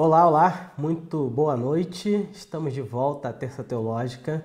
Olá, 0.00 0.28
olá, 0.28 0.72
muito 0.78 1.24
boa 1.24 1.56
noite. 1.56 2.24
Estamos 2.32 2.72
de 2.72 2.80
volta 2.80 3.30
à 3.30 3.32
Terça 3.32 3.64
Teológica. 3.64 4.44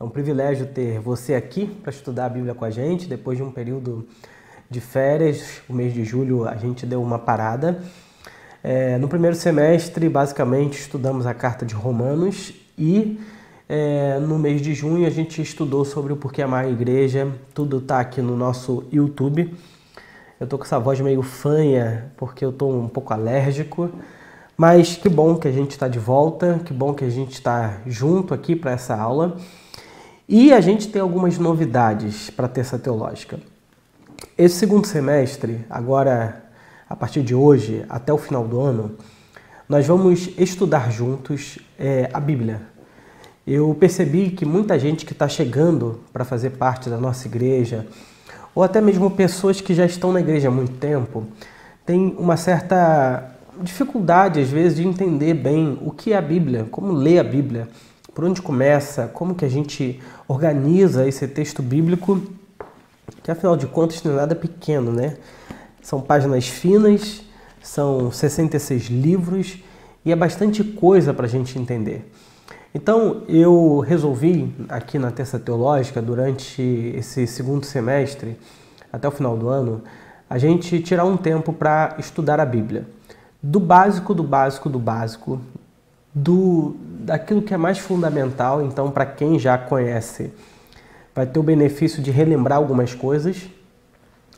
É 0.00 0.02
um 0.02 0.08
privilégio 0.08 0.64
ter 0.64 0.98
você 0.98 1.34
aqui 1.34 1.66
para 1.66 1.90
estudar 1.90 2.24
a 2.24 2.28
Bíblia 2.30 2.54
com 2.54 2.64
a 2.64 2.70
gente. 2.70 3.06
Depois 3.06 3.36
de 3.36 3.44
um 3.44 3.50
período 3.52 4.08
de 4.70 4.80
férias, 4.80 5.60
o 5.68 5.74
mês 5.74 5.92
de 5.92 6.04
julho 6.04 6.48
a 6.48 6.56
gente 6.56 6.86
deu 6.86 7.02
uma 7.02 7.18
parada. 7.18 7.82
É, 8.62 8.96
no 8.96 9.06
primeiro 9.06 9.36
semestre, 9.36 10.08
basicamente, 10.08 10.80
estudamos 10.80 11.26
a 11.26 11.34
carta 11.34 11.66
de 11.66 11.74
Romanos 11.74 12.54
e 12.78 13.20
é, 13.68 14.18
no 14.20 14.38
mês 14.38 14.62
de 14.62 14.72
junho 14.72 15.06
a 15.06 15.10
gente 15.10 15.42
estudou 15.42 15.84
sobre 15.84 16.14
o 16.14 16.16
porquê 16.16 16.40
amar 16.40 16.64
a 16.64 16.70
igreja. 16.70 17.30
Tudo 17.52 17.76
está 17.76 18.00
aqui 18.00 18.22
no 18.22 18.38
nosso 18.38 18.84
YouTube. 18.90 19.54
Eu 20.40 20.46
tô 20.46 20.56
com 20.56 20.64
essa 20.64 20.78
voz 20.78 20.98
meio 20.98 21.20
fanha 21.20 22.10
porque 22.16 22.42
eu 22.42 22.50
tô 22.50 22.70
um 22.70 22.88
pouco 22.88 23.12
alérgico. 23.12 23.90
Mas 24.56 24.96
que 24.96 25.08
bom 25.08 25.36
que 25.36 25.48
a 25.48 25.52
gente 25.52 25.72
está 25.72 25.88
de 25.88 25.98
volta, 25.98 26.60
que 26.64 26.72
bom 26.72 26.94
que 26.94 27.04
a 27.04 27.10
gente 27.10 27.32
está 27.32 27.78
junto 27.86 28.32
aqui 28.32 28.54
para 28.54 28.70
essa 28.70 28.96
aula. 28.96 29.36
E 30.28 30.52
a 30.52 30.60
gente 30.60 30.88
tem 30.88 31.02
algumas 31.02 31.38
novidades 31.38 32.30
para 32.30 32.46
a 32.46 32.48
terça 32.48 32.78
teológica. 32.78 33.38
Esse 34.38 34.56
segundo 34.56 34.86
semestre, 34.86 35.64
agora 35.68 36.44
a 36.88 36.94
partir 36.94 37.22
de 37.22 37.34
hoje 37.34 37.84
até 37.88 38.12
o 38.12 38.18
final 38.18 38.46
do 38.46 38.60
ano, 38.60 38.96
nós 39.68 39.86
vamos 39.86 40.30
estudar 40.38 40.90
juntos 40.92 41.58
é, 41.78 42.08
a 42.12 42.20
Bíblia. 42.20 42.62
Eu 43.46 43.74
percebi 43.78 44.30
que 44.30 44.44
muita 44.44 44.78
gente 44.78 45.04
que 45.04 45.12
está 45.12 45.28
chegando 45.28 46.00
para 46.12 46.24
fazer 46.24 46.50
parte 46.50 46.88
da 46.88 46.96
nossa 46.96 47.26
igreja, 47.26 47.86
ou 48.54 48.62
até 48.62 48.80
mesmo 48.80 49.10
pessoas 49.10 49.60
que 49.60 49.74
já 49.74 49.84
estão 49.84 50.12
na 50.12 50.20
igreja 50.20 50.48
há 50.48 50.50
muito 50.50 50.74
tempo, 50.74 51.26
tem 51.84 52.14
uma 52.18 52.36
certa 52.36 53.33
dificuldade, 53.62 54.40
às 54.40 54.48
vezes, 54.48 54.76
de 54.76 54.86
entender 54.86 55.34
bem 55.34 55.78
o 55.82 55.90
que 55.90 56.12
é 56.12 56.16
a 56.16 56.22
Bíblia, 56.22 56.66
como 56.70 56.92
ler 56.92 57.18
a 57.18 57.24
Bíblia, 57.24 57.68
por 58.14 58.24
onde 58.24 58.40
começa, 58.40 59.08
como 59.08 59.34
que 59.34 59.44
a 59.44 59.48
gente 59.48 60.00
organiza 60.28 61.06
esse 61.06 61.26
texto 61.26 61.62
bíblico, 61.62 62.22
que 63.22 63.30
afinal 63.30 63.56
de 63.56 63.66
contas 63.66 64.02
não 64.02 64.12
é 64.12 64.16
nada 64.16 64.34
pequeno, 64.34 64.92
né? 64.92 65.16
São 65.82 66.00
páginas 66.00 66.46
finas, 66.46 67.22
são 67.62 68.10
66 68.10 68.84
livros 68.84 69.58
e 70.04 70.12
é 70.12 70.16
bastante 70.16 70.62
coisa 70.62 71.12
para 71.12 71.26
a 71.26 71.28
gente 71.28 71.58
entender. 71.58 72.10
Então 72.74 73.22
eu 73.28 73.80
resolvi 73.80 74.54
aqui 74.68 74.98
na 74.98 75.10
Terça 75.10 75.38
Teológica, 75.38 76.00
durante 76.00 76.62
esse 76.96 77.26
segundo 77.26 77.64
semestre, 77.64 78.38
até 78.92 79.08
o 79.08 79.10
final 79.10 79.36
do 79.36 79.48
ano, 79.48 79.82
a 80.28 80.38
gente 80.38 80.80
tirar 80.80 81.04
um 81.04 81.16
tempo 81.16 81.52
para 81.52 81.96
estudar 81.98 82.40
a 82.40 82.46
Bíblia 82.46 82.86
do 83.46 83.60
básico, 83.60 84.14
do 84.14 84.22
básico, 84.22 84.70
do 84.70 84.78
básico, 84.78 85.38
do 86.14 86.76
daquilo 87.00 87.42
que 87.42 87.52
é 87.52 87.58
mais 87.58 87.78
fundamental. 87.78 88.64
Então, 88.64 88.90
para 88.90 89.04
quem 89.04 89.38
já 89.38 89.58
conhece, 89.58 90.32
vai 91.14 91.26
ter 91.26 91.38
o 91.38 91.42
benefício 91.42 92.02
de 92.02 92.10
relembrar 92.10 92.56
algumas 92.56 92.94
coisas. 92.94 93.46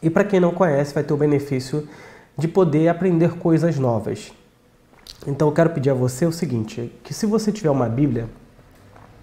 E 0.02 0.10
para 0.10 0.24
quem 0.24 0.40
não 0.40 0.50
conhece, 0.50 0.92
vai 0.92 1.04
ter 1.04 1.14
o 1.14 1.16
benefício 1.16 1.88
de 2.36 2.48
poder 2.48 2.88
aprender 2.88 3.38
coisas 3.38 3.78
novas. 3.78 4.32
Então, 5.24 5.46
eu 5.46 5.54
quero 5.54 5.70
pedir 5.70 5.90
a 5.90 5.94
você 5.94 6.26
o 6.26 6.32
seguinte: 6.32 6.92
que 7.04 7.14
se 7.14 7.26
você 7.26 7.52
tiver 7.52 7.70
uma 7.70 7.88
Bíblia, 7.88 8.28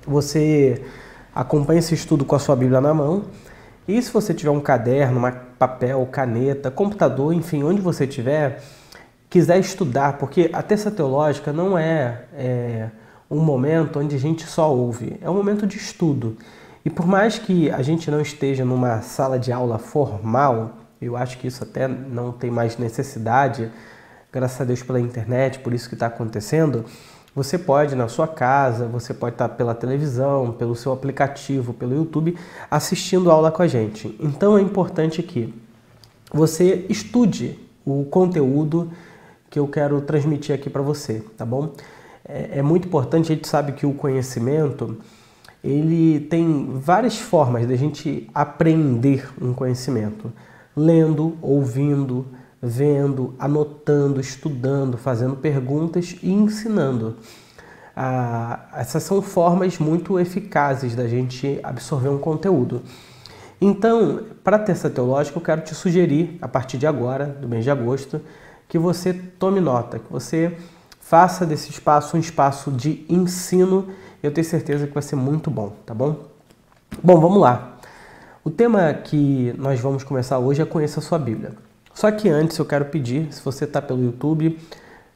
você 0.08 0.82
acompanhe 1.36 1.80
esse 1.80 1.94
estudo 1.94 2.24
com 2.24 2.36
a 2.38 2.40
sua 2.40 2.56
Bíblia 2.56 2.80
na 2.80 2.94
mão. 2.94 3.26
E 3.86 4.02
se 4.02 4.10
você 4.14 4.34
tiver 4.34 4.52
um 4.52 4.62
caderno, 4.62 5.18
uma 5.20 5.34
papel, 5.34 6.08
caneta, 6.10 6.72
computador, 6.72 7.34
enfim, 7.34 7.64
onde 7.64 7.82
você 7.82 8.06
estiver, 8.06 8.64
quiser 9.34 9.58
estudar, 9.58 10.20
porque 10.20 10.52
a 10.54 10.62
terça 10.62 10.92
teológica 10.92 11.52
não 11.52 11.76
é, 11.76 12.26
é 12.36 12.90
um 13.32 13.40
momento 13.40 13.98
onde 14.00 14.16
a 14.16 14.20
gente 14.20 14.46
só 14.46 14.72
ouve, 14.72 15.18
é 15.24 15.28
um 15.28 15.34
momento 15.34 15.66
de 15.66 15.76
estudo. 15.76 16.38
E 16.86 16.90
por 16.92 17.08
mais 17.08 17.40
que 17.40 17.68
a 17.72 17.82
gente 17.82 18.12
não 18.12 18.22
esteja 18.22 18.64
numa 18.64 19.02
sala 19.02 19.40
de 19.40 19.52
aula 19.52 19.80
formal, 19.80 20.74
eu 21.02 21.18
acho 21.18 21.40
que 21.40 21.48
isso 21.48 21.64
até 21.64 21.88
não 21.88 22.32
tem 22.32 22.52
mais 22.52 22.78
necessidade, 22.78 23.72
graças 24.32 24.62
a 24.62 24.66
Deus 24.66 24.84
pela 24.84 25.00
internet, 25.00 25.58
por 25.58 25.74
isso 25.74 25.90
que 25.90 25.96
está 25.96 26.06
acontecendo. 26.06 26.86
Você 27.36 27.58
pode 27.58 27.96
na 27.96 28.08
sua 28.08 28.28
casa, 28.28 28.86
você 28.86 29.16
pode 29.16 29.34
estar 29.34 29.50
pela 29.50 29.74
televisão, 29.74 30.52
pelo 30.52 30.76
seu 30.76 30.94
aplicativo, 30.94 31.74
pelo 31.74 31.96
YouTube, 31.96 32.38
assistindo 32.70 33.32
aula 33.32 33.52
com 33.52 33.64
a 33.64 33.68
gente. 33.68 34.16
Então 34.20 34.60
é 34.60 34.62
importante 34.62 35.24
que 35.24 35.52
você 36.32 36.86
estude 36.88 37.60
o 37.84 38.06
conteúdo 38.06 38.92
que 39.54 39.60
eu 39.60 39.68
quero 39.68 40.02
transmitir 40.02 40.56
aqui 40.56 40.68
para 40.68 40.82
você, 40.82 41.24
tá 41.38 41.46
bom? 41.46 41.74
É, 42.28 42.58
é, 42.58 42.62
muito 42.64 42.88
importante, 42.88 43.32
a 43.32 43.36
gente 43.36 43.48
sabe 43.48 43.74
que 43.74 43.86
o 43.86 43.94
conhecimento 43.94 44.98
ele 45.64 46.22
tem 46.22 46.72
várias 46.74 47.20
formas 47.20 47.68
de 47.68 47.72
a 47.72 47.78
gente 47.78 48.28
aprender 48.34 49.30
um 49.40 49.54
conhecimento. 49.54 50.34
Lendo, 50.76 51.38
ouvindo, 51.40 52.26
vendo, 52.60 53.36
anotando, 53.38 54.20
estudando, 54.20 54.98
fazendo 54.98 55.36
perguntas 55.36 56.16
e 56.24 56.32
ensinando. 56.32 57.18
Ah, 57.96 58.70
essas 58.74 59.04
são 59.04 59.22
formas 59.22 59.78
muito 59.78 60.20
eficazes 60.20 60.96
da 60.96 61.08
gente 61.08 61.60
absorver 61.62 62.10
um 62.10 62.18
conteúdo. 62.18 62.82
Então, 63.62 64.24
para 64.44 64.56
a 64.56 64.60
terça 64.60 64.90
teológica, 64.90 65.38
eu 65.38 65.44
quero 65.44 65.62
te 65.62 65.76
sugerir, 65.76 66.40
a 66.42 66.48
partir 66.48 66.80
de 66.80 66.88
agora, 66.88 67.28
do 67.28 67.48
mês 67.48 67.64
de 67.64 67.70
agosto, 67.70 68.20
que 68.74 68.80
você 68.80 69.14
tome 69.14 69.60
nota, 69.60 70.00
que 70.00 70.12
você 70.12 70.58
faça 71.00 71.46
desse 71.46 71.70
espaço 71.70 72.18
um 72.18 72.20
espaço 72.20 72.72
de 72.72 73.06
ensino. 73.08 73.90
Eu 74.24 74.34
tenho 74.34 74.44
certeza 74.44 74.88
que 74.88 74.94
vai 74.96 75.04
ser 75.04 75.16
muito 75.16 75.52
bom, 75.52 75.76
tá 75.86 75.94
bom? 75.94 76.24
Bom, 77.04 77.20
vamos 77.20 77.40
lá. 77.40 77.78
O 78.44 78.50
tema 78.50 78.92
que 78.92 79.54
nós 79.60 79.80
vamos 79.80 80.04
começar 80.04 80.40
hoje 80.40 80.64
é 80.64 80.66
Conheça 80.66 81.00
a 81.00 81.04
Sua 81.04 81.20
Bíblia. 81.20 81.52
Só 81.94 82.10
que 82.10 82.28
antes 82.28 82.58
eu 82.58 82.66
quero 82.66 82.86
pedir, 82.86 83.32
se 83.32 83.46
você 83.46 83.66
está 83.66 83.80
pelo 83.80 84.04
YouTube, 84.04 84.58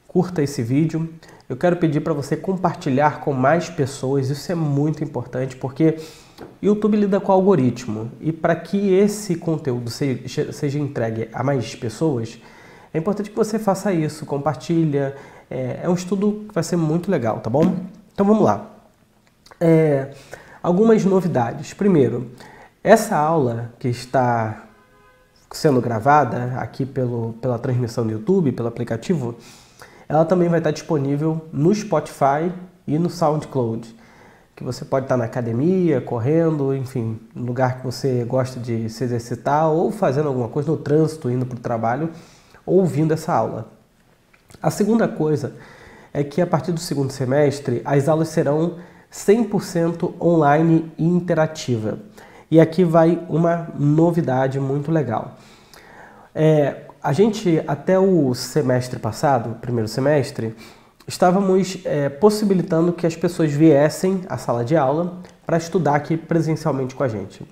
curta 0.06 0.40
esse 0.40 0.62
vídeo. 0.62 1.12
Eu 1.48 1.56
quero 1.56 1.78
pedir 1.78 1.98
para 1.98 2.12
você 2.12 2.36
compartilhar 2.36 3.22
com 3.22 3.32
mais 3.32 3.68
pessoas, 3.68 4.30
isso 4.30 4.52
é 4.52 4.54
muito 4.54 5.02
importante 5.02 5.56
porque 5.56 5.96
o 6.62 6.66
YouTube 6.66 6.96
lida 6.96 7.18
com 7.18 7.32
algoritmo 7.32 8.08
e 8.20 8.30
para 8.30 8.54
que 8.54 8.94
esse 8.94 9.34
conteúdo 9.34 9.90
seja 9.90 10.78
entregue 10.78 11.28
a 11.32 11.42
mais 11.42 11.74
pessoas, 11.74 12.38
é 12.92 12.98
importante 12.98 13.30
que 13.30 13.36
você 13.36 13.58
faça 13.58 13.92
isso, 13.92 14.24
compartilha. 14.24 15.14
É, 15.50 15.80
é 15.82 15.88
um 15.88 15.94
estudo 15.94 16.44
que 16.48 16.54
vai 16.54 16.62
ser 16.62 16.76
muito 16.76 17.10
legal, 17.10 17.40
tá 17.40 17.50
bom? 17.50 17.76
Então 18.12 18.24
vamos 18.24 18.42
lá. 18.42 18.66
É, 19.60 20.12
algumas 20.62 21.04
novidades. 21.04 21.74
Primeiro, 21.74 22.30
essa 22.82 23.16
aula 23.16 23.72
que 23.78 23.88
está 23.88 24.64
sendo 25.50 25.80
gravada 25.80 26.54
aqui 26.58 26.84
pelo, 26.84 27.34
pela 27.40 27.58
transmissão 27.58 28.06
do 28.06 28.12
YouTube, 28.12 28.52
pelo 28.52 28.68
aplicativo, 28.68 29.36
ela 30.08 30.24
também 30.24 30.48
vai 30.48 30.58
estar 30.58 30.70
disponível 30.70 31.46
no 31.52 31.74
Spotify 31.74 32.52
e 32.86 32.98
no 32.98 33.10
SoundCloud, 33.10 33.94
que 34.56 34.64
você 34.64 34.84
pode 34.84 35.04
estar 35.04 35.16
na 35.16 35.24
academia, 35.24 36.00
correndo, 36.00 36.74
enfim, 36.74 37.18
no 37.34 37.46
lugar 37.46 37.78
que 37.78 37.84
você 37.84 38.24
gosta 38.24 38.58
de 38.58 38.88
se 38.88 39.04
exercitar 39.04 39.70
ou 39.70 39.92
fazendo 39.92 40.28
alguma 40.28 40.48
coisa 40.48 40.70
no 40.70 40.76
trânsito, 40.76 41.30
indo 41.30 41.46
para 41.46 41.56
o 41.56 41.60
trabalho 41.60 42.10
ouvindo 42.68 43.12
essa 43.12 43.32
aula. 43.32 43.68
A 44.62 44.70
segunda 44.70 45.06
coisa 45.06 45.54
é 46.12 46.24
que 46.24 46.40
a 46.40 46.46
partir 46.46 46.72
do 46.72 46.80
segundo 46.80 47.10
semestre 47.10 47.82
as 47.84 48.08
aulas 48.08 48.28
serão 48.28 48.76
100% 49.12 50.14
online 50.20 50.90
e 50.98 51.04
interativa. 51.04 51.98
E 52.50 52.60
aqui 52.60 52.84
vai 52.84 53.22
uma 53.28 53.68
novidade 53.78 54.58
muito 54.58 54.90
legal. 54.90 55.36
É, 56.34 56.82
a 57.02 57.12
gente, 57.12 57.62
até 57.66 57.98
o 57.98 58.34
semestre 58.34 58.98
passado, 58.98 59.56
primeiro 59.60 59.88
semestre, 59.88 60.54
estávamos 61.06 61.78
é, 61.84 62.08
possibilitando 62.08 62.92
que 62.92 63.06
as 63.06 63.16
pessoas 63.16 63.52
viessem 63.52 64.22
à 64.28 64.36
sala 64.36 64.64
de 64.64 64.76
aula 64.76 65.18
para 65.46 65.56
estudar 65.56 65.94
aqui 65.94 66.16
presencialmente 66.16 66.94
com 66.94 67.02
a 67.02 67.08
gente. 67.08 67.46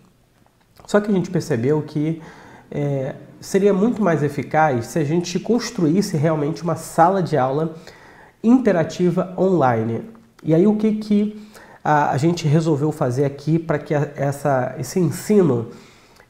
Só 0.87 1.01
que 1.01 1.11
a 1.11 1.15
gente 1.15 1.31
percebeu 1.31 1.83
que 1.83 2.23
é, 2.71 3.15
seria 3.41 3.73
muito 3.73 4.03
mais 4.03 4.23
eficaz 4.23 4.87
se 4.87 4.99
a 4.99 5.05
gente 5.05 5.39
construísse 5.39 6.17
realmente 6.17 6.63
uma 6.63 6.77
sala 6.77 7.23
de 7.23 7.37
aula 7.37 7.75
interativa 8.43 9.35
online. 9.39 10.03
E 10.43 10.55
aí 10.55 10.67
o 10.67 10.77
que, 10.77 10.93
que 10.95 11.49
a, 11.83 12.11
a 12.11 12.17
gente 12.17 12.47
resolveu 12.47 12.93
fazer 12.93 13.25
aqui 13.25 13.59
para 13.59 13.79
que 13.79 13.95
a, 13.95 14.11
essa, 14.17 14.75
esse 14.79 14.99
ensino 15.01 15.69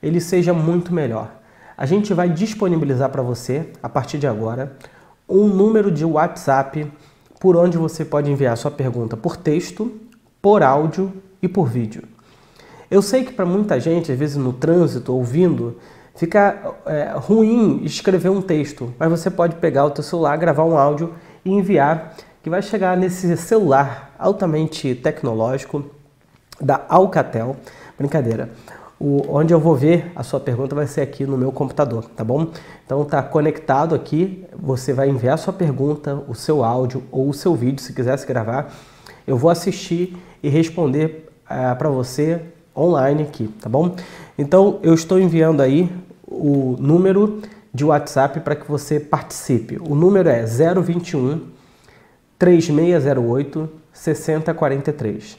ele 0.02 0.20
seja 0.20 0.52
muito 0.52 0.92
melhor? 0.92 1.30
A 1.76 1.84
gente 1.84 2.14
vai 2.14 2.28
disponibilizar 2.28 3.10
para 3.10 3.22
você, 3.22 3.70
a 3.82 3.88
partir 3.88 4.18
de 4.18 4.26
agora, 4.26 4.76
um 5.28 5.46
número 5.46 5.90
de 5.90 6.04
WhatsApp 6.04 6.90
por 7.38 7.56
onde 7.56 7.76
você 7.76 8.04
pode 8.04 8.30
enviar 8.30 8.56
sua 8.56 8.70
pergunta 8.70 9.16
por 9.16 9.36
texto, 9.36 9.92
por 10.40 10.62
áudio 10.62 11.12
e 11.42 11.48
por 11.48 11.68
vídeo. 11.68 12.02
Eu 12.90 13.02
sei 13.02 13.24
que 13.24 13.32
para 13.32 13.44
muita 13.44 13.78
gente, 13.80 14.12
às 14.12 14.18
vezes 14.18 14.36
no 14.36 14.52
trânsito, 14.52 15.12
ouvindo, 15.12 15.76
Fica 16.16 16.74
é, 16.86 17.12
ruim 17.14 17.82
escrever 17.84 18.30
um 18.30 18.40
texto, 18.40 18.92
mas 18.98 19.10
você 19.10 19.30
pode 19.30 19.56
pegar 19.56 19.84
o 19.84 19.90
teu 19.90 20.02
celular, 20.02 20.36
gravar 20.36 20.64
um 20.64 20.76
áudio 20.76 21.14
e 21.44 21.52
enviar, 21.52 22.14
que 22.42 22.48
vai 22.48 22.62
chegar 22.62 22.96
nesse 22.96 23.36
celular 23.36 24.14
altamente 24.18 24.94
tecnológico 24.94 25.84
da 26.60 26.84
Alcatel. 26.88 27.56
Brincadeira. 27.98 28.50
O, 28.98 29.26
onde 29.28 29.52
eu 29.52 29.60
vou 29.60 29.76
ver 29.76 30.10
a 30.16 30.22
sua 30.22 30.40
pergunta 30.40 30.74
vai 30.74 30.86
ser 30.86 31.02
aqui 31.02 31.26
no 31.26 31.36
meu 31.36 31.52
computador, 31.52 32.06
tá 32.16 32.24
bom? 32.24 32.48
Então 32.84 33.04
tá 33.04 33.22
conectado 33.22 33.94
aqui, 33.94 34.46
você 34.58 34.94
vai 34.94 35.10
enviar 35.10 35.34
a 35.34 35.36
sua 35.36 35.52
pergunta, 35.52 36.14
o 36.26 36.34
seu 36.34 36.64
áudio 36.64 37.02
ou 37.12 37.28
o 37.28 37.34
seu 37.34 37.54
vídeo, 37.54 37.82
se 37.82 37.92
quiser 37.92 38.16
se 38.18 38.26
gravar. 38.26 38.72
Eu 39.26 39.36
vou 39.36 39.50
assistir 39.50 40.16
e 40.42 40.48
responder 40.48 41.28
uh, 41.50 41.52
eh, 41.52 41.74
para 41.74 41.90
você 41.90 42.40
online 42.76 43.22
aqui, 43.22 43.48
tá 43.60 43.68
bom? 43.68 43.94
Então 44.38 44.78
eu 44.82 44.94
estou 44.94 45.18
enviando 45.18 45.62
aí 45.62 45.90
o 46.26 46.76
número 46.78 47.40
de 47.72 47.84
WhatsApp 47.84 48.40
para 48.40 48.56
que 48.56 48.68
você 48.68 48.98
participe. 48.98 49.78
O 49.80 49.94
número 49.94 50.28
é 50.28 50.44
021 50.44 51.40
3608 52.38 53.68
6043. 53.92 55.38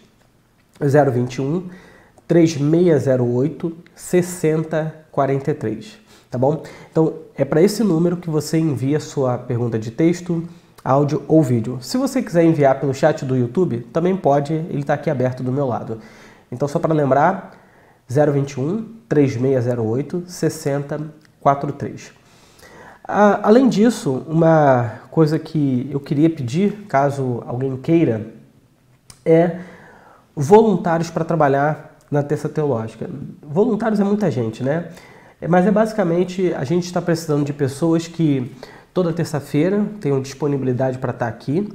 021 0.79 1.63
3608 2.27 3.77
6043, 3.95 5.97
tá 6.29 6.37
bom? 6.37 6.61
Então 6.91 7.13
é 7.35 7.45
para 7.45 7.61
esse 7.61 7.83
número 7.83 8.17
que 8.17 8.29
você 8.29 8.57
envia 8.57 8.99
sua 8.99 9.37
pergunta 9.37 9.79
de 9.79 9.91
texto, 9.91 10.43
áudio 10.83 11.23
ou 11.27 11.41
vídeo. 11.41 11.77
Se 11.81 11.97
você 11.97 12.21
quiser 12.21 12.43
enviar 12.43 12.79
pelo 12.79 12.93
chat 12.93 13.23
do 13.23 13.35
YouTube, 13.35 13.87
também 13.93 14.15
pode, 14.15 14.53
ele 14.53 14.81
está 14.81 14.93
aqui 14.93 15.09
aberto 15.09 15.41
do 15.41 15.51
meu 15.51 15.65
lado. 15.65 15.99
Então 16.51 16.67
só 16.67 16.79
para 16.79 16.93
lembrar, 16.93 17.51
021 18.09 18.85
3608 19.09 20.23
6043. 20.27 22.11
além 23.07 23.67
disso, 23.69 24.25
uma 24.27 25.01
coisa 25.11 25.37
que 25.37 25.89
eu 25.91 25.99
queria 25.99 26.29
pedir, 26.29 26.85
caso 26.87 27.43
alguém 27.45 27.75
queira, 27.77 28.27
é 29.25 29.59
voluntários 30.35 31.09
para 31.09 31.25
trabalhar 31.25 31.97
na 32.09 32.23
terça 32.23 32.47
teológica. 32.47 33.09
Voluntários 33.41 33.99
é 33.99 34.03
muita 34.03 34.31
gente, 34.31 34.63
né? 34.63 34.89
Mas 35.47 35.67
é 35.67 35.71
basicamente 35.71 36.53
a 36.53 36.63
gente 36.63 36.85
está 36.85 37.01
precisando 37.01 37.45
de 37.45 37.53
pessoas 37.53 38.07
que 38.07 38.55
toda 38.93 39.13
terça-feira 39.13 39.85
tenham 40.01 40.21
disponibilidade 40.21 40.97
para 40.97 41.11
estar 41.11 41.25
tá 41.25 41.31
aqui, 41.31 41.71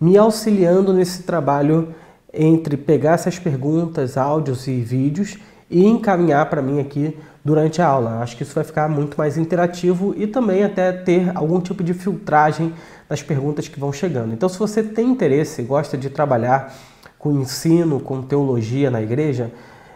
me 0.00 0.18
auxiliando 0.18 0.92
nesse 0.92 1.22
trabalho 1.22 1.94
entre 2.32 2.76
pegar 2.76 3.12
essas 3.12 3.38
perguntas, 3.38 4.16
áudios 4.16 4.66
e 4.66 4.80
vídeos 4.80 5.36
e 5.70 5.86
encaminhar 5.86 6.48
para 6.48 6.62
mim 6.62 6.80
aqui 6.80 7.16
durante 7.44 7.80
a 7.80 7.86
aula. 7.86 8.18
Acho 8.20 8.36
que 8.36 8.42
isso 8.42 8.54
vai 8.54 8.64
ficar 8.64 8.88
muito 8.88 9.16
mais 9.16 9.38
interativo 9.38 10.14
e 10.16 10.26
também 10.26 10.64
até 10.64 10.90
ter 10.92 11.30
algum 11.34 11.60
tipo 11.60 11.82
de 11.82 11.94
filtragem 11.94 12.74
das 13.08 13.22
perguntas 13.22 13.66
que 13.68 13.80
vão 13.80 13.90
chegando. 13.92 14.34
Então, 14.34 14.48
se 14.48 14.58
você 14.58 14.82
tem 14.82 15.08
interesse, 15.08 15.62
gosta 15.62 15.96
de 15.96 16.10
trabalhar 16.10 16.74
com 17.18 17.32
ensino, 17.32 18.00
com 18.00 18.22
teologia 18.22 18.90
na 18.90 19.00
igreja, 19.02 19.52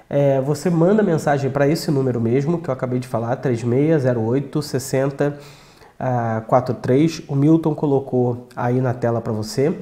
é, 0.08 0.40
você 0.40 0.70
manda 0.70 1.02
mensagem 1.02 1.50
para 1.50 1.68
esse 1.68 1.90
número 1.90 2.20
mesmo 2.20 2.60
que 2.60 2.68
eu 2.68 2.74
acabei 2.74 2.98
de 2.98 3.08
falar, 3.08 3.36
3608 3.36 4.62
6043. 4.62 7.22
O 7.28 7.34
Milton 7.34 7.74
colocou 7.74 8.46
aí 8.54 8.78
na 8.80 8.92
tela 8.92 9.20
para 9.20 9.32
você. 9.32 9.74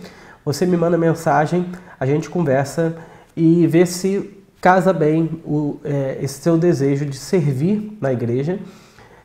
Você 0.51 0.67
me 0.67 0.77
manda 0.77 0.99
mensagem, 0.99 1.65
a 2.01 2.05
gente 2.05 2.29
conversa 2.29 2.97
e 3.37 3.69
vê 3.69 3.87
se 3.87 4.37
casa 4.61 4.93
bem 4.93 5.41
o, 5.45 5.79
é, 5.85 6.19
esse 6.21 6.41
seu 6.41 6.59
desejo 6.59 7.07
de 7.07 7.17
servir 7.17 7.97
na 8.01 8.13
igreja, 8.13 8.59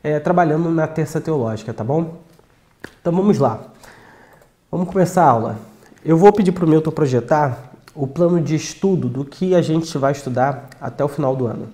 é, 0.04 0.19
trabalhando 0.19 0.69
na 0.69 0.86
terça 0.86 1.19
teológica, 1.19 1.74
tá 1.74 1.83
bom? 1.83 2.19
Então 3.01 3.12
vamos 3.12 3.39
lá. 3.39 3.60
Vamos 4.72 4.88
começar 4.88 5.24
a 5.24 5.30
aula. 5.31 5.57
Eu 6.06 6.16
vou 6.16 6.31
pedir 6.31 6.51
para 6.51 6.63
o 6.63 6.69
Milton 6.69 6.92
projetar 6.92 7.72
o 7.95 8.06
plano 8.06 8.39
de 8.39 8.54
estudo 8.54 9.10
do 9.10 9.25
que 9.25 9.56
a 9.56 9.63
gente 9.63 9.98
vai 9.98 10.12
estudar 10.12 10.69
até 10.80 11.04
o 11.04 11.07
final 11.07 11.36
do 11.36 11.48
ano. 11.48 11.69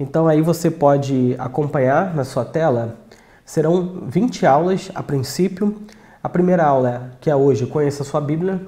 Então 0.00 0.26
aí 0.26 0.40
você 0.40 0.70
pode 0.70 1.36
acompanhar 1.38 2.14
na 2.16 2.24
sua 2.24 2.46
tela. 2.46 2.96
Serão 3.44 4.04
20 4.06 4.46
aulas 4.46 4.90
a 4.94 5.02
princípio. 5.02 5.76
A 6.22 6.28
primeira 6.28 6.64
aula, 6.64 7.10
que 7.20 7.28
é 7.28 7.34
hoje, 7.34 7.66
Conheça 7.66 8.04
a 8.04 8.06
sua 8.06 8.20
Bíblia, 8.20 8.64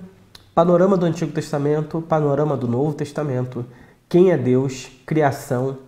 panorama 0.56 0.97
do 0.97 1.06
Antigo 1.06 1.31
Testamento, 1.31 2.03
panorama 2.03 2.56
do 2.56 2.67
Novo 2.67 2.95
Testamento, 2.95 3.65
quem 4.09 4.33
é 4.33 4.37
Deus, 4.37 4.91
criação, 5.06 5.79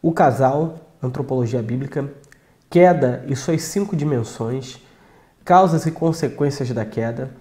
o 0.00 0.12
casal, 0.12 0.76
antropologia 1.02 1.60
bíblica, 1.60 2.08
queda 2.70 3.24
e 3.26 3.34
suas 3.34 3.62
cinco 3.62 3.96
dimensões, 3.96 4.78
causas 5.44 5.84
e 5.84 5.90
consequências 5.90 6.70
da 6.70 6.84
queda, 6.84 7.32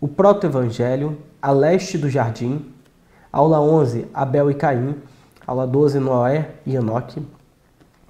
o 0.00 0.08
proto-evangelho, 0.08 1.18
a 1.42 1.50
leste 1.50 1.98
do 1.98 2.08
jardim, 2.08 2.72
aula 3.30 3.60
11, 3.60 4.06
Abel 4.14 4.50
e 4.50 4.54
Caim, 4.54 4.96
aula 5.46 5.66
12, 5.66 5.98
Noé 5.98 6.52
e 6.64 6.76
Enoque, 6.76 7.22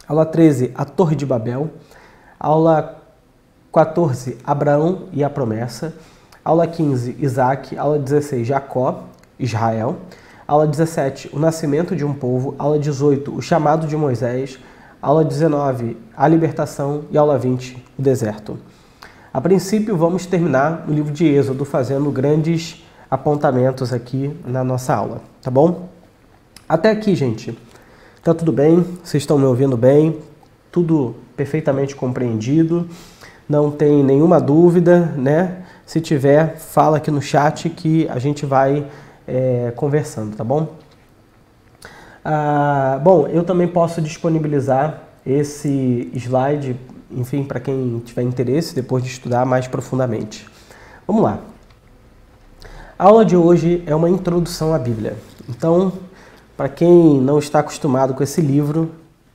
aula 0.06 0.24
13, 0.24 0.70
a 0.76 0.84
Torre 0.84 1.16
de 1.16 1.26
Babel, 1.26 1.70
aula 2.38 2.97
14, 3.72 4.38
Abraão 4.44 5.08
e 5.12 5.22
a 5.22 5.28
promessa, 5.28 5.94
aula 6.44 6.66
15, 6.66 7.16
Isaac, 7.18 7.76
aula 7.76 7.98
16, 7.98 8.46
Jacó, 8.46 9.04
Israel, 9.38 9.96
aula 10.46 10.66
17, 10.66 11.30
o 11.32 11.38
nascimento 11.38 11.94
de 11.94 12.04
um 12.04 12.14
povo, 12.14 12.54
aula 12.58 12.78
18, 12.78 13.34
o 13.34 13.42
chamado 13.42 13.86
de 13.86 13.96
Moisés, 13.96 14.58
aula 15.00 15.22
19, 15.22 15.96
a 16.16 16.26
libertação 16.26 17.04
e 17.10 17.18
aula 17.18 17.38
20, 17.38 17.84
o 17.98 18.02
deserto. 18.02 18.58
A 19.32 19.40
princípio, 19.40 19.96
vamos 19.96 20.24
terminar 20.24 20.86
o 20.88 20.92
livro 20.92 21.12
de 21.12 21.26
Êxodo 21.26 21.64
fazendo 21.66 22.10
grandes 22.10 22.82
apontamentos 23.10 23.92
aqui 23.92 24.34
na 24.46 24.64
nossa 24.64 24.94
aula, 24.94 25.20
tá 25.42 25.50
bom? 25.50 25.88
Até 26.66 26.90
aqui, 26.90 27.14
gente. 27.14 27.56
Tá 28.22 28.34
tudo 28.34 28.52
bem? 28.52 28.84
Vocês 29.04 29.22
estão 29.22 29.38
me 29.38 29.44
ouvindo 29.44 29.76
bem? 29.76 30.18
Tudo 30.72 31.14
perfeitamente 31.36 31.94
compreendido? 31.94 32.88
Não 33.48 33.70
tem 33.70 34.04
nenhuma 34.04 34.40
dúvida, 34.40 35.12
né? 35.16 35.62
Se 35.86 36.00
tiver, 36.00 36.58
fala 36.58 36.98
aqui 36.98 37.10
no 37.10 37.22
chat 37.22 37.70
que 37.70 38.06
a 38.08 38.18
gente 38.18 38.44
vai 38.44 38.86
é, 39.26 39.72
conversando, 39.74 40.36
tá 40.36 40.44
bom? 40.44 40.68
Ah, 42.22 43.00
bom, 43.02 43.26
eu 43.26 43.42
também 43.42 43.66
posso 43.66 44.02
disponibilizar 44.02 45.02
esse 45.24 46.10
slide, 46.14 46.76
enfim, 47.10 47.42
para 47.42 47.58
quem 47.58 48.02
tiver 48.04 48.22
interesse 48.22 48.74
depois 48.74 49.02
de 49.02 49.08
estudar 49.08 49.46
mais 49.46 49.66
profundamente. 49.66 50.46
Vamos 51.06 51.22
lá. 51.22 51.38
A 52.98 53.04
aula 53.04 53.24
de 53.24 53.34
hoje 53.34 53.82
é 53.86 53.94
uma 53.94 54.10
introdução 54.10 54.74
à 54.74 54.78
Bíblia. 54.78 55.16
Então, 55.48 55.92
para 56.54 56.68
quem 56.68 57.18
não 57.18 57.38
está 57.38 57.60
acostumado 57.60 58.12
com 58.12 58.22
esse 58.22 58.42
livro, 58.42 58.90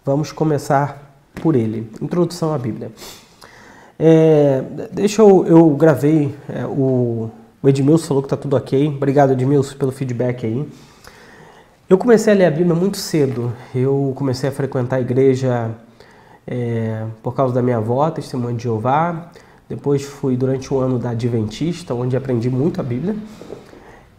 vamos 0.06 0.32
começar 0.32 1.16
por 1.42 1.56
ele. 1.56 1.90
Introdução 2.00 2.54
à 2.54 2.60
Bíblia. 2.60 2.92
É, 4.06 4.62
deixa 4.92 5.22
eu, 5.22 5.48
eu 5.48 5.70
gravei, 5.70 6.36
é, 6.50 6.66
o, 6.66 7.32
o 7.62 7.70
Edmilson 7.70 8.06
falou 8.06 8.22
que 8.22 8.26
está 8.26 8.36
tudo 8.36 8.58
ok. 8.58 8.90
Obrigado, 8.90 9.32
Edmilson, 9.32 9.78
pelo 9.78 9.94
feedback 9.94 10.46
aí. 10.46 10.68
Eu 11.90 11.98
comecei 11.98 12.34
a 12.34 12.36
ler 12.36 12.46
a 12.48 12.52
Bíblia 12.52 12.76
muito 12.76 12.98
cedo. 12.98 13.54
Eu 13.74 14.12
comecei 14.18 14.50
a 14.50 14.52
frequentar 14.52 14.98
a 14.98 15.00
igreja 15.00 15.72
é, 16.46 17.06
por 17.22 17.34
causa 17.34 17.54
da 17.54 17.62
minha 17.62 17.78
avó, 17.78 18.12
testemunha 18.12 18.54
de 18.54 18.64
Jeová. 18.64 19.32
Depois 19.70 20.04
fui 20.04 20.36
durante 20.36 20.74
um 20.74 20.80
ano 20.80 21.00
da 21.00 21.12
Adventista, 21.12 21.94
onde 21.94 22.18
aprendi 22.18 22.50
muito 22.50 22.82
a 22.82 22.84
Bíblia. 22.84 23.16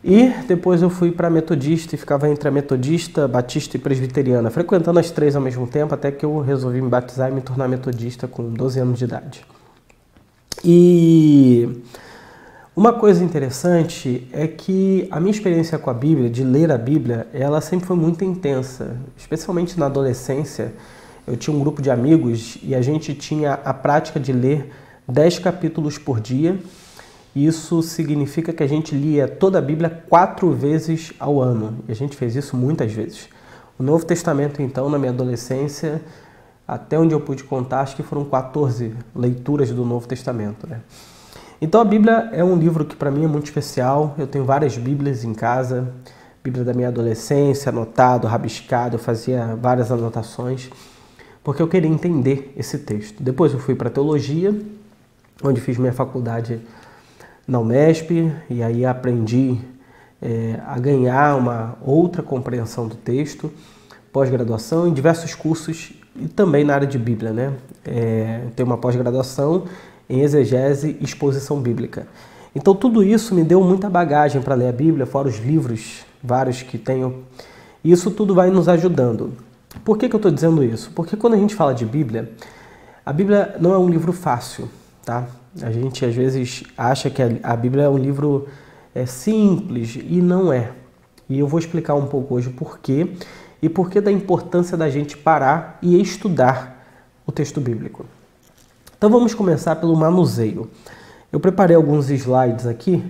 E 0.03 0.31
depois 0.49 0.81
eu 0.81 0.89
fui 0.89 1.13
para 1.13 1.29
Metodista 1.29 1.95
e 1.95 1.99
ficava 1.99 2.27
entre 2.31 2.49
a 2.49 2.51
Metodista, 2.51 3.29
Batista 3.29 3.77
e 3.77 3.81
Presbiteriana, 3.81 4.49
frequentando 4.49 4.99
as 4.99 5.11
três 5.11 5.37
ao 5.37 5.43
mesmo 5.43 5.67
tempo, 5.67 5.95
até 5.95 6.11
que 6.11 6.25
eu 6.25 6.41
resolvi 6.41 6.81
me 6.81 6.89
batizar 6.89 7.31
e 7.31 7.35
me 7.35 7.43
tornar 7.43 7.69
Metodista 7.69 8.27
com 8.27 8.45
12 8.51 8.81
anos 8.81 8.99
de 8.99 9.05
idade. 9.05 9.45
E 10.67 11.83
uma 12.75 12.95
coisa 12.95 13.23
interessante 13.23 14.27
é 14.33 14.49
que 14.49 15.07
a 15.11 15.21
minha 15.21 15.31
experiência 15.31 15.79
com 15.79 15.91
a 15.91 15.95
Bíblia, 15.95 16.31
de 16.31 16.43
ler 16.43 16.73
a 16.73 16.79
Bíblia, 16.79 17.27
ela 17.35 17.61
sempre 17.61 17.87
foi 17.87 17.97
muito 17.97 18.25
intensa, 18.25 18.97
especialmente 19.15 19.79
na 19.79 19.87
adolescência. 19.87 20.73
Eu 21.27 21.37
tinha 21.37 21.55
um 21.55 21.61
grupo 21.61 21.83
de 21.83 21.91
amigos 21.91 22.57
e 22.63 22.75
a 22.75 22.81
gente 22.81 23.15
tinha 23.15 23.61
a 23.63 23.75
prática 23.75 24.19
de 24.19 24.33
ler 24.33 24.73
10 25.07 25.39
capítulos 25.41 25.99
por 25.99 26.19
dia. 26.19 26.59
Isso 27.37 27.83
significa 27.83 28.51
que 28.51 28.63
a 28.63 28.67
gente 28.67 28.95
lia 28.95 29.29
toda 29.29 29.59
a 29.59 29.63
Bíblia 29.63 30.03
quatro 30.09 30.51
vezes 30.51 31.13
ao 31.19 31.43
ano. 31.43 31.77
E 31.87 31.93
a 31.93 31.95
gente 31.95 32.17
fez 32.17 32.35
isso 32.37 32.57
muitas 32.57 32.91
vezes. 32.91 33.29
O 33.79 33.83
Novo 33.83 34.07
Testamento, 34.07 34.63
então, 34.63 34.89
na 34.89 34.99
minha 34.99 35.13
adolescência, 35.13 36.01
até 36.67 36.99
onde 36.99 37.15
eu 37.15 37.21
pude 37.21 37.45
contar, 37.45 37.81
acho 37.81 37.95
que 37.95 38.03
foram 38.03 38.25
14 38.25 38.95
leituras 39.15 39.71
do 39.71 39.85
Novo 39.85 40.09
Testamento. 40.09 40.67
Né? 40.67 40.81
Então 41.61 41.81
a 41.81 41.85
Bíblia 41.85 42.31
é 42.33 42.43
um 42.43 42.57
livro 42.57 42.85
que 42.85 42.97
para 42.97 43.11
mim 43.11 43.25
é 43.25 43.27
muito 43.27 43.45
especial. 43.45 44.15
Eu 44.19 44.27
tenho 44.27 44.45
várias 44.45 44.77
Bíblias 44.77 45.25
em 45.25 45.35
casa, 45.35 45.93
Bíblia 46.43 46.65
da 46.65 46.73
minha 46.73 46.89
adolescência, 46.89 47.71
anotado, 47.71 48.27
rabiscado, 48.27 48.97
eu 48.97 48.99
fazia 48.99 49.57
várias 49.61 49.91
anotações, 49.91 50.71
porque 51.43 51.63
eu 51.63 51.69
queria 51.69 51.89
entender 51.89 52.53
esse 52.57 52.79
texto. 52.79 53.23
Depois 53.23 53.53
eu 53.53 53.59
fui 53.59 53.75
para 53.75 53.91
teologia, 53.91 54.55
onde 55.43 55.61
fiz 55.61 55.77
minha 55.79 55.93
faculdade 55.93 56.61
na 57.47 57.61
Unesp 57.61 58.11
e 58.49 58.63
aí 58.63 58.87
aprendi 58.87 59.59
é, 60.21 60.61
a 60.67 60.79
ganhar 60.79 61.37
uma 61.37 61.77
outra 61.83 62.23
compreensão 62.23 62.89
do 62.89 62.95
texto, 62.95 63.53
pós-graduação 64.11 64.89
em 64.89 64.93
diversos 64.93 65.35
cursos 65.35 65.93
e 66.17 66.29
também 66.29 66.65
na 66.65 66.75
área 66.75 66.87
de 66.87 66.99
Bíblia, 66.99 67.33
né? 67.33 67.53
É, 67.85 68.43
tenho 68.55 68.67
uma 68.67 68.79
pós-graduação 68.79 69.65
em 70.09 70.21
exegese 70.21 70.97
e 71.01 71.05
exposição 71.05 71.61
bíblica. 71.61 72.07
Então 72.55 72.75
tudo 72.75 73.03
isso 73.03 73.35
me 73.35 73.43
deu 73.43 73.61
muita 73.63 73.91
bagagem 73.91 74.41
para 74.41 74.55
ler 74.55 74.69
a 74.69 74.73
Bíblia, 74.73 75.07
fora 75.07 75.29
os 75.29 75.39
livros 75.39 76.05
vários 76.23 76.63
que 76.63 76.79
tenho. 76.79 77.25
Isso 77.85 78.11
tudo 78.11 78.35
vai 78.35 78.51
nos 78.51 78.69
ajudando. 78.69 79.35
Por 79.85 79.99
que, 79.99 80.09
que 80.09 80.15
eu 80.15 80.19
estou 80.19 80.31
dizendo 80.31 80.65
isso? 80.65 80.91
Porque 80.95 81.17
quando 81.17 81.35
a 81.35 81.37
gente 81.37 81.55
fala 81.55 81.75
de 81.75 81.85
Bíblia, 81.85 82.33
a 83.05 83.13
Bíblia 83.13 83.57
não 83.61 83.75
é 83.75 83.79
um 83.79 83.89
livro 83.89 84.13
fácil, 84.13 84.69
tá? 85.05 85.27
A 85.61 85.71
gente 85.71 86.05
às 86.05 86.15
vezes 86.15 86.65
acha 86.79 87.11
que 87.11 87.21
a 87.43 87.57
Bíblia 87.57 87.85
é 87.85 87.89
um 87.89 87.99
livro 87.99 88.49
é, 88.95 89.05
simples 89.05 89.97
e 89.97 90.23
não 90.23 90.53
é. 90.53 90.71
E 91.29 91.39
eu 91.39 91.47
vou 91.47 91.59
explicar 91.59 91.95
um 91.95 92.07
pouco 92.07 92.35
hoje 92.35 92.51
por 92.51 92.79
quê 92.79 93.11
e 93.65 93.69
por 93.71 93.89
que 93.89 93.99
da 93.99 94.13
importância 94.13 94.77
da 94.77 94.91
gente 94.91 95.17
parar 95.17 95.79
e 95.81 95.99
estudar 95.99 96.87
o 97.27 97.33
texto 97.33 97.63
bíblico. 97.63 98.05
Então 98.95 99.09
vamos 99.09 99.33
começar 99.33 99.77
pelo 99.77 99.97
manuseio. 99.97 100.69
Eu 101.33 101.41
preparei 101.41 101.75
alguns 101.75 102.11
slides 102.11 102.67
aqui, 102.67 103.03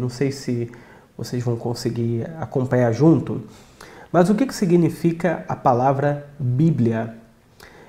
não 0.00 0.08
sei 0.08 0.32
se 0.32 0.68
vocês 1.16 1.40
vão 1.44 1.54
conseguir 1.56 2.26
acompanhar 2.40 2.90
junto, 2.90 3.42
mas 4.12 4.28
o 4.28 4.34
que, 4.34 4.44
que 4.44 4.54
significa 4.54 5.44
a 5.46 5.54
palavra 5.54 6.26
Bíblia? 6.36 7.14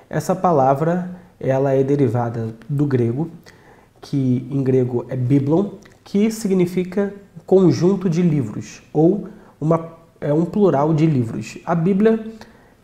Essa 0.08 0.36
palavra 0.36 1.20
ela 1.40 1.74
é 1.74 1.84
derivada 1.84 2.54
do 2.70 2.86
grego, 2.86 3.32
que 4.00 4.48
em 4.52 4.64
grego 4.64 5.04
é 5.10 5.16
biblon, 5.16 5.72
que 6.04 6.30
significa 6.30 7.12
conjunto 7.48 8.08
de 8.08 8.22
livros 8.22 8.84
ou 8.94 9.30
uma, 9.60 10.01
é 10.22 10.32
um 10.32 10.46
plural 10.46 10.94
de 10.94 11.06
livros. 11.06 11.58
A 11.66 11.74
Bíblia 11.74 12.28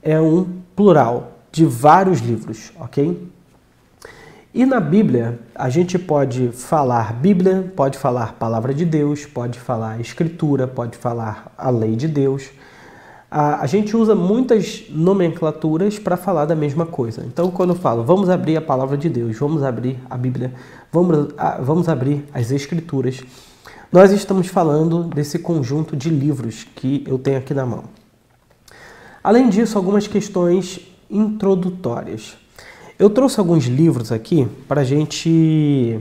é 0.02 0.20
um 0.20 0.48
plural 0.76 1.38
de 1.52 1.66
vários 1.66 2.20
livros, 2.20 2.74
ok? 2.80 3.30
E 4.54 4.66
na 4.66 4.80
Bíblia, 4.80 5.40
a 5.54 5.70
gente 5.70 6.00
pode 6.00 6.50
falar 6.52 7.14
Bíblia, 7.14 7.72
pode 7.76 7.98
falar 7.98 8.34
palavra 8.34 8.74
de 8.74 8.86
Deus, 8.86 9.24
pode 9.24 9.60
falar 9.60 10.02
escritura, 10.02 10.68
pode 10.68 10.98
falar 10.98 11.54
a 11.56 11.70
lei 11.70 11.96
de 11.96 12.08
Deus. 12.08 12.50
A, 13.30 13.62
a 13.62 13.68
gente 13.68 13.96
usa 13.96 14.16
muitas 14.16 14.86
nomenclaturas 14.90 16.00
para 16.00 16.18
falar 16.18 16.46
da 16.46 16.56
mesma 16.56 16.88
coisa. 16.88 17.24
Então, 17.28 17.52
quando 17.52 17.72
eu 17.72 17.76
falo, 17.76 18.04
vamos 18.04 18.30
abrir 18.30 18.58
a 18.58 18.62
palavra 18.62 18.98
de 18.98 19.10
Deus, 19.10 19.38
vamos 19.38 19.62
abrir 19.62 20.00
a 20.10 20.18
Bíblia, 20.18 20.52
vamos, 20.92 21.34
a, 21.38 21.62
vamos 21.62 21.88
abrir 21.88 22.26
as 22.34 22.50
escrituras, 22.50 23.22
nós 23.92 24.12
estamos 24.12 24.48
falando 24.48 25.04
desse 25.04 25.40
conjunto 25.40 25.96
de 25.96 26.10
livros 26.10 26.66
que 26.76 27.04
eu 27.08 27.18
tenho 27.18 27.38
aqui 27.38 27.54
na 27.54 27.66
mão. 27.66 27.86
Além 29.24 29.50
disso, 29.50 29.78
algumas 29.78 30.08
questões 30.08 30.80
introdutórias. 31.10 32.38
Eu 33.00 33.10
trouxe 33.10 33.40
alguns 33.40 33.66
livros 33.66 34.12
aqui 34.12 34.48
para 34.68 34.82
a 34.82 34.84
gente 34.84 36.00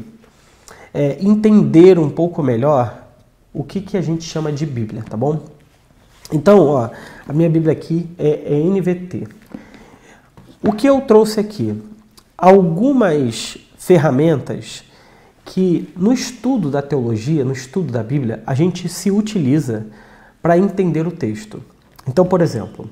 é, 0.92 1.18
entender 1.20 1.98
um 1.98 2.10
pouco 2.10 2.42
melhor 2.42 3.06
o 3.52 3.62
que, 3.62 3.80
que 3.80 3.96
a 3.96 4.00
gente 4.00 4.24
chama 4.24 4.50
de 4.50 4.66
Bíblia, 4.66 5.04
tá 5.08 5.16
bom? 5.16 5.44
Então, 6.32 6.66
ó, 6.66 6.90
a 7.26 7.32
minha 7.32 7.48
Bíblia 7.48 7.72
aqui 7.72 8.08
é, 8.18 8.54
é 8.54 8.58
NVT. 8.58 9.28
O 10.62 10.72
que 10.72 10.88
eu 10.88 11.00
trouxe 11.02 11.38
aqui? 11.38 11.80
Algumas 12.36 13.56
ferramentas 13.78 14.82
que 15.46 15.88
no 15.96 16.12
estudo 16.12 16.70
da 16.70 16.82
teologia, 16.82 17.42
no 17.44 17.52
estudo 17.52 17.90
da 17.90 18.02
Bíblia, 18.02 18.42
a 18.46 18.54
gente 18.54 18.86
se 18.88 19.10
utiliza 19.10 19.86
para 20.42 20.58
entender 20.58 21.06
o 21.06 21.10
texto. 21.10 21.62
Então, 22.06 22.26
por 22.26 22.42
exemplo, 22.42 22.90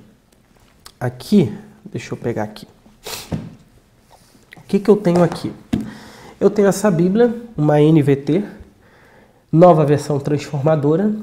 aqui, 0.99 1.53
deixa 1.93 2.15
eu 2.15 2.17
pegar 2.17 2.45
aqui 2.45 2.67
que, 4.75 4.81
que 4.81 4.91
eu 4.91 4.97
tenho 4.97 5.23
aqui? 5.23 5.53
Eu 6.41 6.51
tenho 6.51 6.67
essa 6.67 6.91
Bíblia, 6.91 7.33
uma 7.57 7.79
NVT, 7.79 8.43
nova 9.53 9.85
versão 9.85 10.19
transformadora. 10.19 11.15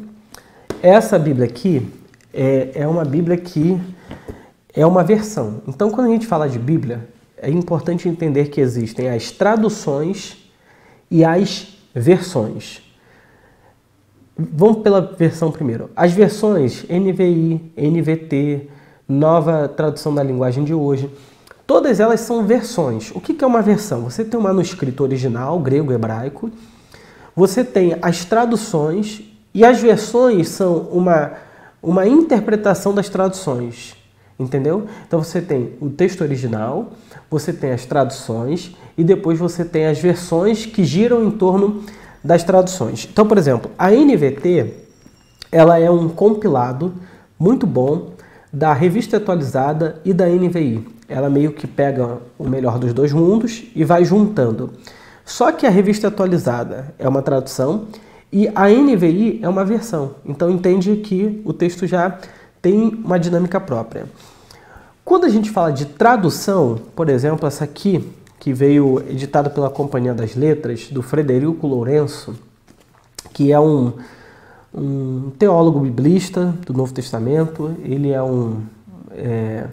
Essa 0.81 1.19
Bíblia 1.19 1.45
aqui 1.47 1.85
é, 2.33 2.71
é 2.75 2.87
uma 2.87 3.03
Bíblia 3.03 3.35
que 3.35 3.77
é 4.73 4.85
uma 4.85 5.03
versão. 5.03 5.61
Então, 5.67 5.91
quando 5.91 6.07
a 6.07 6.11
gente 6.11 6.25
fala 6.25 6.47
de 6.47 6.57
Bíblia, 6.57 7.09
é 7.37 7.49
importante 7.49 8.07
entender 8.07 8.49
que 8.49 8.61
existem 8.61 9.09
as 9.09 9.31
traduções 9.31 10.40
e 11.11 11.23
as 11.23 11.67
versões. 11.93 12.81
Vamos 14.35 14.81
pela 14.81 15.01
versão 15.01 15.51
primeiro. 15.51 15.91
As 15.95 16.13
versões 16.13 16.85
NVI, 16.89 17.73
NVT, 17.77 18.69
nova 19.07 19.67
tradução 19.67 20.15
da 20.15 20.23
linguagem 20.23 20.63
de 20.63 20.73
hoje, 20.73 21.11
Todas 21.71 22.01
elas 22.01 22.19
são 22.19 22.45
versões. 22.45 23.11
O 23.15 23.21
que 23.21 23.41
é 23.41 23.47
uma 23.47 23.61
versão? 23.61 24.01
Você 24.01 24.25
tem 24.25 24.37
o 24.37 24.41
um 24.41 24.43
manuscrito 24.43 25.03
original, 25.03 25.57
grego, 25.57 25.93
hebraico, 25.93 26.51
você 27.33 27.63
tem 27.63 27.95
as 28.01 28.25
traduções 28.25 29.21
e 29.53 29.63
as 29.63 29.79
versões 29.79 30.49
são 30.49 30.79
uma, 30.91 31.31
uma 31.81 32.05
interpretação 32.05 32.93
das 32.93 33.07
traduções. 33.07 33.95
Entendeu? 34.41 34.87
Então 35.07 35.23
você 35.23 35.39
tem 35.41 35.73
o 35.79 35.89
texto 35.89 36.21
original, 36.21 36.93
você 37.29 37.53
tem 37.53 37.71
as 37.71 37.85
traduções 37.85 38.75
e 38.97 39.03
depois 39.03 39.37
você 39.37 39.63
tem 39.63 39.85
as 39.85 39.99
versões 39.99 40.65
que 40.65 40.83
giram 40.83 41.23
em 41.23 41.31
torno 41.31 41.83
das 42.23 42.43
traduções. 42.43 43.07
Então, 43.11 43.27
por 43.27 43.37
exemplo, 43.37 43.69
a 43.77 43.91
NVT 43.91 44.73
ela 45.51 45.77
é 45.77 45.91
um 45.91 46.09
compilado 46.09 46.93
muito 47.37 47.67
bom 47.67 48.11
da 48.51 48.73
revista 48.73 49.17
atualizada 49.17 50.01
e 50.03 50.13
da 50.13 50.27
NVI 50.27 50.87
ela 51.07 51.29
meio 51.29 51.51
que 51.51 51.67
pega 51.67 52.17
o 52.39 52.47
melhor 52.47 52.79
dos 52.79 52.93
dois 52.93 53.11
mundos 53.11 53.63
e 53.75 53.83
vai 53.83 54.05
juntando. 54.05 54.71
Só 55.25 55.51
que 55.51 55.67
a 55.67 55.69
revista 55.69 56.07
atualizada 56.07 56.95
é 56.97 57.07
uma 57.07 57.21
tradução 57.21 57.87
e 58.31 58.49
a 58.55 58.69
NVI 58.69 59.39
é 59.43 59.49
uma 59.49 59.65
versão. 59.65 60.15
Então 60.25 60.49
entende 60.49 60.95
que 60.97 61.41
o 61.43 61.51
texto 61.51 61.85
já 61.85 62.17
tem 62.61 63.01
uma 63.03 63.19
dinâmica 63.19 63.59
própria. 63.59 64.05
Quando 65.11 65.25
a 65.25 65.29
gente 65.29 65.49
fala 65.49 65.73
de 65.73 65.83
tradução, 65.87 66.79
por 66.95 67.09
exemplo, 67.09 67.45
essa 67.45 67.65
aqui, 67.65 68.13
que 68.39 68.53
veio 68.53 69.03
editada 69.09 69.49
pela 69.49 69.69
Companhia 69.69 70.13
das 70.13 70.37
Letras, 70.37 70.87
do 70.87 71.01
Frederico 71.01 71.67
Lourenço, 71.67 72.33
que 73.33 73.51
é 73.51 73.59
um, 73.59 73.91
um 74.73 75.29
teólogo 75.37 75.81
biblista 75.81 76.55
do 76.65 76.71
Novo 76.73 76.93
Testamento, 76.93 77.75
ele 77.83 78.11
é 78.11 78.23
um, 78.23 78.61
é, 79.11 79.65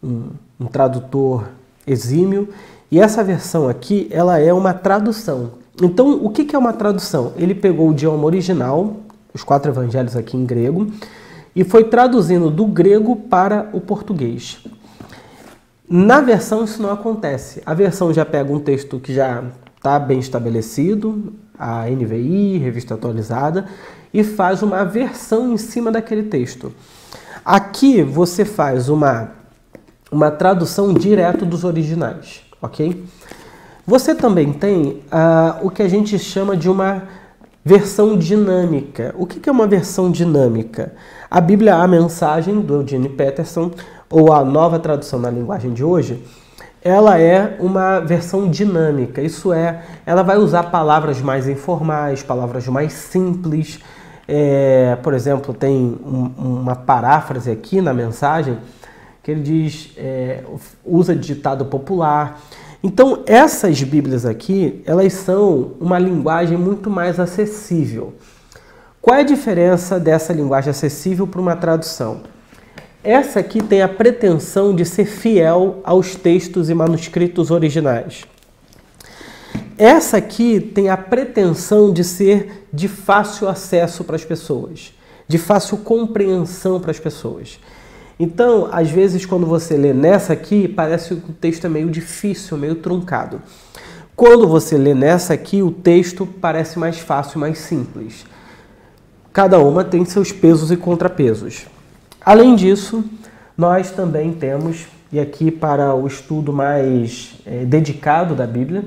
um 0.00 0.26
um 0.60 0.66
tradutor 0.66 1.48
exímio. 1.84 2.48
E 2.88 3.00
essa 3.00 3.24
versão 3.24 3.68
aqui, 3.68 4.06
ela 4.12 4.38
é 4.38 4.52
uma 4.52 4.72
tradução. 4.72 5.54
Então, 5.82 6.24
o 6.24 6.30
que 6.30 6.54
é 6.54 6.58
uma 6.58 6.72
tradução? 6.72 7.32
Ele 7.36 7.52
pegou 7.52 7.88
o 7.88 7.90
idioma 7.90 8.24
original, 8.24 8.98
os 9.34 9.42
quatro 9.42 9.72
evangelhos 9.72 10.14
aqui 10.14 10.36
em 10.36 10.46
grego, 10.46 10.86
e 11.54 11.64
foi 11.64 11.84
traduzindo 11.84 12.50
do 12.50 12.66
grego 12.66 13.16
para 13.16 13.68
o 13.72 13.80
português. 13.80 14.58
Na 15.88 16.20
versão 16.20 16.64
isso 16.64 16.82
não 16.82 16.90
acontece. 16.90 17.62
A 17.64 17.74
versão 17.74 18.12
já 18.12 18.24
pega 18.24 18.52
um 18.52 18.60
texto 18.60 19.00
que 19.00 19.14
já 19.14 19.44
está 19.76 19.98
bem 19.98 20.18
estabelecido, 20.18 21.32
a 21.58 21.88
NVI, 21.88 22.58
revista 22.58 22.94
atualizada, 22.94 23.66
e 24.12 24.22
faz 24.22 24.62
uma 24.62 24.84
versão 24.84 25.52
em 25.52 25.56
cima 25.56 25.90
daquele 25.90 26.24
texto. 26.24 26.72
Aqui 27.44 28.02
você 28.02 28.44
faz 28.44 28.88
uma 28.88 29.38
uma 30.10 30.30
tradução 30.30 30.92
direto 30.92 31.44
dos 31.44 31.64
originais, 31.64 32.42
ok? 32.62 33.04
Você 33.86 34.14
também 34.14 34.52
tem 34.52 35.02
uh, 35.12 35.66
o 35.66 35.70
que 35.70 35.82
a 35.82 35.88
gente 35.88 36.18
chama 36.18 36.56
de 36.56 36.68
uma 36.68 37.04
versão 37.64 38.16
dinâmica. 38.16 39.14
O 39.18 39.26
que 39.26 39.48
é 39.48 39.52
uma 39.52 39.66
versão 39.66 40.10
dinâmica? 40.10 40.94
A 41.30 41.42
Bíblia, 41.42 41.74
a 41.74 41.86
mensagem 41.86 42.58
do 42.58 42.76
Eugene 42.76 43.10
Peterson, 43.10 43.70
ou 44.08 44.32
a 44.32 44.42
nova 44.42 44.78
tradução 44.78 45.18
na 45.18 45.28
linguagem 45.28 45.74
de 45.74 45.84
hoje, 45.84 46.24
ela 46.82 47.20
é 47.20 47.54
uma 47.60 48.00
versão 48.00 48.48
dinâmica. 48.48 49.20
Isso 49.20 49.52
é, 49.52 49.82
ela 50.06 50.22
vai 50.22 50.38
usar 50.38 50.64
palavras 50.64 51.20
mais 51.20 51.46
informais, 51.46 52.22
palavras 52.22 52.66
mais 52.68 52.94
simples. 52.94 53.78
É, 54.26 54.96
por 55.02 55.12
exemplo, 55.12 55.52
tem 55.52 55.98
um, 56.02 56.32
uma 56.38 56.74
paráfrase 56.74 57.50
aqui 57.50 57.82
na 57.82 57.92
mensagem 57.92 58.56
que 59.22 59.30
ele 59.30 59.42
diz, 59.42 59.90
é, 59.98 60.42
usa 60.82 61.14
ditado 61.14 61.66
popular. 61.66 62.40
Então, 62.82 63.22
essas 63.26 63.82
Bíblias 63.82 64.24
aqui, 64.24 64.82
elas 64.86 65.12
são 65.12 65.72
uma 65.78 65.98
linguagem 65.98 66.56
muito 66.56 66.88
mais 66.88 67.20
acessível. 67.20 68.14
Qual 69.00 69.16
é 69.16 69.20
a 69.20 69.24
diferença 69.24 69.98
dessa 70.00 70.32
linguagem 70.32 70.70
acessível 70.70 71.26
para 71.26 71.40
uma 71.40 71.54
tradução? 71.54 72.22
Essa 73.02 73.38
aqui 73.38 73.62
tem 73.62 73.80
a 73.80 73.88
pretensão 73.88 74.74
de 74.74 74.84
ser 74.84 75.06
fiel 75.06 75.80
aos 75.84 76.16
textos 76.16 76.68
e 76.68 76.74
manuscritos 76.74 77.50
originais. 77.50 78.24
essa 79.78 80.16
aqui 80.16 80.58
tem 80.60 80.88
a 80.88 80.96
pretensão 80.96 81.92
de 81.92 82.02
ser 82.02 82.66
de 82.72 82.88
fácil 82.88 83.48
acesso 83.48 84.02
para 84.02 84.16
as 84.16 84.24
pessoas, 84.24 84.92
de 85.28 85.38
fácil 85.38 85.78
compreensão 85.78 86.80
para 86.80 86.90
as 86.90 86.98
pessoas. 86.98 87.60
Então, 88.18 88.68
às 88.72 88.90
vezes, 88.90 89.24
quando 89.24 89.46
você 89.46 89.76
lê 89.76 89.92
nessa 89.92 90.32
aqui, 90.32 90.66
parece 90.66 91.14
que 91.14 91.30
o 91.30 91.34
texto 91.34 91.64
é 91.64 91.68
meio 91.68 91.88
difícil, 91.88 92.58
meio 92.58 92.74
truncado. 92.74 93.40
Quando 94.16 94.48
você 94.48 94.76
lê 94.76 94.92
nessa 94.92 95.34
aqui, 95.34 95.62
o 95.62 95.70
texto 95.70 96.26
parece 96.26 96.80
mais 96.80 96.98
fácil, 96.98 97.38
mais 97.38 97.58
simples. 97.58 98.26
Cada 99.38 99.60
uma 99.60 99.84
tem 99.84 100.04
seus 100.04 100.32
pesos 100.32 100.72
e 100.72 100.76
contrapesos. 100.76 101.68
Além 102.20 102.56
disso, 102.56 103.04
nós 103.56 103.92
também 103.92 104.32
temos, 104.32 104.88
e 105.12 105.20
aqui 105.20 105.48
para 105.48 105.94
o 105.94 106.08
estudo 106.08 106.52
mais 106.52 107.34
é, 107.46 107.64
dedicado 107.64 108.34
da 108.34 108.44
Bíblia, 108.44 108.84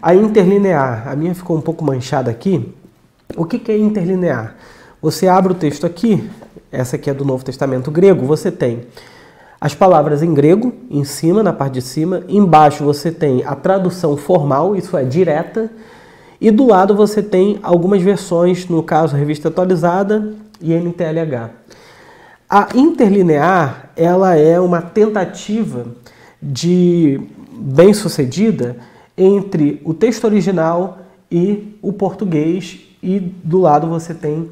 a 0.00 0.14
interlinear. 0.14 1.08
A 1.08 1.16
minha 1.16 1.34
ficou 1.34 1.56
um 1.56 1.60
pouco 1.60 1.84
manchada 1.84 2.30
aqui. 2.30 2.72
O 3.36 3.44
que, 3.44 3.58
que 3.58 3.72
é 3.72 3.76
interlinear? 3.76 4.54
Você 5.02 5.26
abre 5.26 5.50
o 5.50 5.56
texto 5.56 5.84
aqui, 5.84 6.30
essa 6.70 6.94
aqui 6.94 7.10
é 7.10 7.12
do 7.12 7.24
Novo 7.24 7.44
Testamento 7.44 7.90
grego, 7.90 8.24
você 8.24 8.52
tem 8.52 8.82
as 9.60 9.74
palavras 9.74 10.22
em 10.22 10.32
grego, 10.32 10.72
em 10.88 11.02
cima, 11.02 11.42
na 11.42 11.52
parte 11.52 11.72
de 11.72 11.82
cima. 11.82 12.22
Embaixo 12.28 12.84
você 12.84 13.10
tem 13.10 13.42
a 13.44 13.56
tradução 13.56 14.16
formal, 14.16 14.76
isso 14.76 14.96
é 14.96 15.02
direta. 15.02 15.68
E 16.40 16.50
do 16.50 16.66
lado 16.66 16.94
você 16.94 17.22
tem 17.22 17.58
algumas 17.62 18.00
versões, 18.00 18.66
no 18.66 18.82
caso, 18.82 19.16
Revista 19.16 19.48
Atualizada 19.48 20.32
e 20.60 20.72
NTLH. 20.72 21.50
A 22.48 22.68
interlinear, 22.74 23.90
ela 23.94 24.34
é 24.34 24.58
uma 24.58 24.80
tentativa 24.80 25.86
de 26.42 27.20
bem-sucedida 27.52 28.76
entre 29.16 29.80
o 29.84 29.92
texto 29.92 30.24
original 30.24 31.00
e 31.30 31.76
o 31.82 31.92
português 31.92 32.80
e 33.02 33.20
do 33.20 33.60
lado 33.60 33.86
você 33.86 34.14
tem 34.14 34.48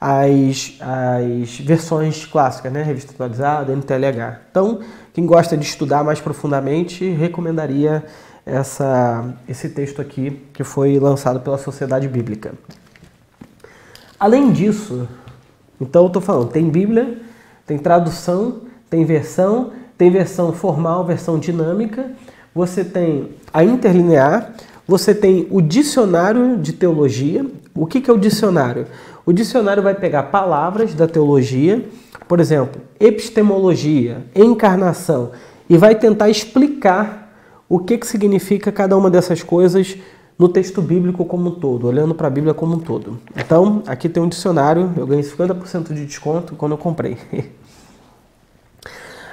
as, 0.00 0.74
as 0.80 1.58
versões 1.58 2.24
clássicas, 2.24 2.72
né? 2.72 2.82
Revista 2.82 3.12
atualizada, 3.12 3.72
NTLH. 3.72 4.40
Então, 4.50 4.80
quem 5.12 5.26
gosta 5.26 5.56
de 5.56 5.64
estudar 5.64 6.04
mais 6.04 6.20
profundamente, 6.20 7.08
recomendaria 7.10 8.04
essa, 8.48 9.34
esse 9.48 9.68
texto 9.68 10.00
aqui 10.00 10.42
que 10.52 10.64
foi 10.64 10.98
lançado 10.98 11.40
pela 11.40 11.58
Sociedade 11.58 12.08
Bíblica. 12.08 12.52
Além 14.18 14.50
disso, 14.50 15.08
então 15.80 16.02
eu 16.02 16.06
estou 16.08 16.22
falando, 16.22 16.50
tem 16.50 16.68
Bíblia, 16.68 17.18
tem 17.66 17.78
tradução, 17.78 18.62
tem 18.90 19.04
versão, 19.04 19.72
tem 19.96 20.10
versão 20.10 20.52
formal, 20.52 21.04
versão 21.04 21.38
dinâmica, 21.38 22.12
você 22.54 22.82
tem 22.82 23.30
a 23.52 23.62
interlinear, 23.62 24.54
você 24.86 25.14
tem 25.14 25.46
o 25.50 25.60
dicionário 25.60 26.56
de 26.56 26.72
teologia. 26.72 27.44
O 27.74 27.86
que, 27.86 28.00
que 28.00 28.10
é 28.10 28.12
o 28.12 28.18
dicionário? 28.18 28.86
O 29.26 29.32
dicionário 29.32 29.82
vai 29.82 29.94
pegar 29.94 30.24
palavras 30.24 30.94
da 30.94 31.06
teologia, 31.06 31.84
por 32.26 32.40
exemplo, 32.40 32.80
epistemologia, 32.98 34.24
encarnação, 34.34 35.32
e 35.68 35.76
vai 35.76 35.94
tentar 35.94 36.30
explicar 36.30 37.17
o 37.68 37.78
que, 37.78 37.98
que 37.98 38.06
significa 38.06 38.72
cada 38.72 38.96
uma 38.96 39.10
dessas 39.10 39.42
coisas 39.42 39.96
no 40.38 40.48
texto 40.48 40.80
bíblico 40.80 41.24
como 41.24 41.50
um 41.50 41.54
todo, 41.54 41.88
olhando 41.88 42.14
para 42.14 42.28
a 42.28 42.30
Bíblia 42.30 42.54
como 42.54 42.76
um 42.76 42.78
todo. 42.78 43.18
Então, 43.36 43.82
aqui 43.86 44.08
tem 44.08 44.22
um 44.22 44.28
dicionário, 44.28 44.92
eu 44.96 45.06
ganhei 45.06 45.24
50% 45.24 45.92
de 45.92 46.06
desconto 46.06 46.54
quando 46.54 46.72
eu 46.72 46.78
comprei. 46.78 47.18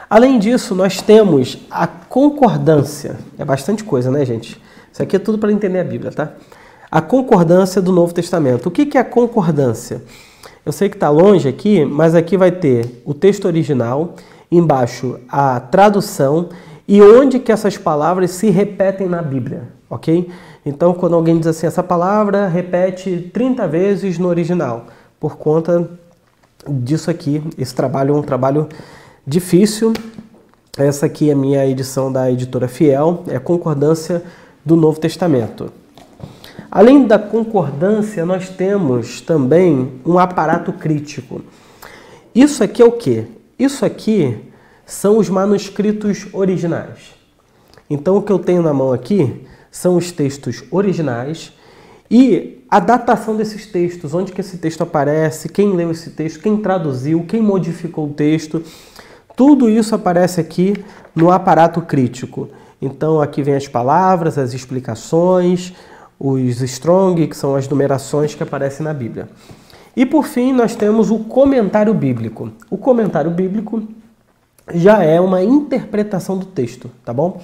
Além 0.09 0.39
disso, 0.39 0.73
nós 0.73 1.01
temos 1.01 1.59
a 1.69 1.85
concordância. 1.85 3.17
É 3.37 3.45
bastante 3.45 3.83
coisa, 3.83 4.09
né, 4.09 4.25
gente? 4.25 4.59
Isso 4.91 5.01
aqui 5.01 5.15
é 5.15 5.19
tudo 5.19 5.37
para 5.37 5.51
entender 5.51 5.79
a 5.79 5.83
Bíblia, 5.83 6.11
tá? 6.11 6.33
A 6.89 7.01
concordância 7.01 7.81
do 7.81 7.91
Novo 7.91 8.13
Testamento. 8.13 8.67
O 8.67 8.71
que 8.71 8.97
é 8.97 9.01
a 9.01 9.05
concordância? 9.05 10.03
Eu 10.65 10.71
sei 10.71 10.89
que 10.89 10.95
está 10.95 11.09
longe 11.09 11.47
aqui, 11.47 11.85
mas 11.85 12.15
aqui 12.15 12.37
vai 12.37 12.51
ter 12.51 13.01
o 13.05 13.13
texto 13.13 13.45
original, 13.45 14.15
embaixo 14.51 15.19
a 15.27 15.59
tradução 15.59 16.49
e 16.87 17.01
onde 17.01 17.39
que 17.39 17.51
essas 17.51 17.77
palavras 17.77 18.31
se 18.31 18.49
repetem 18.49 19.07
na 19.07 19.21
Bíblia, 19.21 19.63
ok? 19.89 20.29
Então, 20.65 20.93
quando 20.93 21.15
alguém 21.15 21.37
diz 21.37 21.47
assim, 21.47 21.67
essa 21.67 21.83
palavra 21.83 22.47
repete 22.47 23.29
30 23.33 23.67
vezes 23.67 24.17
no 24.17 24.27
original, 24.27 24.85
por 25.19 25.37
conta 25.37 25.89
disso 26.67 27.09
aqui, 27.09 27.43
esse 27.57 27.73
trabalho 27.73 28.15
é 28.15 28.17
um 28.17 28.21
trabalho 28.21 28.67
difícil. 29.25 29.93
Essa 30.77 31.05
aqui 31.05 31.29
é 31.29 31.33
a 31.33 31.35
minha 31.35 31.65
edição 31.65 32.11
da 32.11 32.29
editora 32.31 32.67
Fiel, 32.67 33.23
é 33.27 33.39
concordância 33.39 34.23
do 34.63 34.75
Novo 34.75 34.99
Testamento. 34.99 35.71
Além 36.69 37.07
da 37.07 37.17
concordância, 37.17 38.25
nós 38.25 38.49
temos 38.49 39.21
também 39.21 39.93
um 40.05 40.19
aparato 40.19 40.73
crítico. 40.73 41.41
Isso 42.33 42.63
aqui 42.63 42.81
é 42.81 42.85
o 42.85 42.91
que? 42.91 43.25
Isso 43.57 43.85
aqui 43.85 44.37
são 44.85 45.17
os 45.17 45.29
manuscritos 45.29 46.27
originais. 46.31 47.15
Então, 47.89 48.17
o 48.17 48.21
que 48.21 48.31
eu 48.31 48.39
tenho 48.39 48.61
na 48.61 48.73
mão 48.73 48.91
aqui 48.93 49.45
são 49.71 49.95
os 49.95 50.11
textos 50.11 50.63
originais 50.71 51.53
e 52.09 52.63
a 52.69 52.79
datação 52.79 53.35
desses 53.35 53.65
textos, 53.65 54.13
onde 54.13 54.31
que 54.31 54.41
esse 54.41 54.57
texto 54.57 54.81
aparece, 54.81 55.49
quem 55.49 55.73
leu 55.73 55.91
esse 55.91 56.11
texto, 56.11 56.39
quem 56.39 56.57
traduziu, 56.57 57.25
quem 57.27 57.41
modificou 57.41 58.07
o 58.07 58.13
texto. 58.13 58.63
Tudo 59.35 59.69
isso 59.69 59.93
aparece 59.95 60.39
aqui 60.39 60.73
no 61.15 61.31
aparato 61.31 61.81
crítico. 61.81 62.49
Então 62.81 63.21
aqui 63.21 63.41
vem 63.41 63.55
as 63.55 63.67
palavras, 63.67 64.37
as 64.37 64.53
explicações, 64.53 65.73
os 66.19 66.61
strong, 66.61 67.27
que 67.27 67.35
são 67.35 67.55
as 67.55 67.67
numerações 67.67 68.33
que 68.33 68.43
aparecem 68.43 68.83
na 68.83 68.93
Bíblia. 68.93 69.29
E 69.95 70.05
por 70.05 70.25
fim, 70.25 70.51
nós 70.51 70.75
temos 70.75 71.09
o 71.09 71.19
comentário 71.19 71.93
bíblico. 71.93 72.51
O 72.69 72.77
comentário 72.77 73.31
bíblico 73.31 73.83
já 74.73 75.03
é 75.03 75.19
uma 75.19 75.43
interpretação 75.43 76.37
do 76.37 76.45
texto, 76.45 76.89
tá 77.03 77.13
bom? 77.13 77.41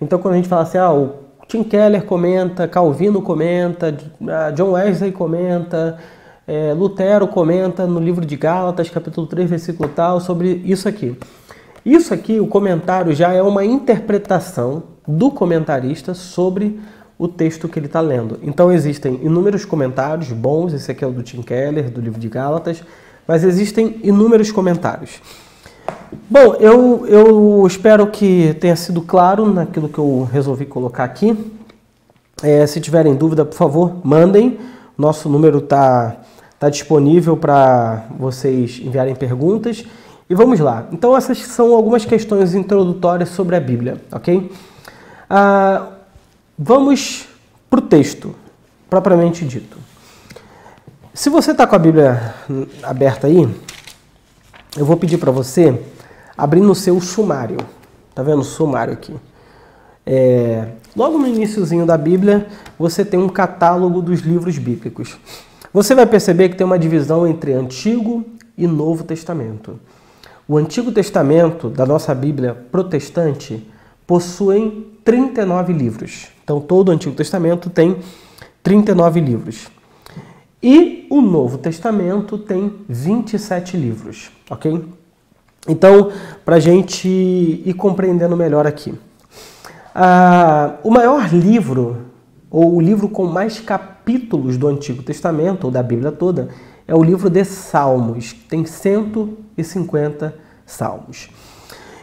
Então 0.00 0.18
quando 0.18 0.34
a 0.34 0.36
gente 0.36 0.48
fala 0.48 0.62
assim, 0.62 0.78
ah, 0.78 0.92
o 0.92 1.14
Tim 1.46 1.62
Keller 1.62 2.04
comenta, 2.04 2.66
Calvino 2.66 3.22
comenta, 3.22 3.96
ah, 4.28 4.50
John 4.50 4.72
Wesley 4.72 5.12
comenta, 5.12 5.98
é, 6.46 6.74
Lutero 6.74 7.26
comenta 7.28 7.86
no 7.86 8.00
livro 8.00 8.24
de 8.24 8.36
Gálatas, 8.36 8.90
capítulo 8.90 9.26
3, 9.26 9.48
versículo 9.48 9.88
tal, 9.88 10.20
sobre 10.20 10.62
isso 10.64 10.88
aqui. 10.88 11.16
Isso 11.84 12.12
aqui, 12.14 12.40
o 12.40 12.46
comentário, 12.46 13.14
já 13.14 13.32
é 13.32 13.42
uma 13.42 13.64
interpretação 13.64 14.82
do 15.06 15.30
comentarista 15.30 16.14
sobre 16.14 16.80
o 17.18 17.28
texto 17.28 17.68
que 17.68 17.78
ele 17.78 17.86
está 17.86 18.00
lendo. 18.00 18.38
Então 18.42 18.72
existem 18.72 19.20
inúmeros 19.22 19.64
comentários 19.64 20.32
bons, 20.32 20.72
esse 20.72 20.90
aqui 20.90 21.04
é 21.04 21.06
o 21.06 21.12
do 21.12 21.22
Tim 21.22 21.42
Keller, 21.42 21.90
do 21.90 22.00
livro 22.00 22.18
de 22.18 22.28
Gálatas, 22.28 22.82
mas 23.26 23.44
existem 23.44 24.00
inúmeros 24.02 24.50
comentários. 24.50 25.20
Bom, 26.30 26.54
eu, 26.60 27.06
eu 27.06 27.66
espero 27.66 28.06
que 28.06 28.54
tenha 28.60 28.76
sido 28.76 29.02
claro 29.02 29.46
naquilo 29.52 29.88
que 29.88 29.98
eu 29.98 30.28
resolvi 30.30 30.66
colocar 30.66 31.04
aqui. 31.04 31.52
É, 32.42 32.66
se 32.66 32.80
tiverem 32.80 33.14
dúvida, 33.14 33.44
por 33.44 33.56
favor, 33.56 33.96
mandem. 34.02 34.58
Nosso 34.96 35.28
número 35.28 35.58
está 35.58 36.16
Está 36.64 36.70
disponível 36.70 37.36
para 37.36 38.06
vocês 38.18 38.80
enviarem 38.82 39.14
perguntas. 39.14 39.84
E 40.30 40.34
vamos 40.34 40.60
lá. 40.60 40.86
Então, 40.90 41.14
essas 41.14 41.36
são 41.40 41.74
algumas 41.74 42.06
questões 42.06 42.54
introdutórias 42.54 43.28
sobre 43.28 43.54
a 43.54 43.60
Bíblia, 43.60 44.00
ok? 44.10 44.50
Ah, 45.28 45.88
vamos 46.58 47.26
para 47.68 47.80
o 47.80 47.82
texto, 47.82 48.34
propriamente 48.88 49.44
dito. 49.44 49.76
Se 51.12 51.28
você 51.28 51.50
está 51.50 51.66
com 51.66 51.76
a 51.76 51.78
Bíblia 51.78 52.34
aberta 52.82 53.26
aí, 53.26 53.46
eu 54.76 54.84
vou 54.84 54.96
pedir 54.96 55.18
para 55.18 55.30
você 55.30 55.80
abrir 56.36 56.60
no 56.60 56.74
seu 56.74 57.00
sumário. 57.00 57.58
Tá 58.14 58.22
vendo 58.22 58.40
o 58.40 58.44
sumário 58.44 58.92
aqui? 58.92 59.14
É, 60.06 60.68
logo 60.96 61.18
no 61.18 61.26
iníciozinho 61.26 61.86
da 61.86 61.96
Bíblia, 61.96 62.46
você 62.78 63.04
tem 63.04 63.18
um 63.18 63.28
catálogo 63.28 64.02
dos 64.02 64.20
livros 64.20 64.58
bíblicos. 64.58 65.16
Você 65.72 65.94
vai 65.94 66.06
perceber 66.06 66.48
que 66.48 66.56
tem 66.56 66.66
uma 66.66 66.78
divisão 66.78 67.26
entre 67.26 67.52
Antigo 67.52 68.24
e 68.56 68.66
Novo 68.66 69.04
Testamento. 69.04 69.78
O 70.46 70.56
Antigo 70.56 70.92
Testamento 70.92 71.68
da 71.68 71.86
nossa 71.86 72.14
Bíblia 72.14 72.54
protestante 72.70 73.66
possui 74.06 74.92
39 75.04 75.72
livros. 75.72 76.28
Então, 76.42 76.60
todo 76.60 76.88
o 76.88 76.92
Antigo 76.92 77.14
Testamento 77.14 77.70
tem 77.70 77.98
39 78.62 79.20
livros. 79.20 79.68
E 80.66 81.06
o 81.10 81.20
Novo 81.20 81.58
Testamento 81.58 82.38
tem 82.38 82.72
27 82.88 83.76
livros, 83.76 84.30
ok? 84.48 84.82
Então, 85.68 86.10
para 86.42 86.56
a 86.56 86.58
gente 86.58 87.06
ir 87.06 87.74
compreendendo 87.74 88.34
melhor 88.34 88.66
aqui. 88.66 88.94
Ah, 89.94 90.76
o 90.82 90.90
maior 90.90 91.28
livro, 91.34 92.06
ou 92.50 92.76
o 92.76 92.80
livro 92.80 93.10
com 93.10 93.26
mais 93.26 93.60
capítulos, 93.60 94.56
do 94.56 94.66
Antigo 94.66 95.02
Testamento, 95.02 95.64
ou 95.64 95.70
da 95.70 95.82
Bíblia 95.82 96.10
toda, 96.10 96.48
é 96.88 96.94
o 96.94 97.02
livro 97.02 97.28
de 97.28 97.44
Salmos, 97.44 98.32
que 98.32 98.44
tem 98.44 98.64
150 98.64 100.34
salmos. 100.64 101.28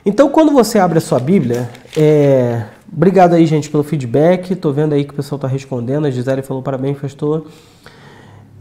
Então, 0.05 0.29
quando 0.29 0.51
você 0.51 0.77
abre 0.77 0.99
a 0.99 1.01
sua 1.01 1.19
Bíblia, 1.19 1.67
é... 1.97 2.65
obrigado 2.95 3.33
aí, 3.33 3.47
gente, 3.47 3.71
pelo 3.71 3.81
feedback. 3.81 4.55
Tô 4.55 4.71
vendo 4.71 4.93
aí 4.93 5.03
que 5.03 5.13
o 5.13 5.15
pessoal 5.15 5.37
está 5.37 5.47
respondendo. 5.47 6.05
A 6.05 6.11
Gisele 6.11 6.43
falou 6.43 6.61
parabéns, 6.61 6.99
pastor. 6.99 7.47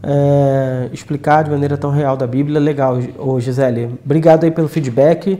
É... 0.03 0.89
Explicar 0.93 1.43
de 1.43 1.51
maneira 1.51 1.77
tão 1.77 1.91
real 1.91 2.17
da 2.17 2.27
Bíblia, 2.27 2.59
legal, 2.59 2.97
ô 3.17 3.39
Gisele. 3.39 3.99
Obrigado 4.03 4.43
aí 4.43 4.51
pelo 4.51 4.67
feedback. 4.67 5.39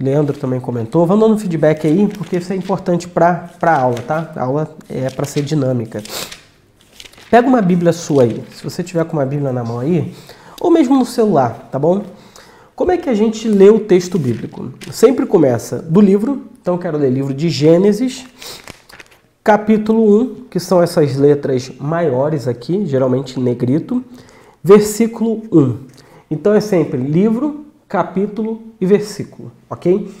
Leandro 0.00 0.38
também 0.38 0.60
comentou. 0.60 1.04
Vamos 1.06 1.28
dando 1.28 1.40
feedback 1.40 1.86
aí, 1.86 2.06
porque 2.06 2.36
isso 2.36 2.52
é 2.52 2.56
importante 2.56 3.08
para 3.08 3.50
a 3.60 3.76
aula, 3.76 3.98
tá? 4.06 4.30
A 4.36 4.44
aula 4.44 4.76
é 4.88 5.10
para 5.10 5.26
ser 5.26 5.42
dinâmica. 5.42 6.02
Pega 7.30 7.48
uma 7.48 7.60
Bíblia 7.60 7.92
sua 7.92 8.22
aí. 8.22 8.42
Se 8.52 8.62
você 8.62 8.82
tiver 8.82 9.04
com 9.04 9.16
uma 9.16 9.26
Bíblia 9.26 9.52
na 9.52 9.64
mão 9.64 9.80
aí, 9.80 10.14
ou 10.60 10.70
mesmo 10.70 10.96
no 10.96 11.04
celular, 11.04 11.68
tá 11.70 11.78
bom? 11.78 12.04
Como 12.74 12.92
é 12.92 12.96
que 12.96 13.10
a 13.10 13.14
gente 13.14 13.48
lê 13.48 13.68
o 13.68 13.80
texto 13.80 14.18
bíblico? 14.20 14.72
Sempre 14.92 15.26
começa 15.26 15.82
do 15.82 16.00
livro, 16.00 16.44
então 16.62 16.74
eu 16.74 16.78
quero 16.78 16.96
ler 16.96 17.10
livro 17.10 17.34
de 17.34 17.48
Gênesis, 17.48 18.24
capítulo 19.48 20.20
1, 20.20 20.34
que 20.50 20.60
são 20.60 20.82
essas 20.82 21.16
letras 21.16 21.72
maiores 21.80 22.46
aqui, 22.46 22.84
geralmente 22.84 23.40
negrito, 23.40 24.04
versículo 24.62 25.42
1. 25.50 25.78
Então 26.30 26.52
é 26.52 26.60
sempre 26.60 26.98
livro, 26.98 27.64
capítulo 27.88 28.60
e 28.78 28.84
versículo, 28.84 29.50
ok? 29.70 30.12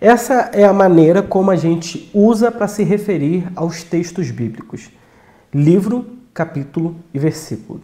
Essa 0.00 0.50
é 0.52 0.64
a 0.64 0.72
maneira 0.72 1.22
como 1.22 1.52
a 1.52 1.54
gente 1.54 2.10
usa 2.12 2.50
para 2.50 2.66
se 2.66 2.82
referir 2.82 3.46
aos 3.54 3.84
textos 3.84 4.32
bíblicos. 4.32 4.90
Livro, 5.54 6.06
capítulo 6.34 6.96
e 7.14 7.18
versículo. 7.20 7.80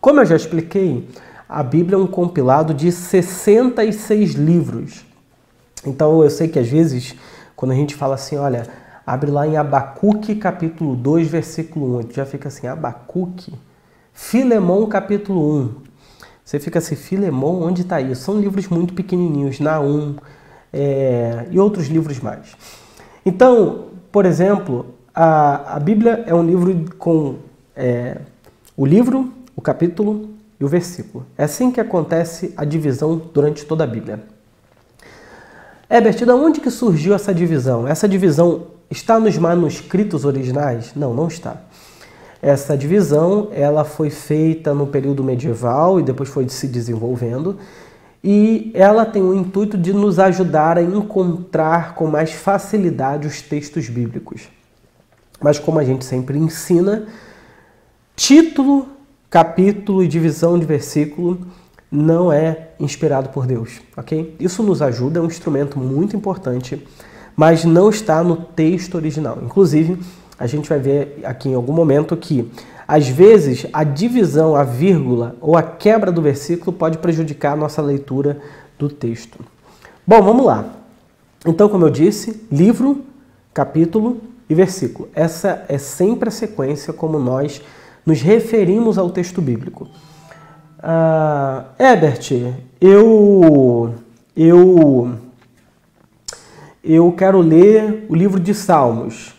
Como 0.00 0.20
eu 0.20 0.24
já 0.24 0.36
expliquei, 0.36 1.08
a 1.48 1.64
Bíblia 1.64 1.96
é 1.96 2.00
um 2.00 2.06
compilado 2.06 2.72
de 2.72 2.92
66 2.92 4.34
livros. 4.34 5.04
Então 5.84 6.22
eu 6.22 6.30
sei 6.30 6.46
que 6.46 6.60
às 6.60 6.68
vezes, 6.68 7.16
quando 7.56 7.72
a 7.72 7.74
gente 7.74 7.96
fala 7.96 8.14
assim, 8.14 8.36
olha, 8.36 8.68
abre 9.08 9.30
lá 9.30 9.46
em 9.46 9.56
Abacuque 9.56 10.34
capítulo 10.34 10.94
2, 10.94 11.28
versículo 11.28 11.98
1, 12.00 12.12
já 12.12 12.26
fica 12.26 12.48
assim, 12.48 12.66
Abacuque, 12.66 13.54
Filemão 14.12 14.86
capítulo 14.86 15.60
1, 15.62 15.74
você 16.44 16.60
fica 16.60 16.78
assim, 16.78 16.94
Filemão, 16.94 17.62
onde 17.62 17.80
está 17.80 18.02
isso? 18.02 18.20
São 18.20 18.38
livros 18.38 18.68
muito 18.68 18.92
pequenininhos, 18.92 19.60
Naum 19.60 20.16
é, 20.70 21.46
e 21.50 21.58
outros 21.58 21.86
livros 21.86 22.20
mais. 22.20 22.54
Então, 23.24 23.86
por 24.12 24.26
exemplo, 24.26 24.94
a, 25.14 25.76
a 25.76 25.80
Bíblia 25.80 26.24
é 26.26 26.34
um 26.34 26.44
livro 26.44 26.94
com 26.98 27.36
é, 27.74 28.18
o 28.76 28.84
livro, 28.84 29.32
o 29.56 29.62
capítulo 29.62 30.28
e 30.60 30.64
o 30.66 30.68
versículo. 30.68 31.24
É 31.38 31.44
assim 31.44 31.70
que 31.70 31.80
acontece 31.80 32.52
a 32.58 32.64
divisão 32.64 33.16
durante 33.32 33.64
toda 33.64 33.84
a 33.84 33.86
Bíblia. 33.86 34.22
Herbert, 35.88 36.14
de 36.14 36.30
onde 36.30 36.60
que 36.60 36.70
surgiu 36.70 37.14
essa 37.14 37.32
divisão? 37.32 37.88
Essa 37.88 38.06
divisão 38.06 38.76
está 38.90 39.18
nos 39.18 39.36
manuscritos 39.36 40.24
originais? 40.24 40.92
Não, 40.94 41.12
não 41.14 41.28
está. 41.28 41.56
Essa 42.40 42.76
divisão 42.76 43.48
ela 43.52 43.84
foi 43.84 44.10
feita 44.10 44.72
no 44.72 44.86
período 44.86 45.24
medieval 45.24 45.98
e 45.98 46.02
depois 46.02 46.28
foi 46.28 46.48
se 46.48 46.68
desenvolvendo 46.68 47.58
e 48.22 48.70
ela 48.74 49.06
tem 49.06 49.22
o 49.22 49.34
intuito 49.34 49.76
de 49.78 49.92
nos 49.92 50.18
ajudar 50.18 50.78
a 50.78 50.82
encontrar 50.82 51.94
com 51.94 52.06
mais 52.06 52.32
facilidade 52.32 53.26
os 53.26 53.42
textos 53.42 53.88
bíblicos. 53.88 54.48
Mas 55.40 55.58
como 55.58 55.78
a 55.78 55.84
gente 55.84 56.04
sempre 56.04 56.38
ensina, 56.38 57.06
título, 58.16 58.88
capítulo 59.30 60.02
e 60.02 60.08
divisão 60.08 60.58
de 60.58 60.66
versículo 60.66 61.46
não 61.90 62.32
é 62.32 62.70
inspirado 62.78 63.30
por 63.30 63.46
Deus, 63.46 63.80
ok? 63.96 64.36
Isso 64.38 64.62
nos 64.62 64.82
ajuda, 64.82 65.20
é 65.20 65.22
um 65.22 65.26
instrumento 65.26 65.78
muito 65.78 66.16
importante, 66.16 66.86
mas 67.38 67.64
não 67.64 67.88
está 67.88 68.20
no 68.24 68.34
texto 68.34 68.96
original. 68.96 69.38
Inclusive, 69.40 69.96
a 70.36 70.44
gente 70.48 70.68
vai 70.68 70.80
ver 70.80 71.20
aqui 71.22 71.48
em 71.48 71.54
algum 71.54 71.72
momento 71.72 72.16
que, 72.16 72.50
às 72.86 73.06
vezes, 73.06 73.64
a 73.72 73.84
divisão, 73.84 74.56
a 74.56 74.64
vírgula 74.64 75.36
ou 75.40 75.56
a 75.56 75.62
quebra 75.62 76.10
do 76.10 76.20
versículo 76.20 76.72
pode 76.72 76.98
prejudicar 76.98 77.52
a 77.52 77.56
nossa 77.56 77.80
leitura 77.80 78.40
do 78.76 78.88
texto. 78.88 79.38
Bom, 80.04 80.20
vamos 80.20 80.44
lá. 80.44 80.64
Então, 81.46 81.68
como 81.68 81.86
eu 81.86 81.90
disse, 81.90 82.44
livro, 82.50 83.04
capítulo 83.54 84.20
e 84.50 84.54
versículo. 84.54 85.08
Essa 85.14 85.64
é 85.68 85.78
sempre 85.78 86.30
a 86.30 86.32
sequência 86.32 86.92
como 86.92 87.20
nós 87.20 87.62
nos 88.04 88.20
referimos 88.20 88.98
ao 88.98 89.10
texto 89.10 89.40
bíblico. 89.40 89.86
Uh, 90.80 91.64
Ebert, 91.78 92.32
eu, 92.80 93.94
eu, 94.36 95.27
eu 96.94 97.12
quero 97.12 97.40
ler 97.40 98.06
o 98.08 98.14
livro 98.14 98.40
de 98.40 98.54
Salmos 98.54 99.38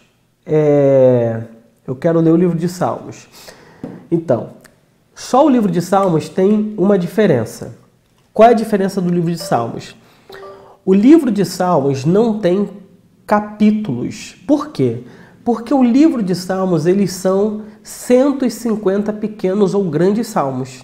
é, 0.51 1.43
eu 1.85 1.95
quero 1.95 2.19
ler 2.19 2.31
o 2.31 2.35
livro 2.35 2.57
de 2.57 2.67
Salmos. 2.67 3.27
Então, 4.09 4.49
só 5.13 5.45
o 5.45 5.49
livro 5.49 5.71
de 5.71 5.79
Salmos 5.79 6.27
tem 6.27 6.73
uma 6.75 6.97
diferença. 6.97 7.77
Qual 8.33 8.49
é 8.49 8.51
a 8.51 8.55
diferença 8.55 8.99
do 8.99 9.09
livro 9.09 9.31
de 9.31 9.37
Salmos? 9.37 9.95
O 10.83 10.91
livro 10.91 11.29
de 11.29 11.45
Salmos 11.45 12.03
não 12.03 12.39
tem 12.39 12.67
capítulos. 13.27 14.35
Por 14.47 14.69
quê? 14.69 15.03
Porque 15.45 15.71
o 15.71 15.83
livro 15.83 16.23
de 16.23 16.33
Salmos, 16.33 16.87
eles 16.87 17.11
são 17.11 17.61
150 17.83 19.13
pequenos 19.13 19.75
ou 19.75 19.83
grandes 19.83 20.27
salmos. 20.27 20.83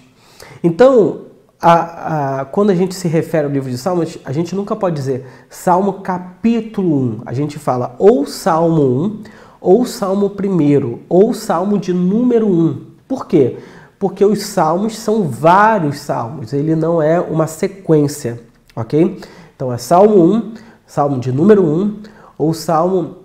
Então, 0.62 1.25
a, 1.60 2.40
a, 2.40 2.44
quando 2.44 2.70
a 2.70 2.74
gente 2.74 2.94
se 2.94 3.08
refere 3.08 3.46
ao 3.46 3.52
livro 3.52 3.70
de 3.70 3.78
Salmos, 3.78 4.18
a 4.24 4.32
gente 4.32 4.54
nunca 4.54 4.76
pode 4.76 4.94
dizer 4.96 5.26
Salmo 5.48 5.94
capítulo 5.94 7.20
1. 7.20 7.22
A 7.26 7.32
gente 7.32 7.58
fala 7.58 7.94
ou 7.98 8.26
Salmo 8.26 8.82
1 8.82 9.22
ou 9.60 9.84
Salmo 9.84 10.26
1, 10.26 10.98
ou 11.08 11.34
Salmo 11.34 11.78
de 11.78 11.92
número 11.92 12.46
1. 12.46 12.84
Por 13.08 13.26
quê? 13.26 13.58
Porque 13.98 14.24
os 14.24 14.42
salmos 14.42 14.96
são 14.96 15.24
vários 15.24 15.98
salmos, 15.98 16.52
ele 16.52 16.76
não 16.76 17.02
é 17.02 17.18
uma 17.20 17.46
sequência, 17.46 18.40
ok? 18.76 19.20
Então 19.56 19.72
é 19.72 19.78
Salmo 19.78 20.22
1, 20.22 20.54
Salmo 20.86 21.18
de 21.18 21.32
número 21.32 21.64
1, 21.64 21.96
ou 22.38 22.52
Salmo 22.52 23.16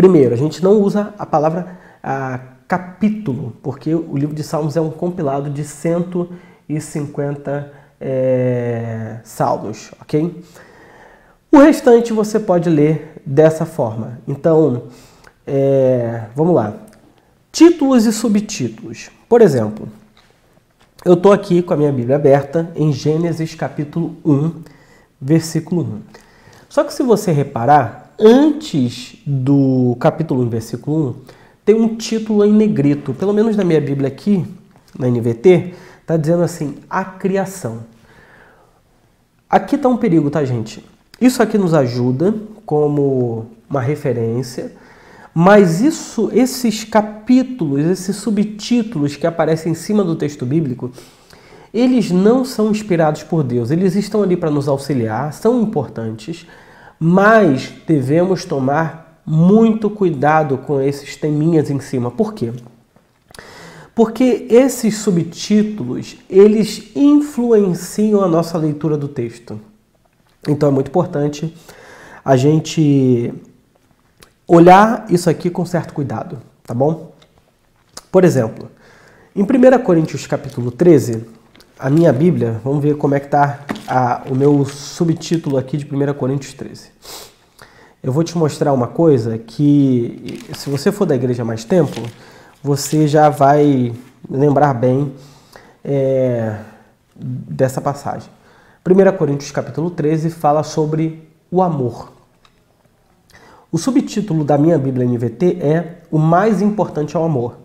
1. 0.00 0.32
A 0.32 0.36
gente 0.36 0.62
não 0.62 0.80
usa 0.80 1.14
a 1.18 1.24
palavra 1.24 1.78
a, 2.02 2.38
capítulo, 2.68 3.54
porque 3.62 3.94
o 3.94 4.16
livro 4.16 4.34
de 4.34 4.42
Salmos 4.42 4.76
é 4.76 4.80
um 4.80 4.90
compilado 4.90 5.50
de 5.50 5.64
150 6.68 7.72
é, 8.00 9.18
salmos, 9.24 9.90
ok? 10.00 10.42
O 11.50 11.58
restante 11.58 12.12
você 12.12 12.38
pode 12.38 12.68
ler 12.68 13.22
dessa 13.24 13.64
forma. 13.64 14.18
Então, 14.26 14.84
é, 15.46 16.24
vamos 16.34 16.54
lá. 16.54 16.74
Títulos 17.52 18.04
e 18.04 18.12
subtítulos. 18.12 19.10
Por 19.28 19.40
exemplo, 19.40 19.88
eu 21.04 21.14
estou 21.14 21.32
aqui 21.32 21.62
com 21.62 21.72
a 21.72 21.76
minha 21.76 21.92
Bíblia 21.92 22.16
aberta 22.16 22.70
em 22.74 22.92
Gênesis 22.92 23.54
capítulo 23.54 24.16
1, 24.24 24.52
versículo 25.20 25.82
1. 25.82 26.00
Só 26.68 26.84
que 26.84 26.92
se 26.92 27.02
você 27.02 27.32
reparar, 27.32 28.12
antes 28.18 29.16
do 29.24 29.96
capítulo 30.00 30.42
1, 30.42 30.48
versículo 30.48 31.10
1, 31.10 31.14
tem 31.64 31.74
um 31.74 31.96
título 31.96 32.44
em 32.44 32.52
negrito. 32.52 33.14
Pelo 33.14 33.32
menos 33.32 33.56
na 33.56 33.64
minha 33.64 33.80
Bíblia 33.80 34.08
aqui, 34.08 34.44
na 34.98 35.08
NVT, 35.08 35.74
está 36.06 36.16
dizendo 36.16 36.42
assim, 36.42 36.76
a 36.88 37.04
criação. 37.04 37.80
Aqui 39.50 39.76
está 39.76 39.88
um 39.88 39.96
perigo, 39.96 40.30
tá, 40.30 40.44
gente? 40.44 40.84
Isso 41.20 41.42
aqui 41.42 41.58
nos 41.58 41.74
ajuda 41.74 42.34
como 42.64 43.46
uma 43.68 43.80
referência 43.80 44.72
mas 45.38 45.82
isso, 45.82 46.30
esses 46.32 46.82
capítulos, 46.82 47.84
esses 47.84 48.16
subtítulos 48.16 49.16
que 49.16 49.26
aparecem 49.26 49.72
em 49.72 49.74
cima 49.74 50.02
do 50.02 50.16
texto 50.16 50.46
bíblico, 50.46 50.90
eles 51.74 52.10
não 52.10 52.42
são 52.42 52.70
inspirados 52.70 53.22
por 53.22 53.42
Deus. 53.42 53.70
Eles 53.70 53.94
estão 53.96 54.22
ali 54.22 54.34
para 54.34 54.50
nos 54.50 54.66
auxiliar, 54.66 55.34
são 55.34 55.60
importantes, 55.60 56.46
mas 56.98 57.70
devemos 57.86 58.46
tomar 58.46 59.20
muito 59.26 59.90
cuidado 59.90 60.56
com 60.56 60.80
esses 60.80 61.16
teminhas 61.16 61.68
em 61.68 61.80
cima. 61.80 62.10
Por 62.10 62.32
quê? 62.32 62.50
Porque 63.96 64.46
esses 64.50 64.98
subtítulos, 64.98 66.18
eles 66.28 66.90
influenciam 66.94 68.22
a 68.22 68.28
nossa 68.28 68.58
leitura 68.58 68.94
do 68.94 69.08
texto. 69.08 69.58
Então 70.46 70.68
é 70.68 70.72
muito 70.72 70.88
importante 70.88 71.56
a 72.22 72.36
gente 72.36 73.32
olhar 74.46 75.06
isso 75.08 75.30
aqui 75.30 75.48
com 75.48 75.64
certo 75.64 75.94
cuidado, 75.94 76.38
tá 76.62 76.74
bom? 76.74 77.14
Por 78.12 78.22
exemplo, 78.22 78.70
em 79.34 79.42
1 79.42 79.82
Coríntios 79.82 80.26
capítulo 80.26 80.70
13, 80.70 81.24
a 81.78 81.88
minha 81.88 82.12
Bíblia, 82.12 82.60
vamos 82.62 82.82
ver 82.82 82.98
como 82.98 83.14
é 83.14 83.20
que 83.20 83.26
está 83.26 83.64
o 84.30 84.34
meu 84.34 84.66
subtítulo 84.66 85.56
aqui 85.56 85.78
de 85.78 85.86
1 85.86 86.12
Coríntios 86.12 86.52
13. 86.52 86.90
Eu 88.02 88.12
vou 88.12 88.22
te 88.22 88.36
mostrar 88.36 88.74
uma 88.74 88.88
coisa 88.88 89.38
que, 89.38 90.38
se 90.54 90.68
você 90.68 90.92
for 90.92 91.06
da 91.06 91.14
igreja 91.14 91.46
mais 91.46 91.64
tempo, 91.64 92.02
você 92.66 93.06
já 93.06 93.28
vai 93.28 93.94
lembrar 94.28 94.74
bem 94.74 95.14
é, 95.84 96.56
dessa 97.14 97.80
passagem. 97.80 98.28
1 98.84 99.16
Coríntios 99.16 99.52
capítulo 99.52 99.88
13 99.88 100.30
fala 100.30 100.64
sobre 100.64 101.30
o 101.48 101.62
amor. 101.62 102.12
O 103.70 103.78
subtítulo 103.78 104.42
da 104.42 104.58
minha 104.58 104.76
Bíblia 104.76 105.06
NVT 105.06 105.58
é 105.60 105.98
O 106.10 106.18
mais 106.18 106.60
importante 106.60 107.16
é 107.16 107.20
o 107.20 107.22
amor. 107.22 107.56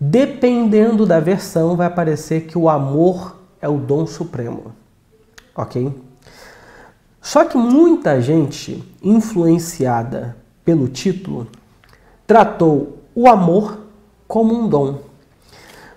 Dependendo 0.00 1.04
da 1.04 1.20
versão, 1.20 1.76
vai 1.76 1.86
aparecer 1.86 2.46
que 2.46 2.56
o 2.56 2.70
amor 2.70 3.36
é 3.60 3.68
o 3.68 3.76
dom 3.76 4.06
supremo. 4.06 4.72
Ok? 5.54 5.94
Só 7.20 7.44
que 7.44 7.58
muita 7.58 8.18
gente, 8.22 8.82
influenciada 9.02 10.34
pelo 10.64 10.88
título, 10.88 11.48
tratou 12.26 13.02
o 13.14 13.28
amor 13.28 13.85
como 14.26 14.54
um 14.54 14.68
dom. 14.68 15.00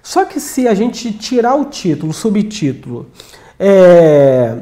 Só 0.02 0.26
que 0.26 0.40
se 0.40 0.68
a 0.68 0.74
gente 0.74 1.12
tirar 1.12 1.56
o 1.56 1.66
título, 1.66 2.12
o 2.12 2.14
subtítulo, 2.14 3.08
é, 3.60 4.58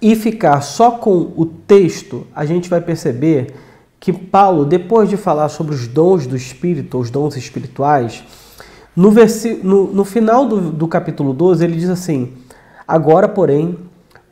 e 0.00 0.14
ficar 0.14 0.60
só 0.60 0.92
com 0.92 1.32
o 1.36 1.46
texto, 1.46 2.26
a 2.34 2.44
gente 2.44 2.68
vai 2.68 2.80
perceber 2.80 3.54
que 3.98 4.12
Paulo, 4.12 4.64
depois 4.64 5.08
de 5.08 5.16
falar 5.16 5.48
sobre 5.48 5.74
os 5.74 5.88
dons 5.88 6.26
do 6.26 6.36
Espírito, 6.36 6.98
os 6.98 7.10
dons 7.10 7.36
espirituais, 7.36 8.22
no, 8.94 9.12
no, 9.62 9.92
no 9.92 10.04
final 10.04 10.46
do, 10.46 10.70
do 10.70 10.88
capítulo 10.88 11.32
12, 11.32 11.64
ele 11.64 11.76
diz 11.76 11.90
assim: 11.90 12.32
Agora, 12.86 13.28
porém, 13.28 13.78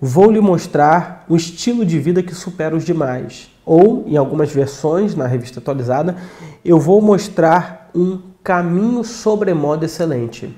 vou 0.00 0.30
lhe 0.30 0.40
mostrar 0.40 1.24
um 1.28 1.36
estilo 1.36 1.84
de 1.84 1.98
vida 1.98 2.22
que 2.22 2.34
supera 2.34 2.76
os 2.76 2.84
demais. 2.84 3.50
Ou, 3.64 4.04
em 4.06 4.16
algumas 4.16 4.52
versões, 4.52 5.14
na 5.14 5.26
revista 5.26 5.60
atualizada, 5.60 6.16
eu 6.64 6.78
vou 6.78 7.00
mostrar 7.00 7.83
um 7.94 8.18
caminho 8.42 9.04
sobremodo 9.04 9.84
excelente. 9.84 10.54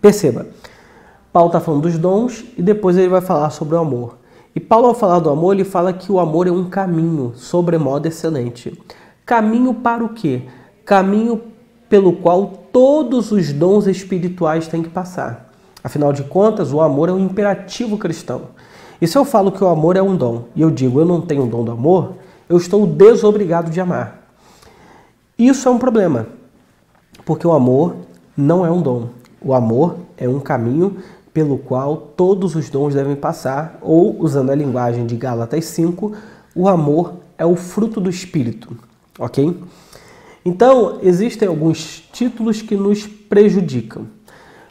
Perceba, 0.00 0.46
Paulo 1.32 1.48
está 1.48 1.60
falando 1.60 1.82
dos 1.82 1.98
dons 1.98 2.44
e 2.56 2.62
depois 2.62 2.96
ele 2.96 3.08
vai 3.08 3.20
falar 3.20 3.50
sobre 3.50 3.74
o 3.74 3.78
amor. 3.78 4.16
E 4.54 4.60
Paulo, 4.60 4.86
ao 4.86 4.94
falar 4.94 5.18
do 5.18 5.30
amor, 5.30 5.54
ele 5.54 5.64
fala 5.64 5.92
que 5.92 6.12
o 6.12 6.20
amor 6.20 6.46
é 6.46 6.50
um 6.50 6.70
caminho 6.70 7.32
sobremodo 7.34 8.06
excelente. 8.06 8.80
Caminho 9.26 9.74
para 9.74 10.04
o 10.04 10.10
quê? 10.10 10.42
Caminho 10.84 11.42
pelo 11.88 12.12
qual 12.12 12.46
todos 12.72 13.32
os 13.32 13.52
dons 13.52 13.86
espirituais 13.86 14.68
têm 14.68 14.82
que 14.82 14.88
passar. 14.88 15.52
Afinal 15.82 16.12
de 16.12 16.22
contas, 16.22 16.72
o 16.72 16.80
amor 16.80 17.08
é 17.08 17.12
um 17.12 17.18
imperativo 17.18 17.98
cristão. 17.98 18.42
E 19.00 19.06
se 19.06 19.18
eu 19.18 19.24
falo 19.24 19.52
que 19.52 19.62
o 19.62 19.68
amor 19.68 19.96
é 19.96 20.02
um 20.02 20.16
dom 20.16 20.44
e 20.54 20.62
eu 20.62 20.70
digo 20.70 21.00
eu 21.00 21.04
não 21.04 21.20
tenho 21.20 21.44
o 21.44 21.46
dom 21.46 21.64
do 21.64 21.72
amor, 21.72 22.14
eu 22.48 22.56
estou 22.56 22.86
desobrigado 22.86 23.70
de 23.70 23.80
amar. 23.80 24.23
Isso 25.38 25.68
é 25.68 25.70
um 25.70 25.78
problema, 25.78 26.28
porque 27.24 27.46
o 27.46 27.52
amor 27.52 27.96
não 28.36 28.64
é 28.64 28.70
um 28.70 28.80
dom. 28.80 29.08
O 29.40 29.52
amor 29.52 29.96
é 30.16 30.28
um 30.28 30.40
caminho 30.40 30.96
pelo 31.32 31.58
qual 31.58 31.96
todos 31.96 32.54
os 32.54 32.70
dons 32.70 32.94
devem 32.94 33.16
passar, 33.16 33.78
ou, 33.82 34.16
usando 34.20 34.50
a 34.50 34.54
linguagem 34.54 35.04
de 35.04 35.16
Gálatas 35.16 35.64
5, 35.64 36.12
o 36.54 36.68
amor 36.68 37.14
é 37.36 37.44
o 37.44 37.56
fruto 37.56 38.00
do 38.00 38.08
Espírito, 38.08 38.76
ok? 39.18 39.58
Então, 40.44 40.98
existem 41.02 41.48
alguns 41.48 42.08
títulos 42.12 42.62
que 42.62 42.76
nos 42.76 43.04
prejudicam. 43.06 44.06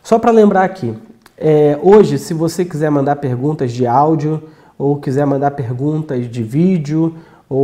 Só 0.01 0.17
para 0.17 0.31
lembrar 0.31 0.63
aqui, 0.63 0.95
é, 1.37 1.77
hoje, 1.81 2.17
se 2.17 2.33
você 2.33 2.63
quiser 2.63 2.89
mandar 2.89 3.17
perguntas 3.17 3.71
de 3.73 3.85
áudio, 3.85 4.41
ou 4.77 4.97
quiser 4.97 5.25
mandar 5.25 5.51
perguntas 5.51 6.29
de 6.29 6.43
vídeo, 6.43 7.15
ou, 7.49 7.59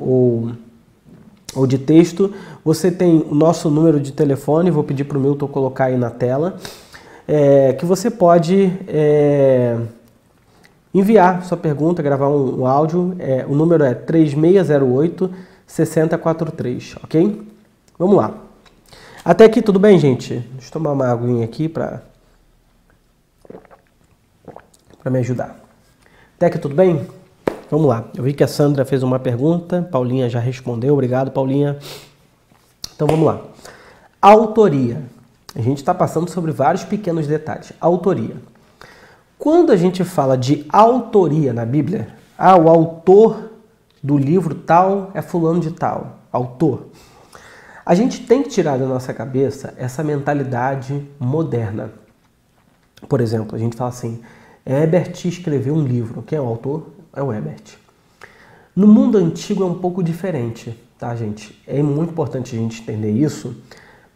ou, 0.00 0.52
ou 1.56 1.66
de 1.66 1.78
texto, 1.78 2.32
você 2.64 2.90
tem 2.90 3.24
o 3.28 3.34
nosso 3.34 3.70
número 3.70 3.98
de 3.98 4.12
telefone, 4.12 4.70
vou 4.70 4.84
pedir 4.84 5.04
para 5.04 5.16
o 5.16 5.20
Milton 5.20 5.48
colocar 5.48 5.86
aí 5.86 5.96
na 5.96 6.10
tela 6.10 6.56
é, 7.26 7.72
que 7.72 7.84
você 7.84 8.10
pode 8.10 8.72
é, 8.86 9.76
enviar 10.94 11.44
sua 11.44 11.56
pergunta, 11.56 12.02
gravar 12.02 12.28
um, 12.28 12.60
um 12.60 12.66
áudio. 12.66 13.16
É, 13.18 13.44
o 13.48 13.54
número 13.54 13.84
é 13.84 13.94
3608 13.94 15.30
6043, 15.66 16.96
ok? 17.02 17.42
Vamos 17.98 18.16
lá. 18.16 18.34
Até 19.24 19.44
aqui 19.44 19.60
tudo 19.60 19.80
bem, 19.80 19.98
gente? 19.98 20.34
Deixa 20.52 20.68
eu 20.68 20.72
tomar 20.72 20.92
uma 20.92 21.08
aguinha 21.08 21.44
aqui 21.44 21.68
para 21.68 22.02
me 25.06 25.18
ajudar. 25.18 25.58
Até 26.36 26.46
aqui 26.46 26.58
tudo 26.58 26.74
bem? 26.74 27.04
Vamos 27.68 27.88
lá. 27.88 28.04
Eu 28.16 28.22
vi 28.22 28.32
que 28.32 28.44
a 28.44 28.48
Sandra 28.48 28.84
fez 28.84 29.02
uma 29.02 29.18
pergunta, 29.18 29.86
Paulinha 29.90 30.30
já 30.30 30.38
respondeu. 30.38 30.94
Obrigado, 30.94 31.32
Paulinha. 31.32 31.76
Então 32.94 33.08
vamos 33.08 33.26
lá. 33.26 33.40
Autoria. 34.22 35.02
A 35.54 35.60
gente 35.60 35.78
está 35.78 35.92
passando 35.92 36.30
sobre 36.30 36.52
vários 36.52 36.84
pequenos 36.84 37.26
detalhes. 37.26 37.72
Autoria. 37.80 38.36
Quando 39.38 39.72
a 39.72 39.76
gente 39.76 40.04
fala 40.04 40.36
de 40.36 40.64
autoria 40.68 41.52
na 41.52 41.64
Bíblia, 41.64 42.08
ah, 42.38 42.56
o 42.56 42.68
autor 42.68 43.50
do 44.02 44.16
livro 44.16 44.54
tal 44.54 45.10
é 45.14 45.20
fulano 45.20 45.58
de 45.60 45.72
tal, 45.72 46.18
autor. 46.30 46.86
A 47.84 47.94
gente 47.94 48.26
tem 48.26 48.42
que 48.42 48.48
tirar 48.48 48.78
da 48.78 48.86
nossa 48.86 49.12
cabeça 49.12 49.74
essa 49.76 50.04
mentalidade 50.04 51.06
moderna. 51.18 51.90
Por 53.08 53.20
exemplo, 53.20 53.56
a 53.56 53.58
gente 53.58 53.76
fala 53.76 53.90
assim: 53.90 54.20
Herbert 54.64 55.14
escreveu 55.24 55.74
um 55.74 55.82
livro. 55.82 56.22
Quem 56.22 56.38
é 56.38 56.40
o 56.40 56.46
autor? 56.46 56.95
É 57.16 57.22
o 57.22 57.32
Herbert. 57.32 57.78
No 58.76 58.86
mundo 58.86 59.16
antigo 59.16 59.62
é 59.62 59.66
um 59.66 59.78
pouco 59.78 60.02
diferente, 60.02 60.78
tá, 60.98 61.16
gente? 61.16 61.58
É 61.66 61.82
muito 61.82 62.10
importante 62.10 62.54
a 62.54 62.58
gente 62.58 62.82
entender 62.82 63.10
isso 63.10 63.56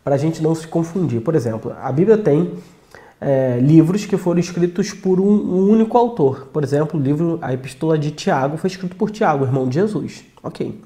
para 0.04 0.14
a 0.16 0.18
gente 0.18 0.42
não 0.42 0.54
se 0.54 0.68
confundir. 0.68 1.22
Por 1.22 1.34
exemplo, 1.34 1.74
a 1.80 1.90
Bíblia 1.90 2.18
tem 2.18 2.52
é, 3.18 3.58
livros 3.58 4.04
que 4.04 4.18
foram 4.18 4.38
escritos 4.38 4.92
por 4.92 5.18
um, 5.18 5.24
um, 5.24 5.70
único 5.70 5.96
autor. 5.96 6.48
Por 6.52 6.62
exemplo, 6.62 7.00
o 7.00 7.02
livro, 7.02 7.38
a 7.40 7.54
Epístola 7.54 7.98
de 7.98 8.10
Tiago 8.10 8.58
foi 8.58 8.68
escrito 8.68 8.94
por 8.96 9.10
Tiago, 9.10 9.44
irmão 9.44 9.66
de 9.66 9.76
Jesus. 9.76 10.24
Ok. 10.42 10.78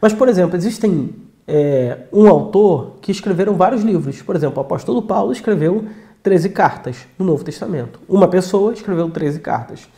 Mas, 0.00 0.12
por 0.12 0.28
exemplo, 0.28 0.56
existem 0.56 1.10
é, 1.46 2.06
um 2.12 2.28
autor 2.28 2.98
que 3.00 3.10
escreveram 3.10 3.54
vários 3.54 3.82
livros. 3.82 4.22
Por 4.22 4.36
exemplo, 4.36 4.58
o 4.58 4.60
apóstolo 4.60 5.02
Paulo 5.02 5.32
escreveu 5.32 5.86
13 6.22 6.50
cartas 6.50 6.98
no 7.18 7.24
Novo 7.24 7.42
Testamento. 7.42 8.00
Uma 8.08 8.28
pessoa 8.28 8.72
escreveu 8.72 9.10
13 9.10 9.40
cartas. 9.40 9.88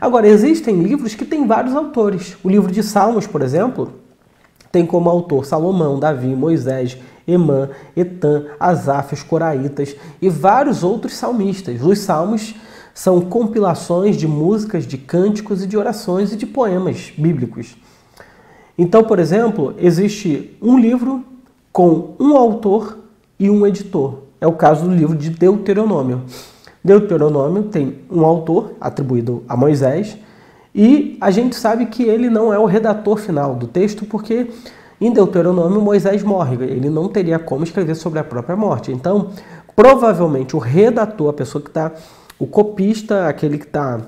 Agora, 0.00 0.26
existem 0.26 0.82
livros 0.82 1.14
que 1.14 1.24
têm 1.24 1.46
vários 1.46 1.74
autores. 1.74 2.36
O 2.42 2.48
livro 2.48 2.70
de 2.70 2.82
Salmos, 2.82 3.26
por 3.26 3.42
exemplo, 3.42 3.92
tem 4.70 4.84
como 4.84 5.08
autor 5.08 5.46
Salomão, 5.46 5.98
Davi, 5.98 6.34
Moisés, 6.34 6.98
Emã, 7.26 7.70
Etan, 7.96 8.44
Asaf, 8.60 9.14
os 9.14 9.22
Coraitas 9.22 9.96
e 10.20 10.28
vários 10.28 10.82
outros 10.82 11.14
salmistas. 11.14 11.82
Os 11.82 11.98
salmos 12.00 12.54
são 12.94 13.20
compilações 13.20 14.16
de 14.16 14.26
músicas, 14.26 14.86
de 14.86 14.96
cânticos 14.96 15.62
e 15.62 15.66
de 15.66 15.76
orações 15.76 16.32
e 16.32 16.36
de 16.36 16.46
poemas 16.46 17.12
bíblicos. 17.16 17.76
Então, 18.78 19.02
por 19.02 19.18
exemplo, 19.18 19.74
existe 19.78 20.56
um 20.60 20.78
livro 20.78 21.24
com 21.72 22.14
um 22.18 22.36
autor 22.36 22.98
e 23.38 23.50
um 23.50 23.66
editor. 23.66 24.18
É 24.40 24.46
o 24.46 24.52
caso 24.52 24.84
do 24.84 24.94
livro 24.94 25.16
de 25.16 25.30
Deuteronômio. 25.30 26.22
Deuteronômio 26.86 27.64
tem 27.64 27.98
um 28.08 28.24
autor 28.24 28.74
atribuído 28.80 29.42
a 29.48 29.56
Moisés 29.56 30.16
e 30.72 31.18
a 31.20 31.32
gente 31.32 31.56
sabe 31.56 31.86
que 31.86 32.04
ele 32.04 32.30
não 32.30 32.52
é 32.52 32.58
o 32.58 32.64
redator 32.64 33.16
final 33.16 33.56
do 33.56 33.66
texto 33.66 34.04
porque 34.04 34.48
em 35.00 35.10
Deuteronômio, 35.10 35.80
Moisés 35.80 36.22
morre, 36.22 36.56
ele 36.64 36.88
não 36.88 37.08
teria 37.08 37.38
como 37.40 37.64
escrever 37.64 37.96
sobre 37.96 38.20
a 38.20 38.24
própria 38.24 38.56
morte. 38.56 38.92
Então, 38.92 39.32
provavelmente 39.74 40.54
o 40.54 40.60
redator, 40.60 41.28
a 41.28 41.32
pessoa 41.32 41.60
que 41.60 41.68
está, 41.68 41.92
o 42.38 42.46
copista, 42.46 43.26
aquele 43.26 43.58
que 43.58 43.66
está 43.66 44.00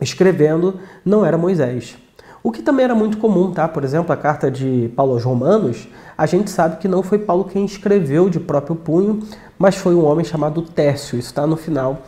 escrevendo, 0.00 0.78
não 1.04 1.24
era 1.24 1.38
Moisés. 1.38 1.96
O 2.42 2.52
que 2.52 2.60
também 2.60 2.84
era 2.84 2.94
muito 2.94 3.18
comum, 3.18 3.52
tá? 3.52 3.66
Por 3.66 3.84
exemplo, 3.84 4.12
a 4.12 4.16
carta 4.16 4.50
de 4.50 4.92
Paulo 4.94 5.12
aos 5.12 5.24
Romanos, 5.24 5.88
a 6.18 6.26
gente 6.26 6.50
sabe 6.50 6.76
que 6.76 6.88
não 6.88 7.02
foi 7.02 7.18
Paulo 7.18 7.44
quem 7.44 7.64
escreveu 7.64 8.28
de 8.28 8.38
próprio 8.38 8.76
punho, 8.76 9.20
mas 9.58 9.76
foi 9.76 9.94
um 9.94 10.04
homem 10.04 10.24
chamado 10.24 10.62
Tércio. 10.62 11.18
Isso 11.18 11.28
está 11.28 11.46
no 11.46 11.56
final 11.56 12.02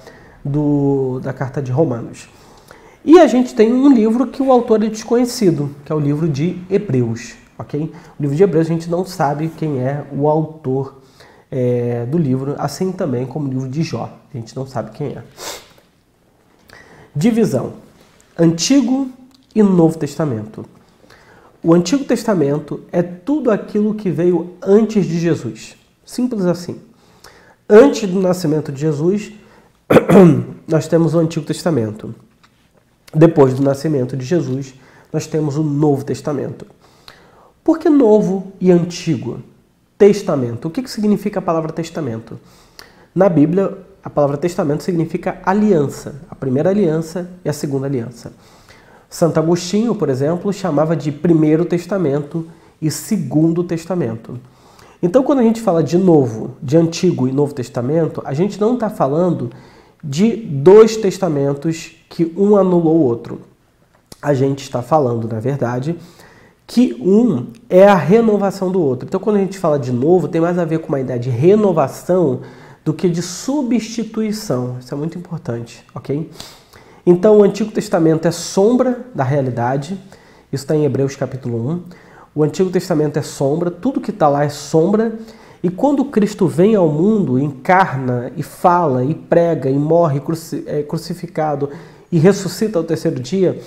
do, 0.44 1.20
da 1.20 1.32
carta 1.32 1.62
de 1.62 1.70
Romanos. 1.70 2.28
E 3.04 3.18
a 3.20 3.26
gente 3.26 3.54
tem 3.54 3.72
um 3.72 3.92
livro 3.92 4.26
que 4.26 4.42
o 4.42 4.50
autor 4.50 4.82
é 4.82 4.88
desconhecido, 4.88 5.74
que 5.84 5.92
é 5.92 5.94
o 5.94 6.00
livro 6.00 6.28
de 6.28 6.58
Hebreus 6.70 7.44
ok? 7.58 7.92
O 8.18 8.22
livro 8.22 8.36
de 8.36 8.42
Hebreus 8.42 8.66
a 8.66 8.68
gente 8.68 8.90
não 8.90 9.04
sabe 9.04 9.48
quem 9.48 9.80
é 9.80 10.04
o 10.12 10.28
autor 10.28 11.00
é, 11.50 12.04
do 12.06 12.18
livro, 12.18 12.54
assim 12.58 12.92
também 12.92 13.26
como 13.26 13.46
o 13.46 13.50
livro 13.50 13.68
de 13.68 13.82
Jó, 13.82 14.10
a 14.32 14.36
gente 14.36 14.54
não 14.56 14.66
sabe 14.66 14.90
quem 14.92 15.08
é. 15.08 15.22
Divisão: 17.14 17.74
Antigo 18.38 19.08
e 19.54 19.62
Novo 19.62 19.98
Testamento. 19.98 20.64
O 21.62 21.72
Antigo 21.72 22.04
Testamento 22.04 22.82
é 22.92 23.02
tudo 23.02 23.50
aquilo 23.50 23.94
que 23.94 24.10
veio 24.10 24.54
antes 24.60 25.06
de 25.06 25.18
Jesus. 25.18 25.76
Simples 26.04 26.44
assim. 26.44 26.78
Antes 27.68 28.08
do 28.08 28.20
nascimento 28.20 28.70
de 28.70 28.80
Jesus, 28.80 29.32
nós 30.68 30.86
temos 30.86 31.14
o 31.14 31.18
Antigo 31.18 31.46
Testamento. 31.46 32.14
Depois 33.14 33.54
do 33.54 33.62
nascimento 33.62 34.16
de 34.16 34.24
Jesus, 34.24 34.74
nós 35.10 35.26
temos 35.26 35.56
o 35.56 35.62
Novo 35.62 36.04
Testamento. 36.04 36.66
Por 37.62 37.78
que 37.78 37.88
novo 37.88 38.52
e 38.60 38.70
antigo? 38.70 39.40
Testamento. 39.96 40.68
O 40.68 40.70
que, 40.70 40.86
significa 40.86 41.38
a 41.38 41.42
palavra 41.42 41.72
testamento? 41.72 42.38
Na 43.14 43.30
Bíblia, 43.30 43.78
a 44.02 44.10
palavra 44.10 44.36
testamento 44.36 44.82
significa 44.82 45.40
aliança. 45.42 46.20
A 46.28 46.34
primeira 46.34 46.68
aliança 46.68 47.30
e 47.42 47.48
a 47.48 47.52
segunda 47.54 47.86
aliança. 47.86 48.34
Santo 49.08 49.38
Agostinho, 49.38 49.94
por 49.94 50.10
exemplo, 50.10 50.52
chamava 50.52 50.94
de 50.94 51.10
Primeiro 51.10 51.64
Testamento 51.64 52.46
e 52.82 52.90
Segundo 52.90 53.64
Testamento. 53.64 54.38
Então, 55.04 55.22
quando 55.22 55.40
a 55.40 55.42
gente 55.42 55.60
fala 55.60 55.84
de 55.84 55.98
Novo, 55.98 56.56
de 56.62 56.78
Antigo 56.78 57.28
e 57.28 57.30
Novo 57.30 57.52
Testamento, 57.52 58.22
a 58.24 58.32
gente 58.32 58.58
não 58.58 58.72
está 58.72 58.88
falando 58.88 59.50
de 60.02 60.34
dois 60.34 60.96
testamentos 60.96 61.94
que 62.08 62.32
um 62.34 62.56
anulou 62.56 62.96
o 62.96 63.02
outro. 63.02 63.42
A 64.22 64.32
gente 64.32 64.62
está 64.62 64.80
falando, 64.80 65.28
na 65.28 65.38
verdade, 65.38 65.94
que 66.66 66.94
um 67.02 67.48
é 67.68 67.86
a 67.86 67.94
renovação 67.94 68.72
do 68.72 68.80
outro. 68.80 69.06
Então, 69.06 69.20
quando 69.20 69.36
a 69.36 69.40
gente 69.40 69.58
fala 69.58 69.78
de 69.78 69.92
novo, 69.92 70.26
tem 70.26 70.40
mais 70.40 70.58
a 70.58 70.64
ver 70.64 70.78
com 70.78 70.88
uma 70.88 71.00
ideia 71.00 71.20
de 71.20 71.28
renovação 71.28 72.40
do 72.82 72.94
que 72.94 73.06
de 73.06 73.20
substituição. 73.20 74.78
Isso 74.80 74.94
é 74.94 74.96
muito 74.96 75.18
importante, 75.18 75.84
ok? 75.94 76.30
Então, 77.04 77.40
o 77.40 77.42
Antigo 77.42 77.70
Testamento 77.70 78.26
é 78.26 78.30
sombra 78.30 79.04
da 79.14 79.22
realidade. 79.22 80.00
Isso 80.50 80.64
está 80.64 80.74
em 80.74 80.86
Hebreus 80.86 81.14
capítulo 81.14 81.72
1. 81.72 81.82
O 82.34 82.42
Antigo 82.42 82.68
Testamento 82.68 83.18
é 83.18 83.22
sombra, 83.22 83.70
tudo 83.70 84.00
que 84.00 84.10
está 84.10 84.28
lá 84.28 84.44
é 84.44 84.48
sombra. 84.48 85.16
E 85.62 85.70
quando 85.70 86.04
Cristo 86.04 86.48
vem 86.48 86.74
ao 86.74 86.88
mundo, 86.88 87.38
encarna 87.38 88.32
e 88.36 88.42
fala 88.42 89.04
e 89.04 89.14
prega 89.14 89.70
e 89.70 89.78
morre 89.78 90.20
é, 90.66 90.82
crucificado 90.82 91.70
e 92.10 92.18
ressuscita 92.18 92.78
ao 92.78 92.84
terceiro 92.84 93.20
dia, 93.20 93.60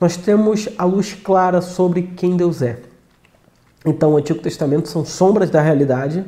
nós 0.00 0.16
temos 0.16 0.68
a 0.78 0.84
luz 0.84 1.14
clara 1.14 1.60
sobre 1.60 2.02
quem 2.16 2.36
Deus 2.36 2.62
é. 2.62 2.78
Então, 3.84 4.12
o 4.12 4.16
Antigo 4.16 4.40
Testamento 4.40 4.88
são 4.88 5.04
sombras 5.04 5.50
da 5.50 5.60
realidade 5.60 6.24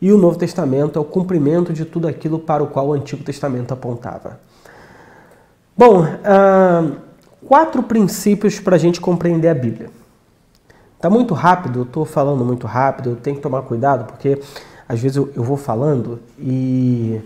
e 0.00 0.12
o 0.12 0.18
Novo 0.18 0.38
Testamento 0.38 0.98
é 0.98 1.02
o 1.02 1.04
cumprimento 1.04 1.72
de 1.72 1.84
tudo 1.84 2.06
aquilo 2.08 2.38
para 2.38 2.62
o 2.62 2.68
qual 2.68 2.88
o 2.88 2.92
Antigo 2.92 3.22
Testamento 3.24 3.74
apontava. 3.74 4.40
Bom, 5.76 6.02
uh, 6.02 6.96
quatro 7.46 7.82
princípios 7.82 8.60
para 8.60 8.76
a 8.76 8.78
gente 8.78 9.00
compreender 9.00 9.48
a 9.48 9.54
Bíblia. 9.54 10.01
Tá 11.02 11.10
muito 11.10 11.34
rápido, 11.34 11.80
eu 11.80 11.82
estou 11.82 12.04
falando 12.04 12.44
muito 12.44 12.64
rápido, 12.64 13.10
eu 13.10 13.16
tenho 13.16 13.34
que 13.34 13.42
tomar 13.42 13.62
cuidado 13.62 14.04
porque 14.04 14.40
às 14.88 15.00
vezes 15.00 15.16
eu, 15.16 15.32
eu 15.34 15.42
vou 15.42 15.56
falando 15.56 16.20
e, 16.38 17.20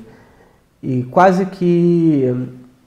e 0.82 1.02
quase 1.10 1.44
que 1.44 2.24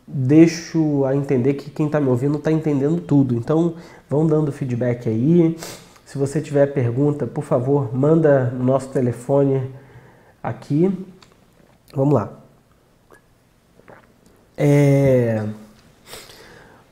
deixo 0.08 1.06
a 1.06 1.15
entender 1.15 1.54
que 1.54 1.69
quem 1.69 1.86
está 1.86 2.02
me 2.02 2.08
ouvindo 2.08 2.39
está 2.39 2.52
entendendo 2.52 2.99
tudo. 3.02 3.36
Então 3.36 3.75
vão 4.10 4.25
dando 4.25 4.52
feedback 4.52 5.08
aí. 5.08 5.56
Se 6.04 6.17
você 6.17 6.41
tiver 6.41 6.65
pergunta, 6.73 7.28
por 7.28 7.43
favor, 7.43 7.95
manda 7.95 8.45
no 8.45 8.63
nosso 8.63 8.89
telefone 8.89 9.69
aqui. 10.41 10.91
Vamos 11.93 12.15
lá. 12.15 12.32
É... 14.58 15.45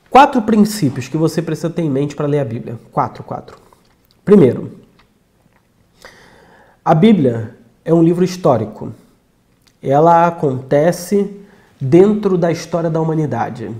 Quatro 0.08 0.40
princípios 0.42 1.08
que 1.08 1.16
você 1.16 1.42
precisa 1.42 1.68
ter 1.68 1.82
em 1.82 1.90
mente 1.90 2.14
para 2.14 2.28
ler 2.28 2.38
a 2.38 2.44
Bíblia. 2.44 2.78
Quatro, 2.92 3.24
quatro. 3.24 3.66
Primeiro, 4.28 4.72
a 6.84 6.94
Bíblia 6.94 7.56
é 7.82 7.94
um 7.94 8.02
livro 8.02 8.22
histórico. 8.22 8.92
Ela 9.82 10.26
acontece 10.26 11.34
dentro 11.80 12.36
da 12.36 12.52
história 12.52 12.90
da 12.90 13.00
humanidade. 13.00 13.74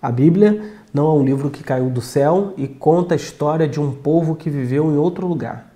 A 0.00 0.10
Bíblia 0.10 0.72
não 0.90 1.06
é 1.06 1.12
um 1.12 1.22
livro 1.22 1.50
que 1.50 1.62
caiu 1.62 1.90
do 1.90 2.00
céu 2.00 2.54
e 2.56 2.66
conta 2.66 3.14
a 3.14 3.16
história 3.16 3.68
de 3.68 3.78
um 3.78 3.92
povo 3.92 4.34
que 4.34 4.48
viveu 4.48 4.90
em 4.90 4.96
outro 4.96 5.26
lugar. 5.26 5.70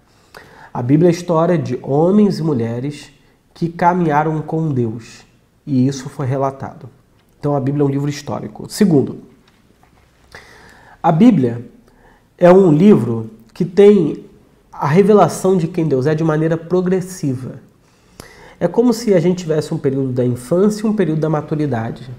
A 0.72 0.80
Bíblia 0.80 1.10
é 1.10 1.12
a 1.12 1.14
história 1.14 1.58
de 1.58 1.78
homens 1.82 2.38
e 2.38 2.42
mulheres 2.42 3.12
que 3.52 3.68
caminharam 3.68 4.40
com 4.40 4.72
Deus 4.72 5.20
e 5.66 5.86
isso 5.86 6.08
foi 6.08 6.24
relatado. 6.24 6.88
Então 7.38 7.54
a 7.54 7.60
Bíblia 7.60 7.82
é 7.82 7.84
um 7.84 7.90
livro 7.90 8.08
histórico. 8.08 8.70
Segundo, 8.70 9.18
a 11.02 11.12
Bíblia 11.12 11.68
é 12.38 12.50
um 12.50 12.72
livro 12.72 13.33
que 13.54 13.64
tem 13.64 14.26
a 14.72 14.88
revelação 14.88 15.56
de 15.56 15.68
quem 15.68 15.86
Deus 15.86 16.06
é 16.06 16.14
de 16.14 16.24
maneira 16.24 16.56
progressiva. 16.56 17.60
É 18.58 18.66
como 18.66 18.92
se 18.92 19.14
a 19.14 19.20
gente 19.20 19.38
tivesse 19.38 19.72
um 19.72 19.78
período 19.78 20.12
da 20.12 20.24
infância 20.24 20.84
e 20.84 20.90
um 20.90 20.94
período 20.94 21.20
da 21.20 21.30
maturidade. 21.30 22.10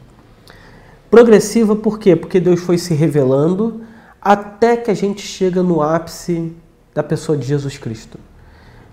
Progressiva 1.12 1.76
por 1.76 2.00
quê? 2.00 2.16
Porque 2.16 2.40
Deus 2.40 2.62
foi 2.62 2.78
se 2.78 2.94
revelando 2.94 3.82
até 4.22 4.78
que 4.78 4.90
a 4.90 4.94
gente 4.94 5.22
chega 5.22 5.62
no 5.62 5.82
ápice 5.82 6.54
da 6.94 7.04
pessoa 7.04 7.38
de 7.38 7.46
Jesus 7.46 7.78
Cristo. 7.78 8.18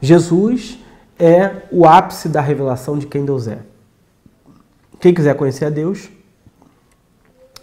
Jesus 0.00 0.78
é 1.18 1.62
o 1.70 1.86
ápice 1.86 2.28
da 2.28 2.40
revelação 2.40 2.98
de 2.98 3.06
quem 3.06 3.24
Deus 3.24 3.46
é. 3.46 3.60
Quem 4.98 5.14
quiser 5.14 5.34
conhecer 5.36 5.64
a 5.64 5.70
Deus, 5.70 6.10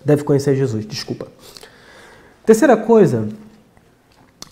deve 0.04 0.24
conhecer 0.24 0.56
Jesus, 0.56 0.86
desculpa. 0.86 1.28
Terceira 2.46 2.76
coisa 2.76 3.30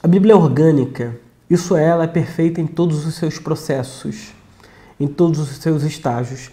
a 0.07 0.09
Bíblia 0.09 0.31
é 0.31 0.37
orgânica, 0.37 1.19
isso 1.49 1.75
é, 1.75 1.83
ela 1.83 2.05
é 2.05 2.07
perfeita 2.07 2.61
em 2.61 2.65
todos 2.65 3.05
os 3.05 3.15
seus 3.15 3.39
processos, 3.39 4.33
em 4.97 5.05
todos 5.05 5.37
os 5.37 5.49
seus 5.57 5.83
estágios. 5.83 6.49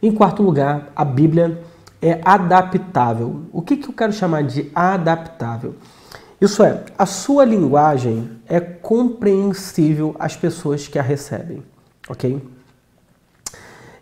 Em 0.00 0.12
quarto 0.12 0.40
lugar, 0.40 0.92
a 0.94 1.04
Bíblia 1.04 1.60
é 2.00 2.20
adaptável. 2.24 3.40
O 3.52 3.60
que, 3.60 3.76
que 3.76 3.88
eu 3.88 3.92
quero 3.92 4.12
chamar 4.12 4.44
de 4.44 4.70
adaptável? 4.72 5.74
Isso 6.40 6.62
é, 6.62 6.84
a 6.96 7.04
sua 7.04 7.44
linguagem 7.44 8.30
é 8.46 8.60
compreensível 8.60 10.14
às 10.16 10.36
pessoas 10.36 10.86
que 10.86 10.96
a 10.96 11.02
recebem, 11.02 11.60
ok? 12.08 12.40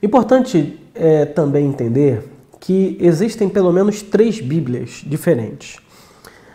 Importante 0.03 0.79
é, 0.95 1.25
também 1.25 1.67
entender 1.67 2.23
que 2.61 2.99
existem 3.01 3.49
pelo 3.49 3.73
menos 3.73 4.03
três 4.03 4.43
Bíblias 4.43 5.03
diferentes. 5.07 5.79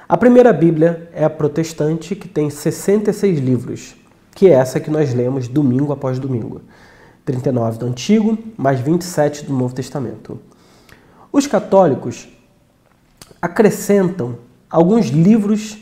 A 0.07 0.15
primeira 0.15 0.53
Bíblia 0.53 1.09
é 1.13 1.23
a 1.23 1.29
protestante, 1.31 2.15
que 2.15 2.27
tem 2.27 2.47
66 2.47 3.39
livros, 3.39 3.95
que 4.35 4.47
é 4.47 4.51
essa 4.51 4.79
que 4.79 4.91
nós 4.91 5.11
lemos 5.15 5.47
domingo 5.47 5.91
após 5.91 6.19
domingo. 6.19 6.61
39 7.25 7.79
do 7.79 7.85
Antigo, 7.87 8.37
mais 8.55 8.79
27 8.79 9.45
do 9.45 9.53
Novo 9.53 9.73
Testamento. 9.73 10.39
Os 11.31 11.47
católicos 11.47 12.27
acrescentam 13.41 14.37
alguns 14.69 15.07
livros 15.07 15.79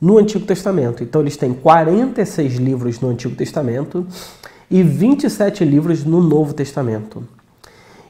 no 0.00 0.18
Antigo 0.18 0.44
Testamento. 0.44 1.04
Então, 1.04 1.20
eles 1.20 1.36
têm 1.36 1.54
46 1.54 2.56
livros 2.56 2.98
no 2.98 3.10
Antigo 3.10 3.36
Testamento 3.36 4.04
e 4.68 4.82
27 4.82 5.64
livros 5.64 6.02
no 6.04 6.20
Novo 6.20 6.52
Testamento. 6.52 7.22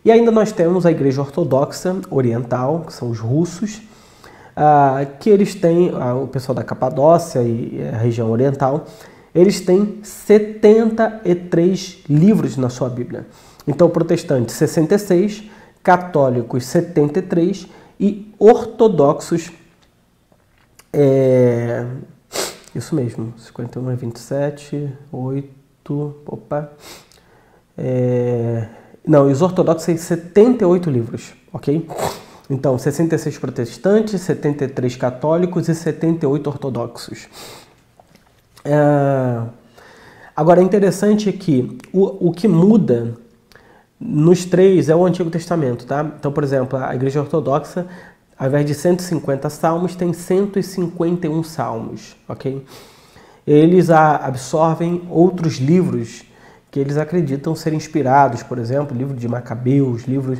E 0.02 0.10
ainda 0.10 0.30
nós 0.30 0.50
temos 0.50 0.86
a 0.86 0.90
Igreja 0.90 1.20
Ortodoxa 1.20 2.00
Oriental, 2.10 2.84
que 2.86 2.94
são 2.94 3.10
os 3.10 3.18
russos, 3.18 3.82
ah, 4.56 5.04
que 5.18 5.30
eles 5.30 5.54
têm, 5.54 5.92
ah, 5.94 6.14
o 6.14 6.26
pessoal 6.26 6.54
da 6.54 6.64
Capadócia 6.64 7.42
e 7.42 7.80
a 7.92 7.96
região 7.96 8.30
oriental, 8.30 8.86
eles 9.34 9.60
têm 9.60 10.00
73 10.02 11.98
livros 12.08 12.56
na 12.56 12.68
sua 12.68 12.88
Bíblia. 12.88 13.26
Então, 13.66 13.88
protestantes 13.88 14.54
66, 14.56 15.44
católicos 15.82 16.66
73 16.66 17.66
e 17.98 18.32
ortodoxos 18.38 19.50
é, 20.92 21.86
isso 22.74 22.94
mesmo, 22.94 23.32
51 23.38 23.90
é 23.90 23.96
27, 23.96 24.92
8, 25.10 26.14
opa, 26.26 26.70
é, 27.78 28.68
não, 29.06 29.30
e 29.30 29.32
os 29.32 29.40
ortodoxos 29.40 29.86
têm 29.86 29.96
78 29.96 30.90
livros, 30.90 31.32
ok? 31.50 31.88
Então, 32.52 32.76
66 32.76 33.38
protestantes, 33.38 34.20
73 34.20 34.94
católicos 34.96 35.70
e 35.70 35.74
78 35.74 36.46
ortodoxos. 36.48 37.26
É... 38.62 39.40
Agora, 40.36 40.60
é 40.60 40.62
interessante 40.62 41.32
que 41.32 41.78
o, 41.94 42.28
o 42.28 42.30
que 42.30 42.46
muda 42.46 43.14
nos 43.98 44.44
três 44.44 44.90
é 44.90 44.94
o 44.94 45.06
Antigo 45.06 45.30
Testamento, 45.30 45.86
tá? 45.86 46.12
Então, 46.18 46.30
por 46.30 46.44
exemplo, 46.44 46.78
a 46.78 46.94
Igreja 46.94 47.20
Ortodoxa, 47.20 47.86
ao 48.38 48.48
invés 48.48 48.66
de 48.66 48.74
150 48.74 49.48
salmos, 49.48 49.96
tem 49.96 50.12
151 50.12 51.42
salmos, 51.44 52.14
ok? 52.28 52.62
Eles 53.46 53.88
absorvem 53.88 55.02
outros 55.08 55.54
livros 55.56 56.22
que 56.70 56.79
eles 56.79 56.98
acreditam 56.98 57.54
ser 57.54 57.72
inspirados, 57.72 58.42
por 58.42 58.58
exemplo, 58.58 58.94
livro 58.94 59.16
de 59.16 59.27
Macabeus, 59.27 60.02
livros 60.02 60.38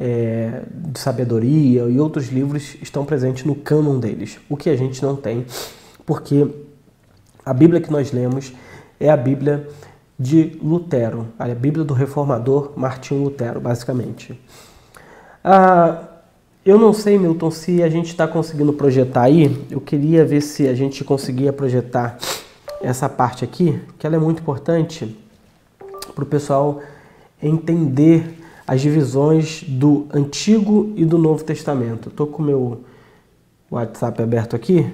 é, 0.00 0.62
de 0.72 0.98
sabedoria 0.98 1.82
e 1.82 2.00
outros 2.00 2.28
livros 2.28 2.76
estão 2.80 3.04
presentes 3.04 3.44
no 3.44 3.54
cânon 3.54 3.98
deles, 3.98 4.38
o 4.48 4.56
que 4.56 4.70
a 4.70 4.76
gente 4.76 5.02
não 5.02 5.14
tem, 5.14 5.44
porque 6.06 6.48
a 7.44 7.52
Bíblia 7.52 7.82
que 7.82 7.92
nós 7.92 8.10
lemos 8.10 8.54
é 8.98 9.10
a 9.10 9.16
Bíblia 9.16 9.68
de 10.18 10.58
Lutero, 10.62 11.26
a 11.38 11.46
Bíblia 11.48 11.84
do 11.84 11.92
reformador 11.92 12.72
Martinho 12.76 13.24
Lutero, 13.24 13.60
basicamente. 13.60 14.40
Ah, 15.44 16.04
eu 16.64 16.78
não 16.78 16.92
sei, 16.92 17.18
Milton, 17.18 17.50
se 17.50 17.82
a 17.82 17.88
gente 17.88 18.08
está 18.08 18.28
conseguindo 18.28 18.72
projetar 18.72 19.22
aí. 19.22 19.66
Eu 19.70 19.80
queria 19.80 20.24
ver 20.24 20.42
se 20.42 20.68
a 20.68 20.74
gente 20.74 21.02
conseguia 21.02 21.52
projetar 21.52 22.18
essa 22.82 23.08
parte 23.08 23.44
aqui, 23.44 23.80
que 23.98 24.06
ela 24.06 24.16
é 24.16 24.18
muito 24.18 24.40
importante 24.42 25.16
para 26.14 26.24
o 26.24 26.26
pessoal 26.26 26.80
entender 27.42 28.38
as 28.70 28.80
divisões 28.80 29.64
do 29.66 30.06
Antigo 30.14 30.92
e 30.94 31.04
do 31.04 31.18
Novo 31.18 31.42
Testamento. 31.42 32.08
Estou 32.08 32.28
com 32.28 32.40
o 32.40 32.46
meu 32.46 32.84
WhatsApp 33.68 34.22
aberto 34.22 34.54
aqui. 34.54 34.88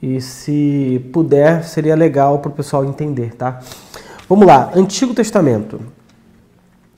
E 0.00 0.20
se 0.20 1.04
puder, 1.12 1.64
seria 1.64 1.96
legal 1.96 2.38
para 2.38 2.48
o 2.48 2.52
pessoal 2.52 2.84
entender, 2.84 3.34
tá? 3.34 3.60
Vamos 4.28 4.46
lá, 4.46 4.70
Antigo 4.76 5.12
Testamento. 5.12 5.80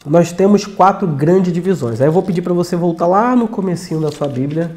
Nós 0.05 0.33
temos 0.33 0.67
quatro 0.67 1.09
grandes 1.09 1.51
divisões. 1.51 1.99
Aí 2.03 2.09
eu 2.09 2.13
vou 2.13 2.23
pedir 2.23 2.43
para 2.43 2.53
você 2.53 2.77
voltar 2.77 3.07
lá 3.07 3.35
no 3.35 3.49
comecinho 3.49 4.03
da 4.03 4.13
sua 4.13 4.29
Bíblia, 4.29 4.75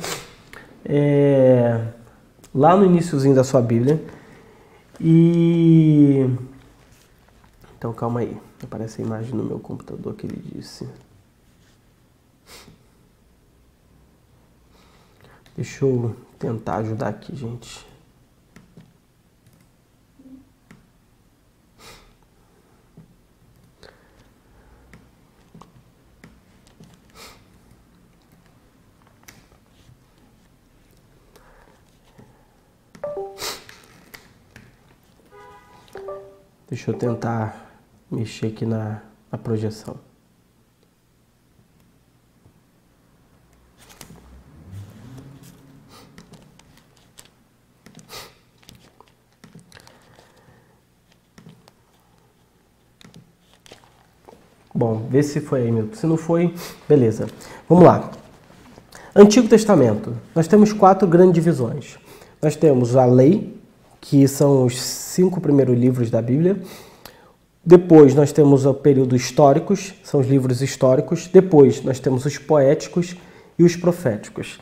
é, 0.85 1.81
lá 2.55 2.77
no 2.77 2.85
iníciozinho 2.85 3.35
da 3.35 3.43
sua 3.43 3.61
Bíblia. 3.61 4.01
E 5.01 6.29
então 7.77 7.91
calma 7.91 8.21
aí, 8.21 8.37
aparece 8.65 9.01
a 9.01 9.05
imagem 9.05 9.33
no 9.33 9.43
meu 9.43 9.59
computador 9.59 10.13
que 10.15 10.25
ele 10.25 10.37
disse. 10.37 10.87
Deixa 15.55 15.85
eu 15.85 16.15
tentar 16.39 16.77
ajudar 16.77 17.09
aqui, 17.09 17.35
gente. 17.35 17.85
Deixa 36.69 36.89
eu 36.89 36.97
tentar 36.97 37.70
mexer 38.11 38.47
aqui 38.47 38.65
na, 38.65 39.01
na 39.31 39.37
projeção. 39.37 39.95
Bom, 54.73 55.05
vê 55.09 55.21
se 55.21 55.39
foi 55.39 55.61
aí, 55.61 55.71
Milton. 55.71 55.95
Se 55.95 56.07
não 56.07 56.17
foi, 56.17 56.55
beleza. 56.89 57.27
Vamos 57.69 57.85
lá. 57.85 58.09
Antigo 59.15 59.47
Testamento. 59.47 60.17
Nós 60.33 60.47
temos 60.47 60.73
quatro 60.73 61.07
grandes 61.07 61.35
divisões. 61.35 61.99
Nós 62.41 62.55
temos 62.55 62.95
a 62.95 63.05
lei, 63.05 63.61
que 63.99 64.27
são 64.27 64.65
os 64.65 64.81
cinco 64.81 65.39
primeiros 65.39 65.77
livros 65.77 66.09
da 66.09 66.21
Bíblia. 66.21 66.59
Depois 67.63 68.15
nós 68.15 68.31
temos 68.31 68.65
o 68.65 68.73
período 68.73 69.15
históricos, 69.15 69.93
são 70.03 70.19
os 70.19 70.27
livros 70.27 70.61
históricos. 70.61 71.27
Depois 71.27 71.83
nós 71.83 71.99
temos 71.99 72.25
os 72.25 72.37
poéticos 72.37 73.15
e 73.57 73.63
os 73.63 73.75
proféticos. 73.75 74.59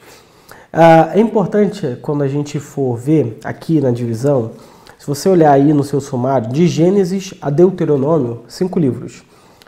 Ah, 0.71 1.11
é 1.13 1.19
importante 1.19 1.97
quando 2.01 2.23
a 2.23 2.27
gente 2.27 2.59
for 2.59 2.97
ver 2.97 3.39
aqui 3.43 3.79
na 3.79 3.89
divisão, 3.89 4.51
se 4.97 5.07
você 5.07 5.29
olhar 5.29 5.53
aí 5.53 5.71
no 5.71 5.83
seu 5.83 6.01
sumário, 6.01 6.51
de 6.51 6.67
Gênesis 6.67 7.33
a 7.41 7.49
Deuteronômio, 7.49 8.41
cinco 8.49 8.77
livros. 8.77 9.23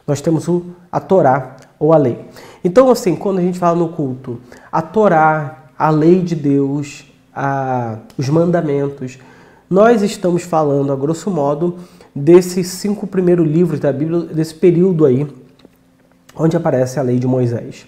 Nós 0.06 0.20
temos 0.20 0.50
o, 0.50 0.66
a 0.92 1.00
Torá 1.00 1.56
ou 1.80 1.94
a 1.94 1.98
lei. 1.98 2.20
Então, 2.64 2.92
assim, 2.92 3.16
quando 3.16 3.40
a 3.40 3.42
gente 3.42 3.58
fala 3.58 3.80
no 3.80 3.90
culto, 3.90 4.42
a 4.70 4.82
Torá, 4.82 5.70
a 5.80 5.90
lei 5.90 6.22
de 6.22 6.36
Deus, 6.36 7.06
a, 7.34 8.00
os 8.18 8.28
mandamentos, 8.28 9.18
nós 9.70 10.02
estamos 10.02 10.44
falando, 10.44 10.92
a 10.92 10.96
grosso 10.98 11.32
modo, 11.32 11.78
desses 12.14 12.68
cinco 12.68 13.08
primeiros 13.08 13.48
livros 13.48 13.80
da 13.80 13.92
Bíblia, 13.92 14.22
desse 14.22 14.54
período 14.54 15.06
aí, 15.06 15.28
onde 16.36 16.58
aparece 16.58 17.00
a 17.00 17.04
lei 17.04 17.18
de 17.18 17.28
Moisés. 17.28 17.86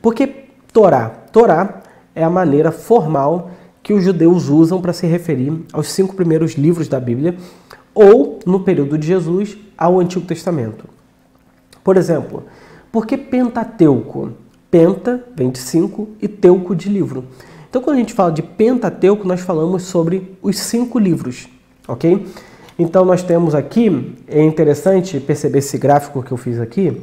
Porque 0.00 0.26
Torá, 0.72 1.08
Torá 1.08 1.82
é 2.14 2.22
a 2.22 2.30
maneira 2.30 2.70
formal 2.70 3.50
que 3.82 3.92
os 3.92 4.04
judeus 4.04 4.48
usam 4.48 4.80
para 4.80 4.92
se 4.92 5.06
referir 5.06 5.64
aos 5.72 5.90
cinco 5.90 6.14
primeiros 6.14 6.52
livros 6.52 6.88
da 6.88 7.00
Bíblia, 7.00 7.36
ou, 7.94 8.38
no 8.46 8.60
período 8.60 8.96
de 8.96 9.06
Jesus, 9.06 9.56
ao 9.76 10.00
Antigo 10.00 10.24
Testamento. 10.24 10.84
Por 11.84 11.96
exemplo, 11.96 12.44
por 12.90 13.06
que 13.06 13.16
Pentateuco? 13.16 14.32
Penta 14.70 15.22
vem 15.36 15.50
de 15.50 15.58
cinco 15.58 16.08
e 16.20 16.26
teuco 16.26 16.74
de 16.74 16.88
livro. 16.88 17.24
Então, 17.68 17.82
quando 17.82 17.96
a 17.96 17.98
gente 17.98 18.14
fala 18.14 18.32
de 18.32 18.42
Pentateuco, 18.42 19.26
nós 19.26 19.40
falamos 19.40 19.82
sobre 19.82 20.38
os 20.40 20.58
cinco 20.58 20.98
livros, 20.98 21.48
ok? 21.86 22.26
Então, 22.82 23.04
nós 23.04 23.22
temos 23.22 23.54
aqui, 23.54 24.16
é 24.26 24.42
interessante 24.42 25.20
perceber 25.20 25.58
esse 25.58 25.78
gráfico 25.78 26.20
que 26.20 26.32
eu 26.32 26.36
fiz 26.36 26.58
aqui, 26.58 27.00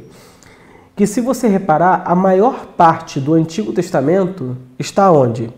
que 0.94 1.06
se 1.06 1.22
você 1.22 1.48
reparar, 1.48 2.02
a 2.04 2.14
maior 2.14 2.66
parte 2.76 3.18
do 3.18 3.32
Antigo 3.32 3.72
Testamento 3.72 4.58
está 4.78 5.10
onde? 5.10 5.50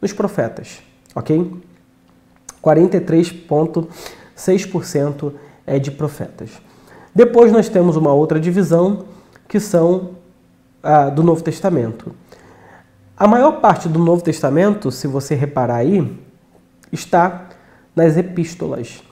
Nos 0.00 0.12
profetas, 0.12 0.82
ok? 1.14 1.48
43,6% 2.60 5.32
é 5.64 5.78
de 5.78 5.92
profetas. 5.92 6.50
Depois 7.14 7.52
nós 7.52 7.68
temos 7.68 7.94
uma 7.94 8.12
outra 8.12 8.40
divisão, 8.40 9.04
que 9.46 9.60
são 9.60 10.16
ah, 10.82 11.08
do 11.08 11.22
Novo 11.22 11.44
Testamento. 11.44 12.12
A 13.16 13.28
maior 13.28 13.60
parte 13.60 13.88
do 13.88 14.00
Novo 14.00 14.24
Testamento, 14.24 14.90
se 14.90 15.06
você 15.06 15.36
reparar 15.36 15.76
aí, 15.76 16.20
está 16.90 17.46
nas 17.94 18.16
epístolas. 18.16 19.04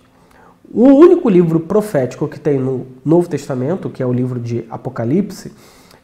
O 0.72 0.84
único 0.84 1.28
livro 1.28 1.60
profético 1.60 2.28
que 2.28 2.38
tem 2.38 2.58
no 2.58 2.86
Novo 3.04 3.28
Testamento, 3.28 3.90
que 3.90 4.02
é 4.02 4.06
o 4.06 4.12
livro 4.12 4.38
de 4.38 4.64
Apocalipse, 4.70 5.52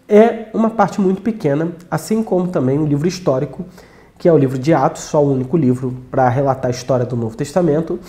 é 0.09 0.49
uma 0.53 0.71
parte 0.71 1.01
muito 1.01 1.23
pequena, 1.23 1.73
assim 1.91 2.23
como 2.23 2.49
também 2.49 2.79
o 2.79 2.87
livro 2.87 3.07
histórico, 3.07 3.65
que 4.19 4.29
é 4.29 4.33
o 4.33 4.39
livro 4.39 4.59
de 4.59 4.75
Atos, 4.75 5.03
só 5.03 5.23
o 5.23 5.33
único 5.33 5.57
livro 5.57 5.95
para 6.11 6.29
relatar 6.29 6.67
a 6.67 6.71
história 6.71 7.07
do 7.07 7.17
Novo 7.17 7.37
Testamento, 7.37 8.01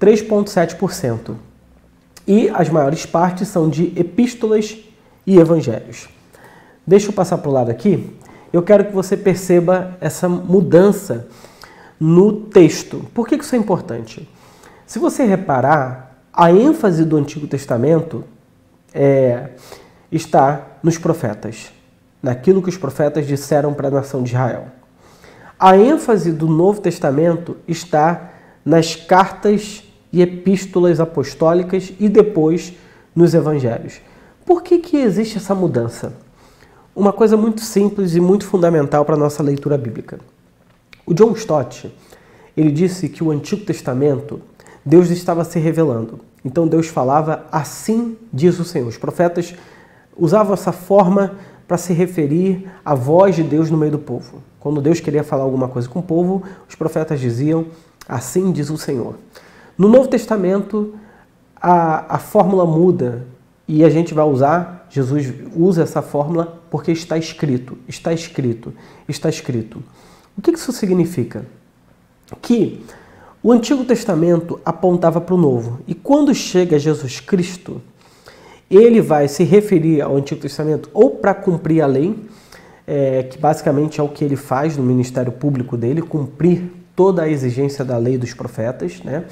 3,7%. 0.00 1.34
E 2.26 2.48
as 2.50 2.68
maiores 2.68 3.04
partes 3.04 3.48
são 3.48 3.68
de 3.68 3.92
epístolas 3.96 4.78
e 5.26 5.38
evangelhos. 5.38 6.08
Deixa 6.86 7.08
eu 7.08 7.12
passar 7.12 7.38
para 7.38 7.50
o 7.50 7.52
lado 7.52 7.70
aqui 7.70 8.16
eu 8.52 8.62
quero 8.62 8.84
que 8.84 8.92
você 8.92 9.16
perceba 9.16 9.96
essa 10.00 10.28
mudança 10.28 11.28
no 11.98 12.32
texto. 12.32 13.04
Por 13.14 13.28
que 13.28 13.36
isso 13.36 13.54
é 13.54 13.58
importante? 13.58 14.28
Se 14.90 14.98
você 14.98 15.22
reparar, 15.22 16.20
a 16.32 16.50
ênfase 16.50 17.04
do 17.04 17.16
Antigo 17.16 17.46
Testamento 17.46 18.24
é, 18.92 19.50
está 20.10 20.66
nos 20.82 20.98
profetas, 20.98 21.70
naquilo 22.20 22.60
que 22.60 22.70
os 22.70 22.76
profetas 22.76 23.24
disseram 23.24 23.72
para 23.72 23.86
a 23.86 23.92
nação 23.92 24.20
de 24.20 24.30
Israel. 24.30 24.66
A 25.56 25.76
ênfase 25.78 26.32
do 26.32 26.48
Novo 26.48 26.80
Testamento 26.80 27.56
está 27.68 28.32
nas 28.64 28.96
cartas 28.96 29.84
e 30.12 30.20
epístolas 30.22 30.98
apostólicas 30.98 31.92
e 32.00 32.08
depois 32.08 32.72
nos 33.14 33.32
evangelhos. 33.32 34.00
Por 34.44 34.60
que, 34.60 34.80
que 34.80 34.96
existe 34.96 35.36
essa 35.36 35.54
mudança? 35.54 36.12
uma 36.96 37.12
coisa 37.12 37.36
muito 37.36 37.60
simples 37.60 38.16
e 38.16 38.20
muito 38.20 38.44
fundamental 38.44 39.04
para 39.04 39.14
a 39.14 39.18
nossa 39.18 39.40
leitura 39.40 39.78
bíblica. 39.78 40.18
O 41.06 41.14
John 41.14 41.30
Stott, 41.34 41.94
ele 42.56 42.72
disse 42.72 43.08
que 43.08 43.22
o 43.22 43.30
Antigo 43.30 43.64
Testamento, 43.64 44.49
Deus 44.84 45.10
estava 45.10 45.44
se 45.44 45.58
revelando. 45.58 46.20
Então 46.44 46.66
Deus 46.66 46.88
falava 46.88 47.46
assim 47.52 48.16
diz 48.32 48.58
o 48.58 48.64
Senhor. 48.64 48.88
Os 48.88 48.96
profetas 48.96 49.54
usavam 50.16 50.54
essa 50.54 50.72
forma 50.72 51.36
para 51.66 51.76
se 51.76 51.92
referir 51.92 52.68
à 52.84 52.94
voz 52.94 53.36
de 53.36 53.42
Deus 53.42 53.70
no 53.70 53.76
meio 53.76 53.92
do 53.92 53.98
povo. 53.98 54.42
Quando 54.58 54.80
Deus 54.80 55.00
queria 55.00 55.22
falar 55.22 55.44
alguma 55.44 55.68
coisa 55.68 55.88
com 55.88 56.00
o 56.00 56.02
povo, 56.02 56.42
os 56.68 56.74
profetas 56.74 57.20
diziam 57.20 57.66
assim 58.08 58.50
diz 58.52 58.70
o 58.70 58.76
Senhor. 58.76 59.14
No 59.78 59.88
Novo 59.88 60.08
Testamento, 60.08 60.94
a, 61.56 62.16
a 62.16 62.18
fórmula 62.18 62.66
muda 62.66 63.26
e 63.68 63.84
a 63.84 63.88
gente 63.88 64.12
vai 64.12 64.24
usar, 64.24 64.86
Jesus 64.90 65.32
usa 65.54 65.82
essa 65.82 66.02
fórmula 66.02 66.60
porque 66.70 66.90
está 66.90 67.16
escrito, 67.16 67.78
está 67.86 68.12
escrito, 68.12 68.74
está 69.08 69.28
escrito. 69.28 69.82
O 70.36 70.42
que 70.42 70.50
isso 70.50 70.72
significa? 70.72 71.46
Que 72.42 72.84
o 73.42 73.52
Antigo 73.52 73.84
Testamento 73.84 74.60
apontava 74.64 75.20
para 75.20 75.34
o 75.34 75.38
Novo 75.38 75.80
e 75.86 75.94
quando 75.94 76.34
chega 76.34 76.78
Jesus 76.78 77.20
Cristo, 77.20 77.80
ele 78.70 79.00
vai 79.00 79.28
se 79.28 79.44
referir 79.44 80.02
ao 80.02 80.16
Antigo 80.16 80.40
Testamento 80.40 80.90
ou 80.92 81.10
para 81.10 81.32
cumprir 81.32 81.80
a 81.80 81.86
lei, 81.86 82.14
é, 82.86 83.22
que 83.22 83.38
basicamente 83.38 83.98
é 83.98 84.02
o 84.02 84.08
que 84.08 84.24
ele 84.24 84.36
faz 84.36 84.76
no 84.76 84.82
ministério 84.82 85.32
público 85.32 85.76
dele, 85.76 86.02
cumprir 86.02 86.70
toda 86.94 87.22
a 87.22 87.28
exigência 87.28 87.84
da 87.84 87.96
lei 87.96 88.18
dos 88.18 88.34
profetas, 88.34 89.00
né? 89.02 89.24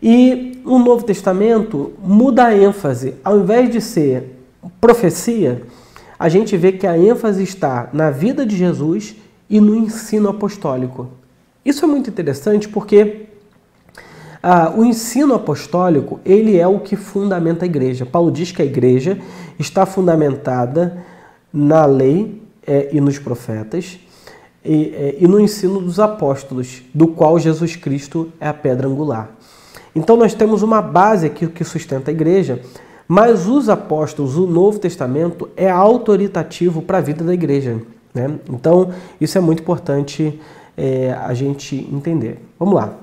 E 0.00 0.62
o 0.64 0.78
Novo 0.78 1.04
Testamento 1.04 1.92
muda 2.00 2.44
a 2.44 2.56
ênfase. 2.56 3.14
Ao 3.24 3.36
invés 3.40 3.68
de 3.68 3.80
ser 3.80 4.38
profecia, 4.80 5.62
a 6.16 6.28
gente 6.28 6.56
vê 6.56 6.70
que 6.70 6.86
a 6.86 6.96
ênfase 6.96 7.42
está 7.42 7.90
na 7.92 8.10
vida 8.10 8.46
de 8.46 8.56
Jesus 8.56 9.16
e 9.50 9.60
no 9.60 9.74
ensino 9.74 10.28
apostólico. 10.28 11.17
Isso 11.68 11.84
é 11.84 11.88
muito 11.88 12.08
interessante 12.08 12.66
porque 12.66 13.26
ah, 14.42 14.72
o 14.74 14.82
ensino 14.86 15.34
apostólico 15.34 16.18
ele 16.24 16.56
é 16.56 16.66
o 16.66 16.80
que 16.80 16.96
fundamenta 16.96 17.66
a 17.66 17.68
igreja. 17.68 18.06
Paulo 18.06 18.32
diz 18.32 18.50
que 18.50 18.62
a 18.62 18.64
igreja 18.64 19.18
está 19.58 19.84
fundamentada 19.84 21.04
na 21.52 21.84
lei 21.84 22.40
é, 22.66 22.88
e 22.90 23.02
nos 23.02 23.18
profetas. 23.18 23.98
e, 24.64 24.94
é, 24.94 25.16
e 25.20 25.26
no 25.26 25.38
ensino 25.38 25.78
dos 25.78 26.00
apóstolos, 26.00 26.82
do 26.94 27.08
qual 27.08 27.38
Jesus 27.38 27.76
Cristo 27.76 28.32
é 28.40 28.48
a 28.48 28.54
pedra 28.54 28.88
angular. 28.88 29.28
Então 29.94 30.16
nós 30.16 30.32
temos 30.32 30.62
uma 30.62 30.80
base 30.80 31.26
aqui 31.26 31.46
que 31.48 31.64
sustenta 31.64 32.10
a 32.10 32.14
igreja, 32.14 32.62
mas 33.06 33.46
os 33.46 33.68
apóstolos, 33.68 34.38
o 34.38 34.46
Novo 34.46 34.78
Testamento 34.78 35.50
é 35.54 35.68
autoritativo 35.68 36.80
para 36.80 36.96
a 36.96 37.02
vida 37.02 37.22
da 37.22 37.34
igreja. 37.34 37.78
Né? 38.14 38.38
Então 38.48 38.90
isso 39.20 39.36
é 39.36 39.40
muito 39.40 39.60
importante 39.60 40.40
é, 40.78 41.12
a 41.12 41.34
gente 41.34 41.74
entender. 41.92 42.40
Vamos 42.56 42.76
lá. 42.76 42.94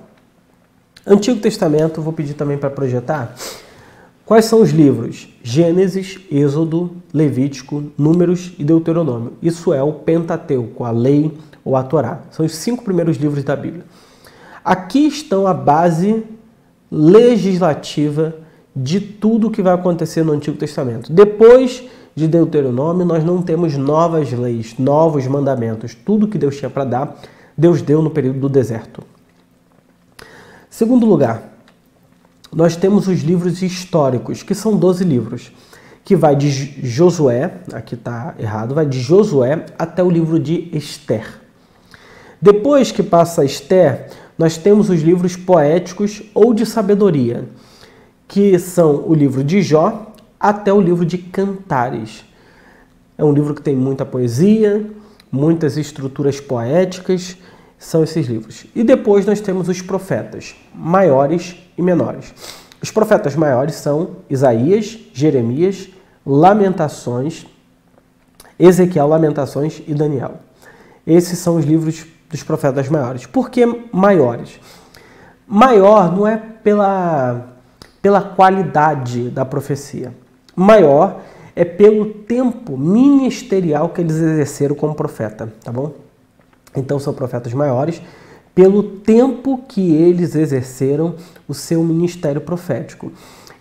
Antigo 1.06 1.40
Testamento, 1.42 2.02
vou 2.02 2.14
pedir 2.14 2.34
também 2.34 2.58
para 2.58 2.70
projetar. 2.70 3.36
Quais 4.26 4.46
são 4.46 4.62
os 4.62 4.72
livros? 4.72 5.28
Gênesis, 5.44 6.18
Êxodo, 6.32 6.94
Levítico, 7.14 7.84
Números 7.98 8.54
e 8.58 8.64
Deuteronômio. 8.64 9.34
Isso 9.42 9.74
é 9.74 9.84
o 9.84 9.92
Pentateuco, 9.92 10.86
a 10.86 10.90
lei 10.90 11.38
ou 11.64 11.76
a 11.76 11.84
Torá. 11.84 12.22
São 12.32 12.46
os 12.46 12.56
cinco 12.56 12.84
primeiros 12.84 13.18
livros 13.18 13.44
da 13.44 13.56
Bíblia. 13.56 13.84
Aqui 14.64 15.06
estão 15.06 15.46
a 15.46 15.54
base 15.54 16.24
legislativa 16.90 18.36
de 18.76 19.00
tudo 19.00 19.52
que 19.52 19.62
vai 19.62 19.74
acontecer 19.74 20.24
no 20.24 20.32
Antigo 20.32 20.58
Testamento. 20.58 21.12
Depois 21.12 21.84
de 22.16 22.28
Deuteronômio, 22.28 23.06
nós 23.06 23.24
não 23.24 23.42
temos 23.42 23.76
novas 23.78 24.32
leis, 24.32 24.76
novos 24.80 25.28
mandamentos. 25.28 25.94
Tudo 25.94 26.28
que 26.28 26.38
Deus 26.38 26.58
tinha 26.58 26.70
para 26.70 26.86
dar, 26.86 27.22
Deus 27.58 27.82
deu 27.82 28.02
no 28.02 28.10
período 28.10 28.40
do 28.40 28.50
deserto. 28.50 29.04
Segundo 30.70 31.06
lugar, 31.06 31.54
nós 32.54 32.76
temos 32.76 33.08
os 33.08 33.22
livros 33.22 33.62
históricos, 33.62 34.44
que 34.44 34.54
são 34.54 34.76
12 34.76 35.04
livros, 35.04 35.52
que 36.04 36.16
vai 36.16 36.36
de 36.36 36.50
Josué, 36.86 37.62
aqui 37.74 37.96
está 37.96 38.36
errado, 38.38 38.76
vai 38.76 38.86
de 38.86 39.00
Josué 39.00 39.66
até 39.80 40.04
o 40.04 40.10
livro 40.10 40.40
de 40.40 40.70
Esther. 40.72 41.40
Depois 42.42 42.92
que 42.92 43.02
passa 43.02 43.44
Esther, 43.44 44.10
nós 44.38 44.58
temos 44.58 44.90
os 44.90 45.02
livros 45.02 45.36
poéticos 45.36 46.22
ou 46.34 46.54
de 46.54 46.66
sabedoria, 46.66 47.46
que 48.28 48.60
são 48.60 49.08
o 49.08 49.14
livro 49.14 49.44
de 49.44 49.62
Jó 49.62 50.14
até 50.40 50.72
o 50.72 50.82
livro 50.82 51.06
de 51.06 51.18
Cantares. 51.18 52.26
É 53.18 53.24
um 53.24 53.32
livro 53.32 53.56
que 53.56 53.62
tem 53.62 53.76
muita 53.76 54.06
poesia, 54.06 54.86
muitas 55.32 55.78
estruturas 55.78 56.40
poéticas, 56.40 57.38
são 57.78 58.04
esses 58.04 58.28
livros. 58.28 58.66
E 58.76 58.84
depois 58.84 59.26
nós 59.26 59.42
temos 59.42 59.70
os 59.70 59.82
profetas, 59.82 60.56
maiores 60.74 61.56
e 61.78 61.82
menores. 61.82 62.34
Os 62.82 62.92
profetas 62.92 63.36
maiores 63.36 63.76
são 63.76 64.18
Isaías, 64.30 64.98
Jeremias, 65.14 65.90
Lamentações, 66.26 67.46
Ezequiel, 68.58 69.08
Lamentações 69.08 69.82
e 69.88 69.94
Daniel. 69.94 70.36
Esses 71.06 71.40
são 71.40 71.58
os 71.58 71.66
livros 71.66 72.06
dos 72.30 72.44
profetas 72.44 72.90
maiores. 72.90 73.26
Por 73.26 73.50
que 73.50 73.66
maiores? 73.92 74.60
Maior 75.48 76.16
não 76.16 76.28
é 76.28 76.38
pela, 76.38 77.54
pela 78.02 78.22
qualidade 78.22 79.30
da 79.30 79.46
profecia. 79.46 80.14
Maior 80.56 81.22
é 81.56 81.64
pelo 81.64 82.06
tempo 82.06 82.78
ministerial 82.78 83.90
que 83.90 84.02
eles 84.02 84.16
exerceram 84.16 84.76
como 84.76 84.96
profeta, 84.96 85.54
tá 85.64 85.72
bom? 85.72 86.05
Então 86.76 87.00
são 87.00 87.14
profetas 87.14 87.54
maiores 87.54 88.02
pelo 88.56 88.82
tempo 88.82 89.62
que 89.68 89.94
eles 89.94 90.34
exerceram 90.34 91.16
o 91.48 91.54
seu 91.54 91.84
ministério 91.84 92.40
profético. 92.40 93.12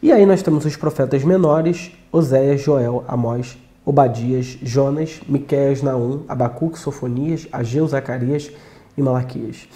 E 0.00 0.12
aí 0.12 0.24
nós 0.24 0.42
temos 0.42 0.64
os 0.64 0.76
profetas 0.76 1.24
menores, 1.24 1.90
Oséias, 2.12 2.60
Joel, 2.60 3.04
Amós, 3.08 3.58
Obadias, 3.84 4.58
Jonas, 4.62 5.20
Miqueias, 5.28 5.82
Naum, 5.82 6.22
Abacuque, 6.28 6.78
Sofonias, 6.78 7.48
Ageu, 7.50 7.86
Zacarias 7.86 8.50
e 8.96 9.02
Malaquias. 9.02 9.68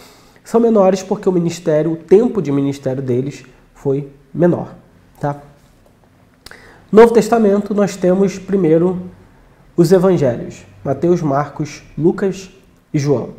São 0.44 0.60
menores 0.60 1.02
porque 1.02 1.28
o 1.28 1.32
ministério, 1.32 1.92
o 1.92 1.96
tempo 1.96 2.40
de 2.40 2.52
ministério 2.52 3.02
deles 3.02 3.42
foi 3.74 4.08
menor, 4.32 4.74
tá? 5.20 5.36
Novo 6.90 7.12
Testamento 7.12 7.74
nós 7.74 7.96
temos 7.96 8.38
primeiro 8.38 9.10
os 9.76 9.92
evangelhos: 9.92 10.64
Mateus, 10.82 11.20
Marcos, 11.20 11.82
Lucas 11.98 12.50
e 12.92 12.98
João. 12.98 13.30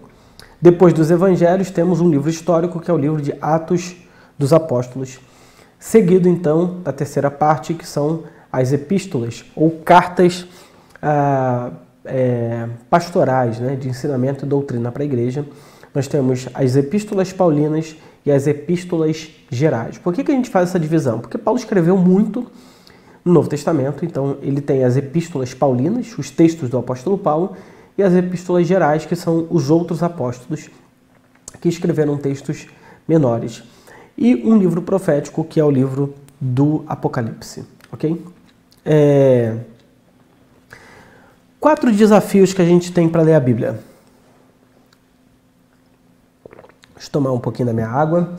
Depois 0.61 0.93
dos 0.93 1.09
evangelhos, 1.09 1.71
temos 1.71 2.01
um 2.01 2.09
livro 2.09 2.29
histórico 2.29 2.79
que 2.79 2.91
é 2.91 2.93
o 2.93 2.97
livro 2.97 3.21
de 3.21 3.33
Atos 3.41 3.95
dos 4.37 4.51
Apóstolos, 4.51 5.19
seguido 5.77 6.27
então 6.27 6.81
da 6.83 6.91
terceira 6.91 7.31
parte, 7.31 7.73
que 7.73 7.87
são 7.87 8.23
as 8.51 8.73
epístolas 8.73 9.45
ou 9.55 9.71
cartas 9.71 10.45
ah, 11.01 11.71
é, 12.03 12.67
pastorais 12.89 13.59
né, 13.59 13.75
de 13.75 13.87
ensinamento 13.87 14.45
e 14.45 14.47
doutrina 14.47 14.91
para 14.91 15.03
a 15.03 15.05
igreja. 15.05 15.45
Nós 15.93 16.07
temos 16.07 16.47
as 16.53 16.75
epístolas 16.75 17.31
paulinas 17.31 17.95
e 18.25 18.31
as 18.31 18.47
epístolas 18.47 19.29
gerais. 19.49 19.97
Por 19.97 20.13
que, 20.13 20.23
que 20.23 20.31
a 20.31 20.35
gente 20.35 20.49
faz 20.49 20.69
essa 20.69 20.79
divisão? 20.79 21.19
Porque 21.19 21.37
Paulo 21.37 21.59
escreveu 21.59 21.97
muito 21.97 22.45
no 23.23 23.33
Novo 23.33 23.49
Testamento, 23.49 24.05
então 24.05 24.37
ele 24.41 24.61
tem 24.61 24.83
as 24.83 24.97
epístolas 24.97 25.53
paulinas, 25.53 26.17
os 26.17 26.29
textos 26.29 26.69
do 26.69 26.77
apóstolo 26.77 27.17
Paulo, 27.17 27.55
e 27.99 28.03
as 28.03 28.13
epístolas 28.13 28.65
gerais, 28.65 29.05
que 29.05 29.13
são 29.13 29.45
os 29.49 29.69
outros 29.69 30.01
apóstolos 30.01 30.69
que 31.59 31.67
escreveram 31.67 32.17
textos 32.17 32.65
menores. 33.05 33.61
E 34.17 34.35
um 34.35 34.57
livro 34.57 34.81
profético, 34.81 35.43
que 35.43 35.59
é 35.59 35.65
o 35.65 35.69
livro 35.69 36.15
do 36.39 36.85
Apocalipse. 36.87 37.65
Ok? 37.91 38.25
É... 38.85 39.57
Quatro 41.59 41.91
desafios 41.91 42.53
que 42.53 42.61
a 42.61 42.65
gente 42.65 42.93
tem 42.93 43.09
para 43.09 43.21
ler 43.21 43.33
a 43.33 43.39
Bíblia. 43.39 43.81
Deixa 46.93 47.07
eu 47.07 47.11
tomar 47.11 47.33
um 47.33 47.39
pouquinho 47.39 47.65
da 47.65 47.73
minha 47.73 47.89
água. 47.89 48.37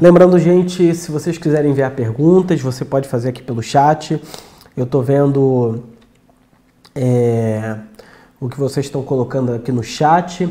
Lembrando, 0.00 0.38
gente, 0.38 0.94
se 0.94 1.10
vocês 1.10 1.36
quiserem 1.36 1.72
enviar 1.72 1.90
perguntas, 1.96 2.60
você 2.60 2.84
pode 2.84 3.08
fazer 3.08 3.30
aqui 3.30 3.42
pelo 3.42 3.60
chat. 3.60 4.22
Eu 4.76 4.84
estou 4.84 5.02
vendo 5.02 5.82
é, 6.94 7.76
o 8.40 8.48
que 8.48 8.58
vocês 8.58 8.86
estão 8.86 9.02
colocando 9.02 9.52
aqui 9.52 9.72
no 9.72 9.82
chat. 9.82 10.48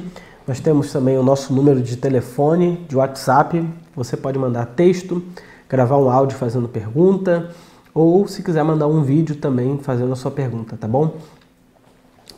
Nós 0.47 0.59
temos 0.59 0.91
também 0.91 1.17
o 1.17 1.23
nosso 1.23 1.53
número 1.53 1.81
de 1.81 1.95
telefone, 1.97 2.85
de 2.87 2.95
WhatsApp. 2.95 3.65
Você 3.95 4.17
pode 4.17 4.37
mandar 4.37 4.65
texto, 4.65 5.23
gravar 5.69 5.97
um 5.97 6.09
áudio 6.09 6.37
fazendo 6.37 6.67
pergunta, 6.67 7.51
ou 7.93 8.27
se 8.27 8.43
quiser 8.43 8.63
mandar 8.63 8.87
um 8.87 9.01
vídeo 9.03 9.35
também 9.35 9.79
fazendo 9.79 10.13
a 10.13 10.15
sua 10.15 10.31
pergunta, 10.31 10.77
tá 10.77 10.87
bom? 10.87 11.17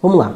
Vamos 0.02 0.18
lá. 0.18 0.36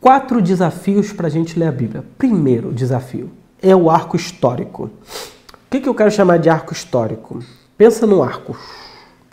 Quatro 0.00 0.42
desafios 0.42 1.12
para 1.12 1.28
a 1.28 1.30
gente 1.30 1.58
ler 1.58 1.68
a 1.68 1.72
Bíblia. 1.72 2.04
Primeiro 2.18 2.72
desafio 2.72 3.30
é 3.62 3.74
o 3.76 3.88
arco 3.88 4.16
histórico. 4.16 4.84
O 4.84 5.70
que, 5.70 5.80
que 5.80 5.88
eu 5.88 5.94
quero 5.94 6.10
chamar 6.10 6.38
de 6.38 6.50
arco 6.50 6.72
histórico? 6.72 7.38
Pensa 7.78 8.06
no 8.06 8.22
arco. 8.22 8.58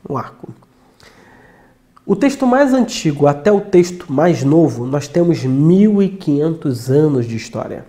Um 0.08 0.16
arco. 0.16 0.54
O 2.10 2.16
texto 2.16 2.48
mais 2.48 2.74
antigo 2.74 3.28
até 3.28 3.52
o 3.52 3.62
texto 3.62 4.12
mais 4.12 4.44
novo, 4.44 4.84
nós 4.84 5.08
temos 5.08 5.44
1500 5.44 6.90
anos 6.90 7.28
de 7.28 7.36
história. 7.36 7.86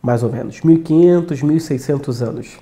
Mais 0.00 0.22
ou 0.22 0.32
menos, 0.32 0.62
1500, 0.62 1.42
1600 1.42 2.22
anos. 2.22 2.56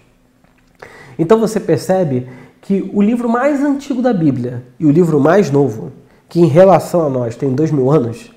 Então 1.17 1.39
você 1.39 1.61
percebe 1.61 2.27
que 2.61 2.91
o 2.93 3.01
livro 3.01 3.29
mais 3.29 3.63
antigo 3.63 4.03
da 4.03 4.13
Bíblia 4.13 4.65
e 4.77 4.85
o 4.85 4.91
livro 4.91 5.21
mais 5.21 5.49
novo, 5.49 5.93
que 6.29 6.41
em 6.41 6.49
relação 6.49 7.07
a 7.07 7.09
nós 7.09 7.37
tem 7.37 7.55
2 7.55 7.71
mil 7.71 7.89
anos, 7.89 8.33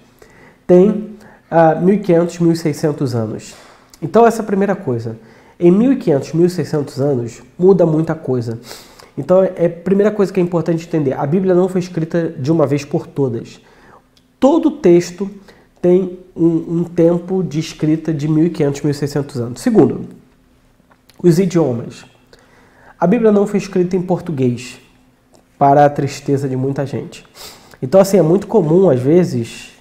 tem 0.68 1.18
uh, 1.52 1.82
1500, 1.84 2.38
1600 2.38 3.16
anos. 3.16 3.56
Então 4.00 4.28
essa 4.28 4.44
é 4.44 4.44
a 4.44 4.46
primeira 4.46 4.76
coisa. 4.76 5.18
Em 5.60 5.72
1500, 5.72 6.34
1600 6.34 7.02
anos 7.02 7.42
muda 7.58 7.84
muita 7.84 8.14
coisa. 8.14 8.60
Então, 9.18 9.44
é 9.44 9.66
a 9.66 9.70
primeira 9.70 10.12
coisa 10.12 10.32
que 10.32 10.40
é 10.40 10.44
importante 10.44 10.86
entender: 10.86 11.14
a 11.14 11.26
Bíblia 11.26 11.56
não 11.56 11.68
foi 11.68 11.80
escrita 11.80 12.30
de 12.30 12.52
uma 12.52 12.68
vez 12.68 12.86
por 12.86 13.08
todas. 13.08 13.60
Todo 14.40 14.70
texto 14.72 15.30
tem 15.82 16.20
um, 16.36 16.80
um 16.80 16.84
tempo 16.84 17.44
de 17.44 17.60
escrita 17.60 18.14
de 18.14 18.28
1500, 18.28 18.82
1600 18.82 19.42
anos. 19.42 19.62
Segundo, 19.62 20.02
os 21.22 21.40
idiomas. 21.40 22.06
A 23.00 23.06
Bíblia 23.08 23.32
não 23.32 23.46
foi 23.46 23.60
escrita 23.60 23.96
em 23.96 24.02
português, 24.02 24.80
para 25.58 25.86
a 25.86 25.90
tristeza 25.90 26.48
de 26.48 26.56
muita 26.56 26.86
gente. 26.86 27.26
Então, 27.82 28.00
assim, 28.00 28.18
é 28.18 28.22
muito 28.22 28.48
comum, 28.48 28.90
às 28.90 29.00
vezes, 29.00 29.72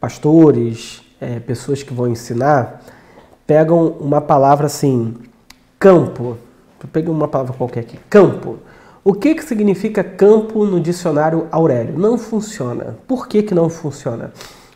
pastores, 0.00 1.02
é, 1.20 1.40
pessoas 1.40 1.82
que 1.82 1.92
vão 1.92 2.08
ensinar, 2.08 2.82
pegam 3.46 3.88
uma 4.00 4.20
palavra 4.20 4.66
assim, 4.66 5.14
campo, 5.78 6.38
Peguei 6.86 7.10
uma 7.10 7.28
palavra 7.28 7.52
qualquer 7.52 7.80
aqui. 7.80 7.98
Campo. 8.08 8.58
O 9.04 9.12
que, 9.12 9.34
que 9.34 9.44
significa 9.44 10.04
campo 10.04 10.64
no 10.64 10.80
dicionário 10.80 11.48
Aurélio? 11.50 11.98
Não 11.98 12.16
funciona. 12.16 12.96
Por 13.06 13.26
que, 13.26 13.42
que 13.42 13.54
não 13.54 13.68
funciona? 13.68 14.32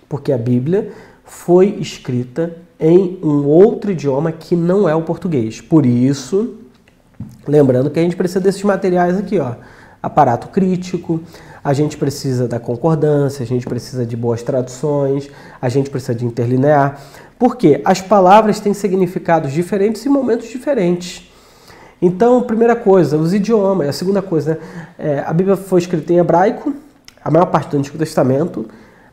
Porque 0.09 0.33
a 0.33 0.39
Bíblia 0.39 0.93
foi 1.25 1.77
escrita 1.81 2.57
em 2.79 3.19
um 3.23 3.47
outro 3.47 3.91
idioma 3.91 4.33
que 4.33 4.55
não 4.55 4.89
é 4.89 4.95
o 4.95 5.03
português. 5.03 5.61
Por 5.61 5.87
isso, 5.87 6.57
lembrando 7.47 7.91
que 7.91 7.99
a 7.99 8.03
gente 8.03 8.17
precisa 8.17 8.41
desses 8.41 8.63
materiais 8.63 9.17
aqui, 9.17 9.39
ó. 9.39 9.55
aparato 10.03 10.49
crítico, 10.49 11.21
a 11.63 11.73
gente 11.73 11.97
precisa 11.97 12.47
da 12.47 12.61
concordância, 12.61 13.43
a 13.43 13.47
gente 13.47 13.67
precisa 13.67 14.07
de 14.07 14.17
boas 14.17 14.43
traduções, 14.43 15.29
a 15.61 15.69
gente 15.69 15.91
precisa 15.91 16.15
de 16.15 16.25
interlinear, 16.25 17.01
porque 17.39 17.81
as 17.85 18.01
palavras 18.01 18.61
têm 18.61 18.73
significados 18.73 19.53
diferentes 19.53 20.07
em 20.07 20.09
momentos 20.09 20.49
diferentes. 20.49 21.26
Então, 22.01 22.43
primeira 22.43 22.77
coisa, 22.77 23.17
os 23.17 23.33
idiomas. 23.33 23.89
A 23.89 23.93
segunda 23.93 24.21
coisa, 24.21 24.55
né? 24.55 24.89
é, 24.99 25.25
a 25.27 25.33
Bíblia 25.33 25.57
foi 25.57 25.81
escrita 25.81 26.13
em 26.13 26.19
hebraico, 26.19 26.75
a 27.25 27.31
maior 27.31 27.47
parte 27.47 27.71
do 27.71 27.79
Antigo 27.79 27.99
Testamento, 27.99 28.67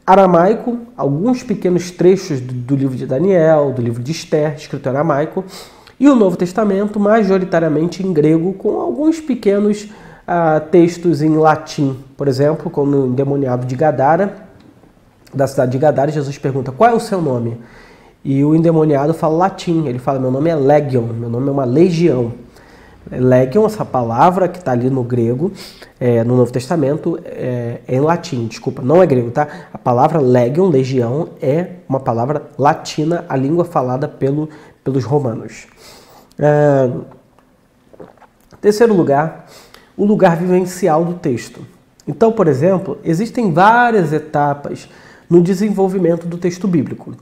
aramaico, 0.06 0.78
alguns 0.98 1.44
pequenos 1.44 1.92
trechos 1.92 2.42
do, 2.42 2.54
do 2.54 2.76
livro 2.76 2.96
de 2.96 3.06
Daniel, 3.06 3.72
do 3.72 3.82
livro 3.82 4.04
de 4.04 4.12
Esther, 4.12 4.56
escrito 4.56 4.86
em 4.86 4.90
aramaico, 4.90 5.44
e 6.00 6.10
o 6.10 6.16
Novo 6.16 6.36
Testamento, 6.36 7.00
majoritariamente 7.00 8.06
em 8.06 8.12
grego, 8.12 8.54
com 8.54 8.82
alguns 8.82 9.22
pequenos 9.22 9.84
uh, 9.84 10.60
textos 10.70 11.22
em 11.22 11.38
latim, 11.38 11.98
por 12.18 12.28
exemplo, 12.28 12.70
como 12.70 12.98
o 12.98 13.08
endemoniado 13.08 13.66
de 13.66 13.76
Gadara, 13.76 14.44
da 15.34 15.48
cidade 15.48 15.72
de 15.72 15.78
Gadara, 15.78 16.12
Jesus 16.12 16.38
pergunta: 16.38 16.72
Qual 16.72 16.90
é 16.90 16.94
o 16.94 17.00
seu 17.00 17.22
nome? 17.22 17.58
E 18.24 18.44
o 18.44 18.56
endemoniado 18.56 19.14
fala 19.14 19.38
latim, 19.38 19.88
ele 19.88 20.00
fala: 20.00 20.20
Meu 20.20 20.30
nome 20.32 20.50
é 20.50 20.56
Legion, 20.56 21.04
meu 21.04 21.30
nome 21.30 21.48
é 21.48 21.52
uma 21.52 21.66
legião. 21.66 22.34
Legion, 23.12 23.66
essa 23.66 23.84
palavra 23.84 24.48
que 24.48 24.58
está 24.58 24.72
ali 24.72 24.90
no 24.90 25.04
grego, 25.04 25.52
é, 26.00 26.24
no 26.24 26.38
Novo 26.38 26.52
Testamento, 26.52 27.20
é, 27.26 27.82
é, 27.88 27.96
em 27.96 28.00
latim, 28.00 28.48
desculpa, 28.48 28.82
não 28.82 29.02
é 29.04 29.06
grego, 29.06 29.30
tá? 29.32 29.48
A 29.74 29.78
palavra 29.78 30.20
legion, 30.20 30.70
legião, 30.70 31.30
é 31.42 31.68
uma 31.88 32.00
palavra 32.00 32.44
latina, 32.58 33.26
a 33.28 33.36
língua 33.36 33.66
falada 33.66 34.08
pelo, 34.08 34.50
pelos 34.84 35.04
romanos. 35.04 35.68
É, 36.40 36.90
terceiro 38.62 38.94
lugar, 38.94 39.48
o 39.98 40.06
lugar 40.06 40.38
vivencial 40.38 41.04
do 41.04 41.16
texto. 41.16 41.62
Então, 42.08 42.32
por 42.32 42.48
exemplo, 42.48 42.98
existem 43.04 43.52
várias 43.52 44.14
etapas 44.14 44.90
no 45.30 45.42
desenvolvimento 45.42 46.26
do 46.26 46.38
texto 46.38 46.68
bíblico. 46.68 47.14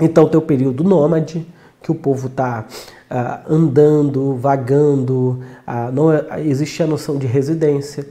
Então, 0.00 0.26
tem 0.26 0.38
o 0.38 0.42
período 0.42 0.82
nômade, 0.82 1.46
que 1.82 1.90
o 1.90 1.94
povo 1.94 2.28
está 2.28 2.64
uh, 3.10 3.52
andando, 3.52 4.36
vagando, 4.36 5.40
uh, 5.66 5.92
não 5.92 6.12
é, 6.12 6.42
existe 6.44 6.82
a 6.82 6.86
noção 6.86 7.18
de 7.18 7.26
residência. 7.26 8.06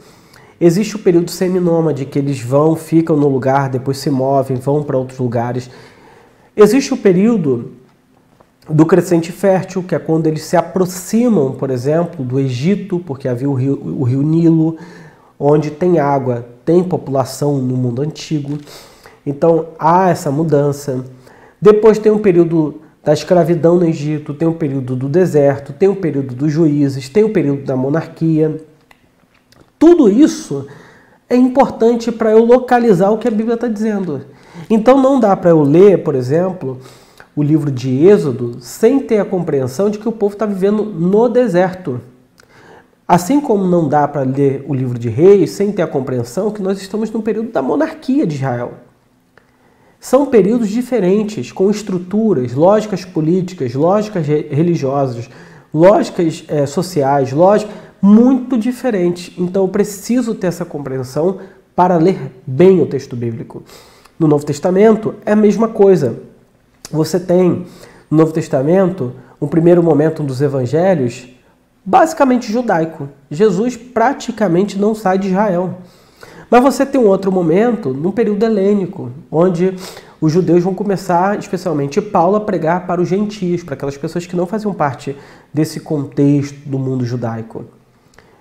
Existe 0.59 0.95
o 0.95 0.99
período 0.99 1.31
seminômade, 1.31 2.05
que 2.05 2.19
eles 2.19 2.39
vão, 2.39 2.75
ficam 2.75 3.17
no 3.17 3.27
lugar, 3.27 3.69
depois 3.69 3.97
se 3.97 4.09
movem, 4.09 4.57
vão 4.57 4.83
para 4.83 4.97
outros 4.97 5.17
lugares. 5.17 5.69
Existe 6.55 6.93
o 6.93 6.97
período 6.97 7.71
do 8.69 8.85
crescente 8.85 9.31
fértil, 9.31 9.81
que 9.81 9.95
é 9.95 9.99
quando 9.99 10.27
eles 10.27 10.43
se 10.43 10.55
aproximam, 10.55 11.53
por 11.53 11.71
exemplo, 11.71 12.23
do 12.23 12.39
Egito, 12.39 12.99
porque 12.99 13.27
havia 13.27 13.49
o 13.49 13.53
rio, 13.53 13.81
o 13.83 14.03
rio 14.03 14.21
Nilo, 14.21 14.77
onde 15.39 15.71
tem 15.71 15.97
água, 15.97 16.45
tem 16.63 16.83
população 16.83 17.57
no 17.57 17.75
mundo 17.75 18.01
antigo. 18.01 18.59
Então 19.25 19.69
há 19.79 20.09
essa 20.09 20.29
mudança. 20.29 21.03
Depois 21.59 21.97
tem 21.97 22.11
um 22.11 22.19
período 22.19 22.81
da 23.03 23.13
escravidão 23.13 23.77
no 23.77 23.85
Egito, 23.85 24.33
tem 24.33 24.47
o 24.47 24.53
período 24.53 24.95
do 24.95 25.09
deserto, 25.09 25.73
tem 25.73 25.89
o 25.89 25.95
período 25.95 26.35
dos 26.35 26.51
juízes, 26.51 27.09
tem 27.09 27.23
o 27.23 27.33
período 27.33 27.63
da 27.63 27.75
monarquia. 27.75 28.63
Tudo 29.79 30.07
isso 30.09 30.67
é 31.27 31.35
importante 31.35 32.11
para 32.11 32.31
eu 32.31 32.43
localizar 32.45 33.09
o 33.09 33.17
que 33.17 33.27
a 33.27 33.31
Bíblia 33.31 33.55
está 33.55 33.67
dizendo. 33.67 34.21
Então 34.69 35.01
não 35.01 35.19
dá 35.19 35.35
para 35.35 35.49
eu 35.49 35.63
ler, 35.63 36.03
por 36.03 36.13
exemplo, 36.13 36.79
o 37.35 37.41
livro 37.41 37.71
de 37.71 38.05
Êxodo 38.05 38.57
sem 38.59 38.99
ter 38.99 39.19
a 39.19 39.25
compreensão 39.25 39.89
de 39.89 39.97
que 39.97 40.07
o 40.07 40.11
povo 40.11 40.33
está 40.33 40.45
vivendo 40.45 40.83
no 40.83 41.27
deserto. 41.27 42.01
Assim 43.07 43.41
como 43.41 43.65
não 43.65 43.89
dá 43.89 44.07
para 44.07 44.21
ler 44.21 44.63
o 44.67 44.73
livro 44.73 44.99
de 44.99 45.09
Reis 45.09 45.51
sem 45.51 45.71
ter 45.71 45.81
a 45.81 45.87
compreensão 45.87 46.51
que 46.51 46.61
nós 46.61 46.79
estamos 46.79 47.09
no 47.09 47.21
período 47.21 47.51
da 47.51 47.61
monarquia 47.61 48.27
de 48.27 48.35
Israel. 48.35 48.73
São 50.01 50.25
períodos 50.25 50.67
diferentes, 50.67 51.51
com 51.51 51.69
estruturas, 51.69 52.53
lógicas 52.53 53.05
políticas, 53.05 53.75
lógicas 53.75 54.25
religiosas, 54.25 55.29
lógicas 55.71 56.43
é, 56.47 56.65
sociais, 56.65 57.31
lógicas 57.31 57.75
muito 58.01 58.57
diferentes. 58.57 59.31
Então 59.37 59.63
eu 59.63 59.67
preciso 59.69 60.33
ter 60.33 60.47
essa 60.47 60.65
compreensão 60.65 61.37
para 61.75 61.97
ler 61.97 62.31
bem 62.47 62.81
o 62.81 62.87
texto 62.87 63.15
bíblico. 63.15 63.61
No 64.17 64.27
Novo 64.27 64.43
Testamento 64.43 65.13
é 65.23 65.33
a 65.33 65.35
mesma 65.35 65.67
coisa. 65.67 66.19
Você 66.89 67.19
tem 67.19 67.67
no 68.09 68.17
Novo 68.17 68.33
Testamento 68.33 69.13
um 69.39 69.47
primeiro 69.47 69.83
momento 69.83 70.23
dos 70.23 70.41
evangelhos 70.41 71.29
basicamente 71.85 72.51
judaico. 72.51 73.07
Jesus 73.29 73.77
praticamente 73.77 74.79
não 74.79 74.95
sai 74.95 75.19
de 75.19 75.27
Israel. 75.27 75.77
Mas 76.51 76.61
você 76.61 76.85
tem 76.85 76.99
um 76.99 77.07
outro 77.07 77.31
momento 77.31 77.93
no 77.93 78.11
período 78.11 78.43
helênico, 78.43 79.09
onde 79.31 79.73
os 80.19 80.33
judeus 80.33 80.61
vão 80.61 80.73
começar, 80.73 81.39
especialmente 81.39 82.01
Paulo, 82.01 82.35
a 82.35 82.41
pregar 82.41 82.85
para 82.85 83.01
os 83.01 83.07
gentios, 83.07 83.63
para 83.63 83.73
aquelas 83.73 83.95
pessoas 83.95 84.25
que 84.25 84.35
não 84.35 84.45
faziam 84.45 84.73
parte 84.73 85.15
desse 85.53 85.79
contexto 85.79 86.57
do 86.67 86.77
mundo 86.77 87.05
judaico. 87.05 87.63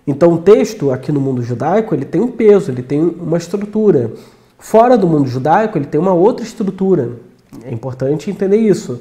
Então 0.05 0.33
o 0.33 0.39
texto 0.39 0.91
aqui 0.91 1.13
no 1.13 1.21
mundo 1.21 1.41
judaico, 1.41 1.95
ele 1.95 2.05
tem 2.05 2.21
um 2.21 2.33
peso, 2.33 2.73
ele 2.73 2.83
tem 2.83 3.01
uma 3.01 3.39
estrutura. 3.39 4.11
Fora 4.59 4.99
do 4.99 5.07
mundo 5.07 5.29
judaico, 5.29 5.79
ele 5.79 5.87
tem 5.87 6.01
uma 6.01 6.13
outra 6.13 6.45
estrutura. 6.45 7.13
É 7.63 7.73
importante 7.73 8.29
entender 8.29 8.57
isso. 8.57 9.01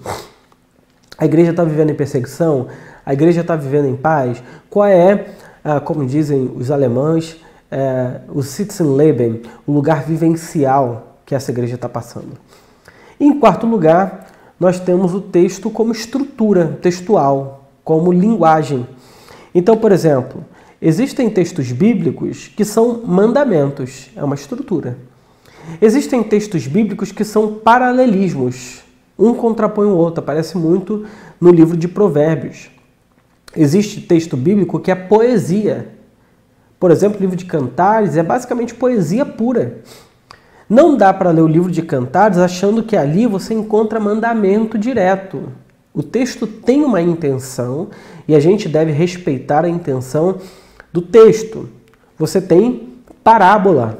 A 1.17 1.25
igreja 1.25 1.49
está 1.49 1.63
vivendo 1.63 1.89
em 1.89 1.95
perseguição? 1.95 2.67
A 3.03 3.11
igreja 3.11 3.41
está 3.41 3.55
vivendo 3.55 3.87
em 3.87 3.95
paz? 3.95 4.43
Qual 4.69 4.85
é, 4.85 5.29
ah, 5.63 5.79
como 5.79 6.05
dizem 6.05 6.51
os 6.55 6.69
alemães, 6.69 7.37
é, 7.71 8.21
o 8.29 8.41
Sitzenleben, 8.41 9.41
o 9.65 9.71
lugar 9.71 10.03
vivencial 10.03 11.17
que 11.25 11.35
essa 11.35 11.51
igreja 11.51 11.75
está 11.75 11.87
passando. 11.87 12.33
E, 13.19 13.25
em 13.25 13.39
quarto 13.39 13.67
lugar, 13.67 14.27
nós 14.59 14.79
temos 14.79 15.13
o 15.13 15.21
texto 15.21 15.69
como 15.69 15.91
estrutura 15.91 16.77
textual, 16.81 17.69
como 17.83 18.11
linguagem. 18.11 18.87
Então, 19.53 19.77
por 19.77 19.91
exemplo, 19.91 20.43
existem 20.81 21.29
textos 21.29 21.71
bíblicos 21.71 22.47
que 22.47 22.65
são 22.65 23.01
mandamentos, 23.05 24.09
é 24.15 24.23
uma 24.23 24.35
estrutura. 24.35 24.97
Existem 25.81 26.23
textos 26.23 26.65
bíblicos 26.67 27.11
que 27.11 27.23
são 27.23 27.55
paralelismos, 27.55 28.81
um 29.17 29.33
contrapõe 29.33 29.87
o 29.87 29.95
outro, 29.95 30.23
aparece 30.23 30.57
muito 30.57 31.05
no 31.39 31.51
livro 31.51 31.77
de 31.77 31.87
Provérbios. 31.87 32.69
Existe 33.55 34.01
texto 34.01 34.35
bíblico 34.37 34.79
que 34.79 34.91
é 34.91 34.95
poesia, 34.95 35.89
por 36.79 36.91
exemplo, 36.91 37.17
o 37.17 37.21
livro 37.21 37.35
de 37.35 37.45
Cantares 37.45 38.15
é 38.15 38.23
basicamente 38.23 38.73
poesia 38.73 39.25
pura. 39.25 39.79
Não 40.69 40.95
dá 40.95 41.13
para 41.13 41.31
ler 41.31 41.41
o 41.41 41.47
livro 41.47 41.71
de 41.71 41.81
Cantares 41.81 42.37
achando 42.37 42.83
que 42.83 42.95
ali 42.95 43.27
você 43.27 43.53
encontra 43.53 43.99
mandamento 43.99 44.77
direto. 44.77 45.51
O 45.93 46.01
texto 46.01 46.47
tem 46.47 46.85
uma 46.85 47.01
intenção 47.01 47.89
e 48.27 48.33
a 48.33 48.39
gente 48.39 48.69
deve 48.69 48.91
respeitar 48.91 49.65
a 49.65 49.69
intenção 49.69 50.37
do 50.93 51.01
texto. 51.01 51.67
Você 52.17 52.39
tem 52.39 52.93
parábola. 53.23 53.97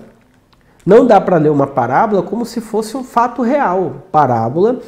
Não 0.85 1.05
dá 1.05 1.19
para 1.19 1.37
ler 1.37 1.49
uma 1.49 1.67
parábola 1.67 2.23
como 2.23 2.45
se 2.45 2.61
fosse 2.61 2.95
um 2.95 3.03
fato 3.03 3.41
real. 3.41 4.03
Parábola 4.09 4.79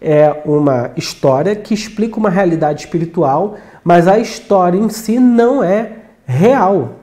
é 0.00 0.42
uma 0.44 0.90
história 0.96 1.56
que 1.56 1.72
explica 1.72 2.18
uma 2.18 2.28
realidade 2.28 2.80
espiritual, 2.80 3.56
mas 3.82 4.06
a 4.06 4.18
história 4.18 4.78
em 4.78 4.90
si 4.90 5.18
não 5.18 5.64
é 5.64 5.92
real 6.26 6.98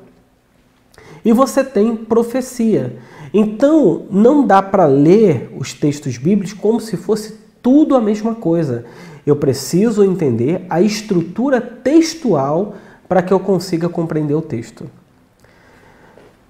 e 1.25 1.33
você 1.33 1.63
tem 1.63 1.95
profecia. 1.95 2.95
Então, 3.33 4.05
não 4.11 4.45
dá 4.45 4.61
para 4.61 4.85
ler 4.85 5.51
os 5.57 5.73
textos 5.73 6.17
bíblicos 6.17 6.53
como 6.53 6.79
se 6.79 6.95
fosse 6.95 7.39
tudo 7.61 7.95
a 7.95 7.99
mesma 7.99 8.35
coisa. 8.35 8.85
Eu 9.25 9.35
preciso 9.35 10.03
entender 10.03 10.65
a 10.69 10.79
estrutura 10.79 11.59
textual 11.59 12.75
para 13.09 13.23
que 13.23 13.33
eu 13.33 13.39
consiga 13.39 13.89
compreender 13.89 14.35
o 14.35 14.41
texto. 14.41 14.85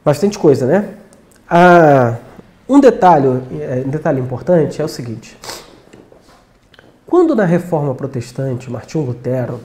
Bastante 0.04 0.38
coisa, 0.38 0.66
né? 0.66 0.90
Ah, 1.50 2.18
um 2.68 2.80
detalhe, 2.80 3.28
é, 3.60 3.84
um 3.86 3.90
detalhe 3.90 4.20
importante 4.20 4.82
é 4.82 4.86
o 4.86 4.88
seguinte: 4.88 5.38
quando 7.08 7.36
na 7.36 7.46
Reforma 7.46 7.96
Protestante 7.96 8.70
Martinho 8.70 9.06
Lutero 9.06 9.62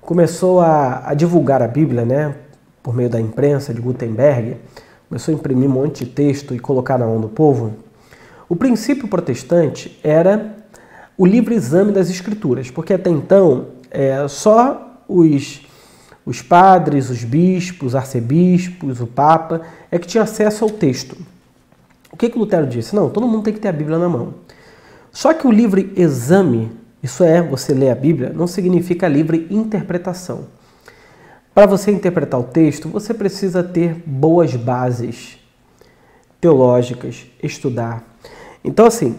começou 0.00 0.60
a, 0.60 1.08
a 1.08 1.14
divulgar 1.14 1.62
a 1.62 1.68
Bíblia, 1.68 2.04
né, 2.04 2.34
por 2.88 2.94
meio 2.94 3.10
da 3.10 3.20
imprensa 3.20 3.74
de 3.74 3.82
Gutenberg, 3.82 4.56
começou 5.10 5.30
a 5.30 5.36
imprimir 5.36 5.68
um 5.68 5.72
monte 5.72 6.06
de 6.06 6.10
texto 6.10 6.54
e 6.54 6.58
colocar 6.58 6.96
na 6.96 7.04
mão 7.04 7.20
do 7.20 7.28
povo, 7.28 7.74
o 8.48 8.56
princípio 8.56 9.06
protestante 9.06 10.00
era 10.02 10.56
o 11.14 11.26
livre 11.26 11.54
exame 11.54 11.92
das 11.92 12.08
escrituras, 12.08 12.70
porque 12.70 12.94
até 12.94 13.10
então 13.10 13.66
é, 13.90 14.26
só 14.26 15.02
os, 15.06 15.66
os 16.24 16.40
padres, 16.40 17.10
os 17.10 17.24
bispos, 17.24 17.88
os 17.88 17.94
arcebispos, 17.94 19.02
o 19.02 19.06
papa 19.06 19.60
é 19.90 19.98
que 19.98 20.06
tinha 20.06 20.22
acesso 20.22 20.64
ao 20.64 20.70
texto. 20.70 21.14
O 22.10 22.16
que, 22.16 22.30
que 22.30 22.38
Lutero 22.38 22.66
disse? 22.66 22.96
Não, 22.96 23.10
todo 23.10 23.28
mundo 23.28 23.44
tem 23.44 23.52
que 23.52 23.60
ter 23.60 23.68
a 23.68 23.72
Bíblia 23.72 23.98
na 23.98 24.08
mão. 24.08 24.32
Só 25.12 25.34
que 25.34 25.46
o 25.46 25.52
livre 25.52 25.92
exame, 25.94 26.72
isso 27.02 27.22
é, 27.22 27.42
você 27.42 27.74
ler 27.74 27.90
a 27.90 27.94
Bíblia, 27.94 28.32
não 28.34 28.46
significa 28.46 29.06
livre 29.06 29.46
interpretação. 29.50 30.56
Para 31.58 31.66
você 31.66 31.90
interpretar 31.90 32.38
o 32.38 32.44
texto, 32.44 32.88
você 32.88 33.12
precisa 33.12 33.64
ter 33.64 34.00
boas 34.06 34.54
bases 34.54 35.40
teológicas, 36.40 37.26
estudar. 37.42 38.04
Então, 38.62 38.86
assim, 38.86 39.16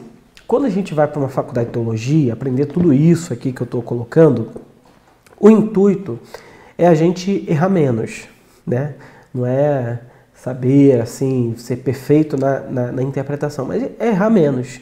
quando 0.47 0.65
a 0.65 0.69
gente 0.69 0.93
vai 0.93 1.05
para 1.05 1.19
uma 1.19 1.27
faculdade 1.27 1.67
de 1.67 1.73
teologia, 1.73 2.31
aprender 2.31 2.67
tudo 2.67 2.93
isso 2.93 3.33
aqui 3.33 3.51
que 3.51 3.61
eu 3.61 3.65
estou 3.65 3.81
colocando, 3.81 4.51
o 5.37 5.49
intuito 5.49 6.17
é 6.77 6.87
a 6.87 6.95
gente 6.95 7.43
errar 7.45 7.67
menos, 7.67 8.29
né? 8.65 8.93
Não 9.33 9.45
é 9.45 9.99
saber, 10.33 11.01
assim, 11.01 11.55
ser 11.57 11.75
perfeito 11.79 12.37
na, 12.37 12.61
na, 12.61 12.91
na 12.93 13.03
interpretação, 13.03 13.65
mas 13.65 13.83
é 13.99 14.07
errar 14.07 14.29
menos. 14.29 14.79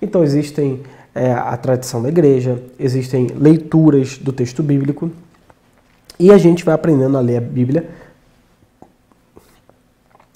Então, 0.00 0.24
existem 0.24 0.80
é, 1.14 1.30
a 1.30 1.58
tradição 1.58 2.00
da 2.00 2.08
igreja, 2.08 2.58
existem 2.80 3.26
leituras 3.26 4.16
do 4.16 4.32
texto 4.32 4.62
bíblico, 4.62 5.10
e 6.18 6.32
a 6.32 6.38
gente 6.38 6.64
vai 6.64 6.74
aprendendo 6.74 7.16
a 7.16 7.20
ler 7.20 7.38
a 7.38 7.40
Bíblia 7.40 7.88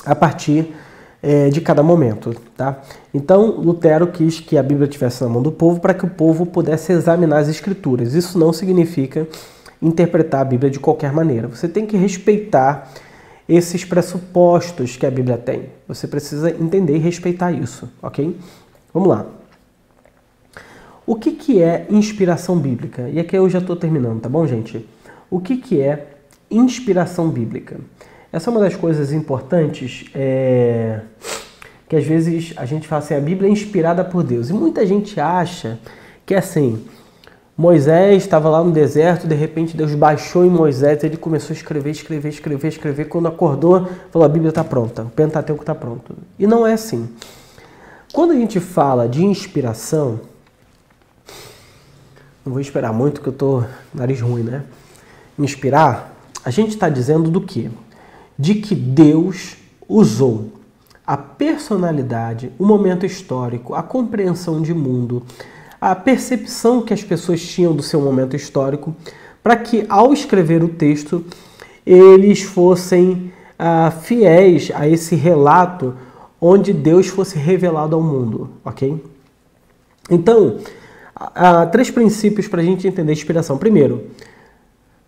a 0.04 0.14
partir 0.14 0.74
é, 1.22 1.48
de 1.48 1.60
cada 1.60 1.82
momento. 1.82 2.34
Tá? 2.56 2.80
Então, 3.12 3.60
Lutero 3.60 4.06
quis 4.08 4.40
que 4.40 4.56
a 4.56 4.62
Bíblia 4.62 4.86
estivesse 4.86 5.22
na 5.22 5.28
mão 5.28 5.42
do 5.42 5.52
povo 5.52 5.80
para 5.80 5.94
que 5.94 6.04
o 6.04 6.10
povo 6.10 6.46
pudesse 6.46 6.92
examinar 6.92 7.38
as 7.38 7.48
Escrituras. 7.48 8.14
Isso 8.14 8.38
não 8.38 8.52
significa 8.52 9.26
interpretar 9.80 10.42
a 10.42 10.44
Bíblia 10.44 10.70
de 10.70 10.78
qualquer 10.78 11.12
maneira. 11.12 11.48
Você 11.48 11.68
tem 11.68 11.86
que 11.86 11.96
respeitar 11.96 12.90
esses 13.48 13.84
pressupostos 13.84 14.96
que 14.96 15.04
a 15.04 15.10
Bíblia 15.10 15.36
tem. 15.36 15.70
Você 15.88 16.06
precisa 16.06 16.50
entender 16.50 16.96
e 16.96 16.98
respeitar 16.98 17.50
isso, 17.50 17.88
ok? 18.00 18.36
Vamos 18.94 19.08
lá. 19.08 19.26
O 21.04 21.16
que, 21.16 21.32
que 21.32 21.60
é 21.60 21.86
inspiração 21.90 22.56
bíblica? 22.56 23.08
E 23.08 23.18
aqui 23.18 23.36
eu 23.36 23.50
já 23.50 23.58
estou 23.58 23.74
terminando, 23.74 24.20
tá 24.20 24.28
bom, 24.28 24.46
gente? 24.46 24.86
O 25.30 25.40
que, 25.40 25.56
que 25.56 25.80
é 25.80 26.08
inspiração 26.50 27.28
bíblica? 27.28 27.78
Essa 28.32 28.50
é 28.50 28.52
uma 28.52 28.60
das 28.60 28.74
coisas 28.74 29.12
importantes 29.12 30.06
é, 30.14 31.00
que 31.88 31.96
às 31.96 32.04
vezes 32.04 32.52
a 32.56 32.64
gente 32.64 32.86
fala 32.86 33.02
assim, 33.02 33.14
a 33.14 33.20
Bíblia 33.20 33.48
é 33.48 33.52
inspirada 33.52 34.04
por 34.04 34.22
Deus. 34.22 34.50
E 34.50 34.52
muita 34.52 34.86
gente 34.86 35.20
acha 35.20 35.78
que 36.26 36.34
é 36.34 36.38
assim, 36.38 36.84
Moisés 37.56 38.22
estava 38.22 38.48
lá 38.48 38.64
no 38.64 38.70
deserto, 38.70 39.26
de 39.26 39.34
repente 39.34 39.76
Deus 39.76 39.94
baixou 39.94 40.44
em 40.46 40.48
Moisés, 40.48 41.04
ele 41.04 41.16
começou 41.16 41.52
a 41.52 41.56
escrever, 41.56 41.90
escrever, 41.90 42.28
escrever, 42.30 42.68
escrever. 42.68 43.04
Quando 43.06 43.28
acordou, 43.28 43.86
falou: 44.10 44.24
a 44.24 44.28
Bíblia 44.28 44.48
está 44.48 44.64
pronta, 44.64 45.02
o 45.02 45.10
Pentateuco 45.10 45.62
está 45.62 45.74
pronto. 45.74 46.16
E 46.38 46.46
não 46.46 46.66
é 46.66 46.72
assim. 46.72 47.08
Quando 48.12 48.30
a 48.30 48.34
gente 48.34 48.58
fala 48.60 49.08
de 49.08 49.24
inspiração, 49.24 50.20
não 52.46 52.52
vou 52.52 52.60
esperar 52.60 52.92
muito 52.92 53.20
que 53.20 53.28
eu 53.28 53.32
tô 53.32 53.62
nariz 53.92 54.20
ruim, 54.20 54.42
né? 54.42 54.64
Inspirar, 55.42 56.14
a 56.44 56.50
gente 56.50 56.70
está 56.70 56.88
dizendo 56.88 57.30
do 57.30 57.40
que? 57.40 57.70
de 58.40 58.54
que 58.54 58.74
Deus 58.74 59.58
usou 59.86 60.52
a 61.06 61.14
personalidade, 61.14 62.50
o 62.58 62.64
momento 62.64 63.04
histórico, 63.04 63.74
a 63.74 63.82
compreensão 63.82 64.62
de 64.62 64.72
mundo, 64.72 65.22
a 65.78 65.94
percepção 65.94 66.80
que 66.80 66.94
as 66.94 67.04
pessoas 67.04 67.42
tinham 67.42 67.74
do 67.74 67.82
seu 67.82 68.00
momento 68.00 68.34
histórico, 68.34 68.96
para 69.42 69.56
que 69.56 69.84
ao 69.90 70.14
escrever 70.14 70.64
o 70.64 70.68
texto 70.68 71.22
eles 71.84 72.40
fossem 72.40 73.30
ah, 73.58 73.90
fiéis 73.90 74.70
a 74.74 74.88
esse 74.88 75.14
relato 75.14 75.94
onde 76.40 76.72
Deus 76.72 77.08
fosse 77.08 77.38
revelado 77.38 77.94
ao 77.94 78.02
mundo, 78.02 78.48
ok? 78.64 79.04
Então, 80.08 80.56
três 81.70 81.90
princípios 81.90 82.48
para 82.48 82.62
a 82.62 82.64
gente 82.64 82.88
entender 82.88 83.10
a 83.10 83.14
inspiração. 83.14 83.58
Primeiro, 83.58 84.06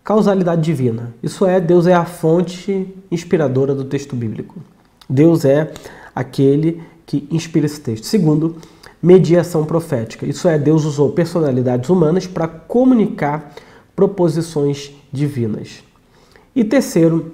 Causalidade 0.05 0.63
divina. 0.63 1.15
Isso 1.23 1.47
é, 1.47 1.61
Deus 1.61 1.87
é 1.87 1.95
a 1.95 2.05
fonte 2.05 2.93
inspiradora 3.11 3.75
do 3.75 3.85
texto 3.85 4.17
bíblico. 4.17 4.57
Deus 5.09 5.45
é 5.45 5.73
aquele 6.15 6.83
que 7.07 7.27
inspira 7.31 7.67
esse 7.67 7.81
texto. 7.81 8.05
Segundo, 8.05 8.57
mediação 9.01 9.65
profética. 9.65 10.27
Isso 10.27 10.49
é, 10.49 10.59
Deus 10.59 10.85
usou 10.85 11.11
personalidades 11.11 11.89
humanas 11.89 12.27
para 12.27 12.49
comunicar 12.49 13.55
proposições 13.95 14.93
divinas. 15.13 15.85
E 16.55 16.65
terceiro, 16.65 17.33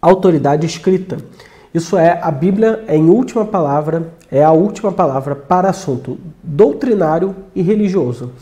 autoridade 0.00 0.66
escrita. 0.66 1.18
Isso 1.74 1.98
é, 1.98 2.18
a 2.22 2.30
Bíblia 2.30 2.84
é 2.86 2.96
em 2.96 3.10
última 3.10 3.44
palavra, 3.44 4.14
é 4.30 4.42
a 4.42 4.50
última 4.50 4.92
palavra 4.92 5.36
para 5.36 5.68
assunto 5.68 6.18
doutrinário 6.42 7.36
e 7.54 7.60
religioso. 7.60 8.32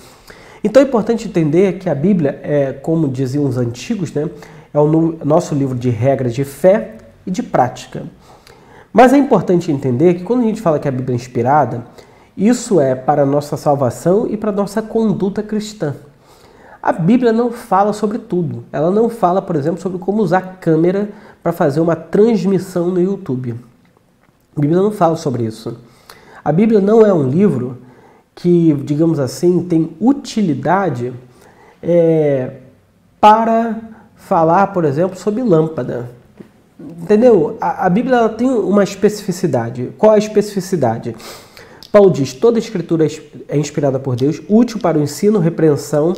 Então 0.64 0.82
é 0.82 0.86
importante 0.86 1.28
entender 1.28 1.74
que 1.74 1.90
a 1.90 1.94
Bíblia, 1.94 2.40
é, 2.42 2.72
como 2.72 3.06
diziam 3.06 3.44
os 3.44 3.58
antigos, 3.58 4.14
né, 4.14 4.30
é 4.72 4.80
o 4.80 4.86
nosso 5.22 5.54
livro 5.54 5.76
de 5.76 5.90
regras 5.90 6.34
de 6.34 6.42
fé 6.42 6.96
e 7.26 7.30
de 7.30 7.42
prática. 7.42 8.04
Mas 8.90 9.12
é 9.12 9.18
importante 9.18 9.70
entender 9.70 10.14
que 10.14 10.24
quando 10.24 10.40
a 10.40 10.44
gente 10.44 10.62
fala 10.62 10.78
que 10.78 10.88
a 10.88 10.90
Bíblia 10.90 11.14
é 11.14 11.16
inspirada, 11.16 11.84
isso 12.34 12.80
é 12.80 12.94
para 12.94 13.22
a 13.22 13.26
nossa 13.26 13.58
salvação 13.58 14.26
e 14.26 14.38
para 14.38 14.50
a 14.50 14.54
nossa 14.54 14.80
conduta 14.80 15.42
cristã. 15.42 15.94
A 16.82 16.92
Bíblia 16.92 17.32
não 17.32 17.52
fala 17.52 17.92
sobre 17.92 18.18
tudo. 18.18 18.64
Ela 18.72 18.90
não 18.90 19.10
fala, 19.10 19.42
por 19.42 19.56
exemplo, 19.56 19.80
sobre 19.80 19.98
como 19.98 20.22
usar 20.22 20.58
câmera 20.60 21.10
para 21.42 21.52
fazer 21.52 21.80
uma 21.80 21.94
transmissão 21.94 22.88
no 22.88 23.00
YouTube. 23.00 23.54
A 24.56 24.60
Bíblia 24.60 24.80
não 24.80 24.90
fala 24.90 25.16
sobre 25.16 25.44
isso. 25.44 25.76
A 26.42 26.50
Bíblia 26.50 26.80
não 26.80 27.04
é 27.04 27.12
um 27.12 27.28
livro 27.28 27.83
que, 28.34 28.74
digamos 28.84 29.18
assim, 29.18 29.62
tem 29.64 29.90
utilidade 30.00 31.12
é, 31.82 32.50
para 33.20 33.78
falar, 34.16 34.68
por 34.68 34.84
exemplo, 34.84 35.18
sobre 35.18 35.42
lâmpada. 35.42 36.10
Entendeu? 36.78 37.56
A, 37.60 37.86
a 37.86 37.88
Bíblia 37.88 38.28
tem 38.28 38.50
uma 38.50 38.82
especificidade. 38.82 39.92
Qual 39.96 40.12
a 40.12 40.18
especificidade? 40.18 41.14
Paulo 41.92 42.10
diz: 42.10 42.32
toda 42.32 42.58
escritura 42.58 43.06
é 43.48 43.56
inspirada 43.56 43.98
por 44.00 44.16
Deus, 44.16 44.42
útil 44.48 44.80
para 44.80 44.98
o 44.98 45.02
ensino, 45.02 45.38
repreensão 45.38 46.14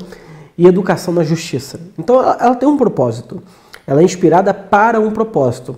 e 0.56 0.66
educação 0.66 1.12
na 1.12 1.22
justiça. 1.22 1.78
Então 1.98 2.20
ela, 2.20 2.38
ela 2.40 2.54
tem 2.54 2.68
um 2.68 2.76
propósito. 2.76 3.42
Ela 3.86 4.00
é 4.00 4.04
inspirada 4.04 4.52
para 4.54 4.98
um 4.98 5.10
propósito. 5.10 5.76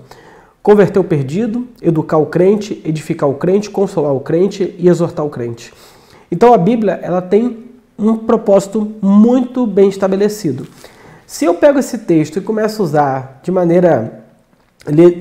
Converter 0.62 0.98
o 0.98 1.04
perdido, 1.04 1.66
educar 1.82 2.16
o 2.18 2.26
crente, 2.26 2.80
edificar 2.84 3.28
o 3.28 3.34
crente, 3.34 3.70
consolar 3.70 4.14
o 4.14 4.20
crente 4.20 4.74
e 4.78 4.88
exortar 4.88 5.26
o 5.26 5.30
crente. 5.30 5.72
Então 6.30 6.52
a 6.52 6.58
Bíblia 6.58 6.98
ela 7.02 7.22
tem 7.22 7.68
um 7.98 8.16
propósito 8.16 8.92
muito 9.02 9.66
bem 9.66 9.88
estabelecido. 9.88 10.66
Se 11.26 11.44
eu 11.44 11.54
pego 11.54 11.78
esse 11.78 11.98
texto 11.98 12.38
e 12.38 12.42
começo 12.42 12.80
a 12.80 12.84
usar 12.84 13.40
de 13.42 13.50
maneira 13.50 14.24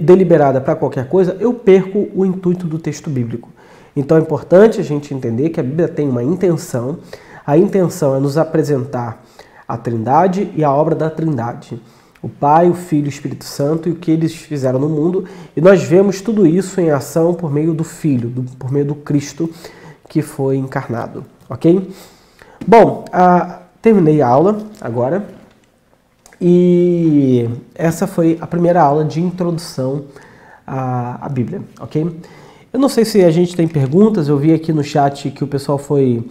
deliberada 0.02 0.62
para 0.62 0.76
qualquer 0.76 1.10
coisa, 1.10 1.36
eu 1.40 1.54
perco 1.54 2.08
o 2.16 2.26
intuito 2.26 2.68
do 2.68 2.80
texto 2.80 3.10
bíblico. 3.10 3.50
Então 3.96 4.18
é 4.18 4.22
importante 4.22 4.80
a 4.80 4.84
gente 4.84 5.14
entender 5.14 5.50
que 5.50 5.60
a 5.60 5.64
Bíblia 5.64 5.88
tem 5.88 6.08
uma 6.08 6.24
intenção. 6.24 7.00
A 7.46 7.58
intenção 7.58 8.16
é 8.16 8.20
nos 8.20 8.38
apresentar 8.38 9.24
a 9.68 9.76
Trindade 9.76 10.52
e 10.56 10.64
a 10.64 10.72
obra 10.72 10.96
da 10.96 11.10
Trindade. 11.10 11.82
O 12.22 12.30
Pai, 12.30 12.70
o 12.70 12.74
Filho 12.74 13.06
e 13.06 13.08
o 13.08 13.10
Espírito 13.10 13.44
Santo 13.44 13.90
e 13.90 13.92
o 13.92 13.96
que 13.96 14.12
eles 14.12 14.36
fizeram 14.36 14.80
no 14.80 14.88
mundo. 14.88 15.26
E 15.56 15.62
nós 15.62 15.84
vemos 15.84 16.22
tudo 16.22 16.46
isso 16.46 16.80
em 16.80 16.92
ação 16.92 17.34
por 17.34 17.52
meio 17.52 17.74
do 17.74 17.84
Filho, 17.84 18.46
por 18.58 18.72
meio 18.72 18.86
do 18.86 18.96
Cristo, 18.96 19.50
que 20.08 20.22
foi 20.22 20.58
encarnado, 20.58 21.24
ok? 21.50 21.90
Bom, 22.66 23.06
a, 23.12 23.62
terminei 23.82 24.22
a 24.22 24.28
aula 24.28 24.58
agora 24.82 25.28
e 26.40 27.50
essa 27.74 28.06
foi 28.06 28.38
a 28.40 28.48
primeira 28.48 28.82
aula 28.82 29.04
de 29.04 29.22
introdução 29.22 30.06
à, 30.66 31.26
à 31.26 31.30
Bíblia, 31.30 31.62
ok? 31.80 32.10
Eu 32.72 32.80
não 32.80 32.90
sei 32.90 33.06
se 33.06 33.24
a 33.24 33.32
gente 33.32 33.56
tem 33.56 33.68
perguntas, 33.68 34.28
eu 34.28 34.38
vi 34.38 34.54
aqui 34.54 34.74
no 34.74 34.84
chat 34.84 35.32
que 35.32 35.44
o 35.44 35.48
pessoal 35.48 35.78
foi 35.78 36.28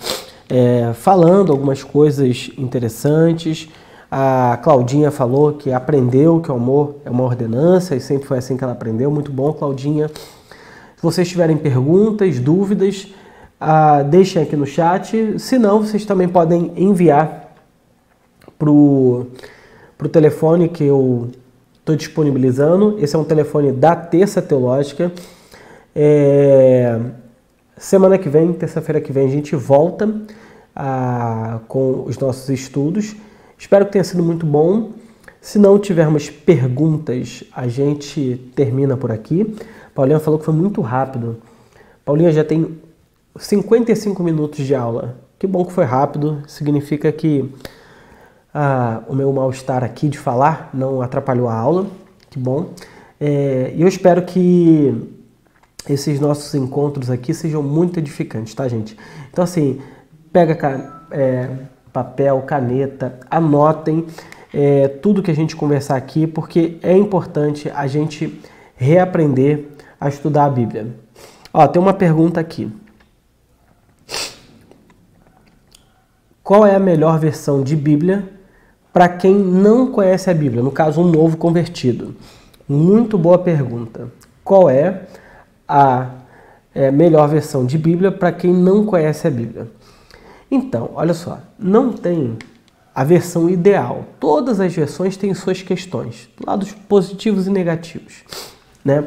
é, 0.49 0.93
falando 0.95 1.51
algumas 1.51 1.83
coisas 1.83 2.51
interessantes. 2.57 3.69
A 4.11 4.59
Claudinha 4.63 5.11
falou 5.11 5.55
que 5.55 5.73
aprendeu 5.73 6.41
que 6.41 6.51
o 6.51 6.55
amor 6.55 6.97
é 7.05 7.11
uma 7.11 7.25
ordenança 7.25 7.97
e 7.97 8.01
sempre 8.01 8.29
foi 8.29 8.39
assim 8.39 8.57
que 8.57 8.63
ela 8.63 8.75
aprendeu. 8.75 9.11
Muito 9.11 9.33
bom, 9.33 9.53
Claudinha. 9.53 10.09
Se 10.09 11.03
vocês 11.03 11.29
tiverem 11.29 11.57
perguntas, 11.57 12.39
dúvidas, 12.39 13.09
ah, 13.61 14.03
deixem 14.03 14.43
aqui 14.43 14.55
no 14.57 14.67
chat. 14.67 15.39
Se 15.39 15.59
não, 15.59 15.81
vocês 15.81 16.05
também 16.05 16.29
podem 16.29 16.73
enviar 16.77 17.55
para 18.59 18.71
o 18.71 19.29
telefone 20.11 20.69
que 20.69 20.85
eu 20.85 21.31
estou 21.79 21.97
disponibilizando. 21.97 22.97
Esse 22.99 23.17
é 23.17 23.19
um 23.19 23.25
telefone 23.25 23.73
da 23.73 23.97
Terça 23.97 24.43
Teológica. 24.43 25.11
É, 25.95 27.01
semana 27.77 28.19
que 28.19 28.29
vem, 28.29 28.53
terça-feira 28.53 29.01
que 29.01 29.13
vem, 29.13 29.27
a 29.27 29.31
gente 29.31 29.57
volta 29.57 30.15
ah, 30.75 31.61
com 31.67 32.05
os 32.07 32.19
nossos 32.19 32.49
estudos. 32.51 33.17
Espero 33.57 33.87
que 33.87 33.93
tenha 33.93 34.05
sido 34.05 34.23
muito 34.23 34.45
bom. 34.45 34.91
Se 35.41 35.59
não 35.59 35.79
tivermos 35.79 36.29
perguntas, 36.29 37.45
a 37.55 37.67
gente 37.69 38.51
termina 38.55 38.97
por 38.97 39.11
aqui. 39.11 39.57
Paulinha 39.95 40.21
falou 40.21 40.39
que 40.39 40.45
foi 40.45 40.53
muito 40.53 40.83
rápido. 40.83 41.39
Paulinha 42.05 42.31
já 42.33 42.45
tem 42.45 42.77
55 43.39 44.23
minutos 44.23 44.65
de 44.65 44.75
aula. 44.75 45.19
Que 45.39 45.47
bom 45.47 45.65
que 45.65 45.73
foi 45.73 45.85
rápido, 45.85 46.43
significa 46.47 47.13
que 47.13 47.53
ah, 48.53 49.03
o 49.07 49.15
meu 49.15 49.33
mal-estar 49.33 49.85
aqui 49.85 50.09
de 50.09 50.19
falar 50.19 50.71
não 50.73 51.03
atrapalhou 51.03 51.49
a 51.49 51.55
aula, 51.55 51.87
que 52.31 52.39
bom. 52.39 52.71
É, 53.21 53.73
e 53.75 53.83
eu 53.83 53.89
espero 53.89 54.23
que 54.23 54.95
esses 55.89 56.19
nossos 56.21 56.55
encontros 56.55 57.11
aqui 57.11 57.33
sejam 57.35 57.63
muito 57.63 57.99
edificantes, 57.99 58.55
tá, 58.55 58.67
gente? 58.67 58.97
Então, 59.31 59.45
assim, 59.45 59.81
pega 60.33 61.05
é, 61.11 61.51
papel, 61.93 62.43
caneta, 62.43 63.19
anotem 63.31 64.07
é, 64.53 64.89
tudo 64.89 65.23
que 65.23 65.31
a 65.31 65.35
gente 65.35 65.55
conversar 65.55 65.97
aqui, 65.97 66.27
porque 66.27 66.79
é 66.83 66.97
importante 66.97 67.71
a 67.75 67.87
gente 67.87 68.41
reaprender 68.75 69.67
a 70.01 70.09
estudar 70.09 70.47
a 70.47 70.51
Bíblia. 70.51 70.95
Ó, 71.53 71.67
tem 71.67 71.81
uma 71.81 71.95
pergunta 71.95 72.41
aqui. 72.41 72.71
Qual 76.47 76.65
é 76.65 76.77
a 76.77 76.79
melhor 76.79 77.19
versão 77.19 77.61
de 77.61 77.75
Bíblia 77.75 78.25
para 78.93 79.09
quem 79.09 79.35
não 79.35 79.91
conhece 79.91 80.31
a 80.31 80.33
Bíblia? 80.33 80.63
No 80.63 80.71
caso, 80.71 81.01
um 81.01 81.11
novo 81.11 81.37
convertido. 81.37 82.15
Muito 82.69 83.19
boa 83.19 83.37
pergunta. 83.37 84.13
Qual 84.45 84.71
é 84.71 85.09
a 85.67 86.09
é, 86.73 86.89
melhor 86.93 87.27
versão 87.27 87.67
de 87.67 87.77
Bíblia 87.77 88.13
para 88.13 88.31
quem 88.31 88.55
não 88.55 88.87
conhece 88.87 89.27
a 89.27 89.31
Bíblia? 89.31 89.67
Então, 90.49 90.91
olha 90.95 91.15
só, 91.15 91.41
não 91.59 91.93
tem 91.93 92.39
a 92.95 93.03
versão 93.03 93.51
ideal. 93.51 94.05
Todas 94.21 94.61
as 94.61 94.73
versões 94.73 95.17
têm 95.17 95.35
suas 95.35 95.63
questões, 95.63 96.31
lados 96.47 96.71
positivos 96.89 97.49
e 97.49 97.51
negativos, 97.51 98.23
né? 98.85 99.05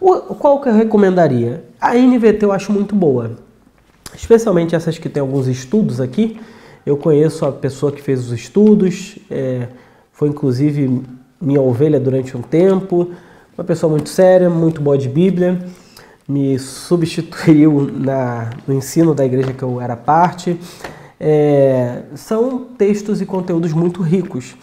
O, 0.00 0.34
qual 0.34 0.58
que 0.62 0.70
eu 0.70 0.74
recomendaria? 0.74 1.66
A 1.78 1.94
NVT 1.94 2.46
eu 2.46 2.52
acho 2.52 2.72
muito 2.72 2.94
boa, 2.94 3.44
especialmente 4.16 4.74
essas 4.74 4.98
que 4.98 5.08
tem 5.08 5.20
alguns 5.20 5.46
estudos 5.46 6.00
aqui. 6.00 6.40
Eu 6.84 6.96
conheço 6.96 7.44
a 7.44 7.52
pessoa 7.52 7.92
que 7.92 8.00
fez 8.00 8.20
os 8.20 8.32
estudos, 8.32 9.18
é, 9.30 9.68
foi 10.12 10.28
inclusive 10.28 11.02
minha 11.40 11.60
ovelha 11.60 12.00
durante 12.00 12.36
um 12.36 12.42
tempo, 12.42 13.10
uma 13.56 13.64
pessoa 13.64 13.90
muito 13.90 14.08
séria, 14.08 14.48
muito 14.48 14.80
boa 14.80 14.96
de 14.96 15.08
Bíblia, 15.08 15.58
me 16.28 16.58
substituiu 16.58 17.90
na, 17.92 18.50
no 18.66 18.74
ensino 18.74 19.14
da 19.14 19.24
igreja 19.24 19.52
que 19.52 19.62
eu 19.62 19.80
era 19.80 19.96
parte. 19.96 20.58
É, 21.18 22.02
são 22.14 22.66
textos 22.76 23.20
e 23.20 23.26
conteúdos 23.26 23.72
muito 23.72 24.02
ricos. 24.02 24.56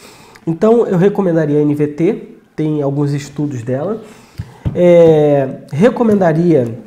Então 0.46 0.86
eu 0.86 0.98
recomendaria 0.98 1.60
a 1.60 1.66
NVT, 1.66 2.38
tem 2.56 2.82
alguns 2.82 3.12
estudos 3.12 3.64
dela. 3.64 4.02
É, 4.76 5.62
recomendaria 5.72 6.80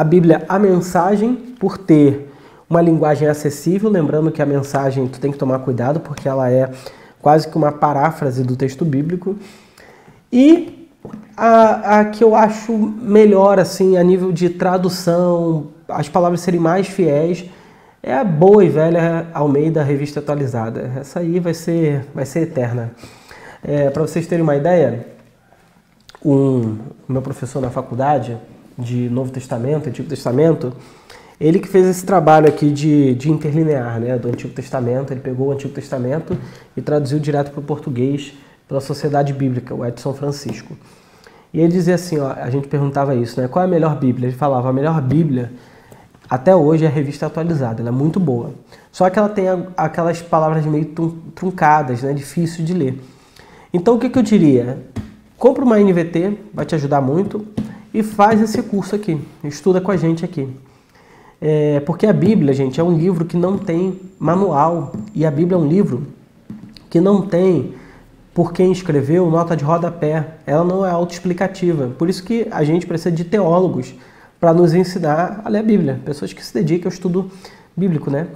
a 0.00 0.04
Bíblia 0.04 0.46
A 0.48 0.58
Mensagem, 0.58 1.34
por 1.34 1.76
ter 1.76 2.32
uma 2.70 2.80
linguagem 2.80 3.28
acessível, 3.28 3.90
lembrando 3.90 4.32
que 4.32 4.40
a 4.40 4.46
mensagem 4.46 5.06
tu 5.06 5.20
tem 5.20 5.30
que 5.30 5.36
tomar 5.36 5.58
cuidado, 5.58 6.00
porque 6.00 6.26
ela 6.26 6.50
é 6.50 6.70
quase 7.20 7.46
que 7.46 7.54
uma 7.54 7.70
paráfrase 7.70 8.42
do 8.42 8.56
texto 8.56 8.82
bíblico. 8.82 9.36
E 10.32 10.88
a, 11.36 12.00
a 12.00 12.04
que 12.06 12.24
eu 12.24 12.34
acho 12.34 12.72
melhor, 12.72 13.58
assim, 13.58 13.98
a 13.98 14.02
nível 14.02 14.32
de 14.32 14.48
tradução, 14.48 15.66
as 15.86 16.08
palavras 16.08 16.40
serem 16.40 16.58
mais 16.58 16.88
fiéis, 16.88 17.44
é 18.02 18.14
a 18.14 18.24
boa 18.24 18.64
e 18.64 18.70
velha 18.70 19.26
Almeida 19.34 19.82
Revista 19.82 20.20
Atualizada. 20.20 20.92
Essa 20.98 21.20
aí 21.20 21.38
vai 21.38 21.52
ser, 21.52 22.06
vai 22.14 22.24
ser 22.24 22.40
eterna. 22.40 22.92
É, 23.62 23.90
Para 23.90 24.00
vocês 24.00 24.26
terem 24.26 24.42
uma 24.42 24.56
ideia, 24.56 25.06
um, 26.24 26.78
meu 27.06 27.20
professor 27.20 27.60
na 27.60 27.68
faculdade 27.68 28.38
de 28.78 29.08
Novo 29.08 29.30
Testamento, 29.30 29.88
Antigo 29.88 30.08
Testamento, 30.08 30.72
ele 31.40 31.58
que 31.58 31.68
fez 31.68 31.86
esse 31.86 32.04
trabalho 32.04 32.48
aqui 32.48 32.70
de, 32.70 33.14
de 33.14 33.30
interlinear 33.30 33.98
né, 33.98 34.18
do 34.18 34.28
Antigo 34.28 34.52
Testamento, 34.52 35.12
ele 35.12 35.20
pegou 35.20 35.48
o 35.48 35.52
Antigo 35.52 35.72
Testamento 35.72 36.36
e 36.76 36.82
traduziu 36.82 37.18
direto 37.18 37.50
para 37.50 37.60
o 37.60 37.62
português 37.62 38.34
pela 38.68 38.80
Sociedade 38.80 39.32
Bíblica, 39.32 39.74
o 39.74 39.84
Edson 39.84 40.12
Francisco. 40.12 40.76
E 41.52 41.60
ele 41.60 41.72
dizia 41.72 41.94
assim, 41.94 42.18
ó, 42.18 42.30
a 42.30 42.50
gente 42.50 42.68
perguntava 42.68 43.14
isso, 43.14 43.40
né? 43.40 43.48
Qual 43.48 43.62
é 43.62 43.66
a 43.66 43.70
melhor 43.70 43.98
Bíblia? 43.98 44.28
Ele 44.28 44.36
falava, 44.36 44.68
a 44.68 44.72
melhor 44.72 45.00
Bíblia 45.00 45.50
até 46.28 46.54
hoje 46.54 46.84
é 46.84 46.88
a 46.88 46.90
revista 46.90 47.26
atualizada, 47.26 47.82
ela 47.82 47.88
é 47.88 47.92
muito 47.92 48.20
boa. 48.20 48.52
Só 48.92 49.08
que 49.10 49.18
ela 49.18 49.28
tem 49.28 49.46
aquelas 49.76 50.22
palavras 50.22 50.64
meio 50.64 50.84
truncadas, 51.34 52.02
né? 52.02 52.12
Difícil 52.12 52.64
de 52.64 52.72
ler. 52.72 53.02
Então 53.72 53.94
o 53.96 53.98
que, 53.98 54.08
que 54.08 54.18
eu 54.18 54.22
diria? 54.22 54.78
Compra 55.36 55.64
uma 55.64 55.80
NVT, 55.80 56.38
vai 56.52 56.66
te 56.66 56.74
ajudar 56.74 57.00
muito, 57.00 57.44
e 57.92 58.02
faz 58.02 58.40
esse 58.40 58.62
curso 58.62 58.94
aqui, 58.94 59.20
estuda 59.44 59.80
com 59.80 59.90
a 59.90 59.96
gente 59.96 60.24
aqui. 60.24 60.48
É, 61.40 61.80
porque 61.80 62.06
a 62.06 62.12
Bíblia, 62.12 62.52
gente, 62.52 62.80
é 62.80 62.84
um 62.84 62.96
livro 62.96 63.24
que 63.24 63.36
não 63.36 63.56
tem 63.56 63.98
manual, 64.18 64.92
e 65.14 65.24
a 65.24 65.30
Bíblia 65.30 65.56
é 65.56 65.60
um 65.60 65.66
livro 65.66 66.06
que 66.90 67.00
não 67.00 67.22
tem 67.22 67.74
por 68.34 68.52
quem 68.52 68.70
escreveu 68.72 69.30
nota 69.30 69.56
de 69.56 69.64
rodapé. 69.64 70.26
Ela 70.46 70.64
não 70.64 70.84
é 70.84 70.90
autoexplicativa. 70.90 71.88
Por 71.98 72.08
isso 72.08 72.22
que 72.22 72.46
a 72.50 72.62
gente 72.64 72.86
precisa 72.86 73.10
de 73.10 73.24
teólogos 73.24 73.94
para 74.38 74.52
nos 74.52 74.74
ensinar 74.74 75.42
a 75.44 75.48
ler 75.48 75.58
a 75.58 75.62
Bíblia. 75.62 76.00
Pessoas 76.04 76.32
que 76.32 76.44
se 76.44 76.54
dedicam 76.54 76.88
ao 76.88 76.92
estudo 76.92 77.30
bíblico, 77.76 78.10
né? 78.10 78.28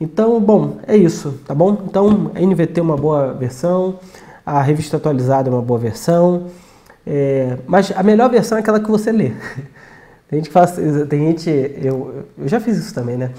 Então, 0.00 0.38
bom, 0.40 0.78
é 0.86 0.96
isso, 0.96 1.40
tá 1.46 1.54
bom? 1.54 1.84
Então, 1.88 2.30
a 2.34 2.40
NVT 2.40 2.80
é 2.80 2.82
uma 2.82 2.96
boa 2.96 3.32
versão, 3.32 3.98
a 4.44 4.60
revista 4.60 4.98
atualizada 4.98 5.48
é 5.48 5.52
uma 5.52 5.62
boa 5.62 5.78
versão, 5.78 6.48
é, 7.06 7.58
mas 7.66 7.92
a 7.94 8.02
melhor 8.02 8.28
versão 8.28 8.58
é 8.58 8.60
aquela 8.60 8.80
que 8.80 8.90
você 8.90 9.12
lê. 9.12 9.32
Tem 10.28 10.40
gente 10.40 10.48
que 10.48 10.52
faz, 10.52 10.72
tem 11.08 11.28
gente, 11.28 11.48
eu, 11.80 12.24
eu 12.36 12.48
já 12.48 12.58
fiz 12.58 12.76
isso 12.76 12.92
também, 12.92 13.16
né? 13.16 13.30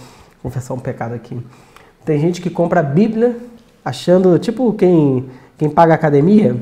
Confessar 0.42 0.74
um 0.74 0.80
pecado 0.80 1.14
aqui. 1.14 1.38
Tem 2.06 2.18
gente 2.18 2.42
que 2.42 2.50
compra 2.50 2.80
a 2.80 2.84
Bíblia 2.84 3.36
achando, 3.84 4.40
tipo 4.40 4.72
quem 4.72 5.30
quem 5.58 5.70
paga 5.70 5.94
academia, 5.94 6.56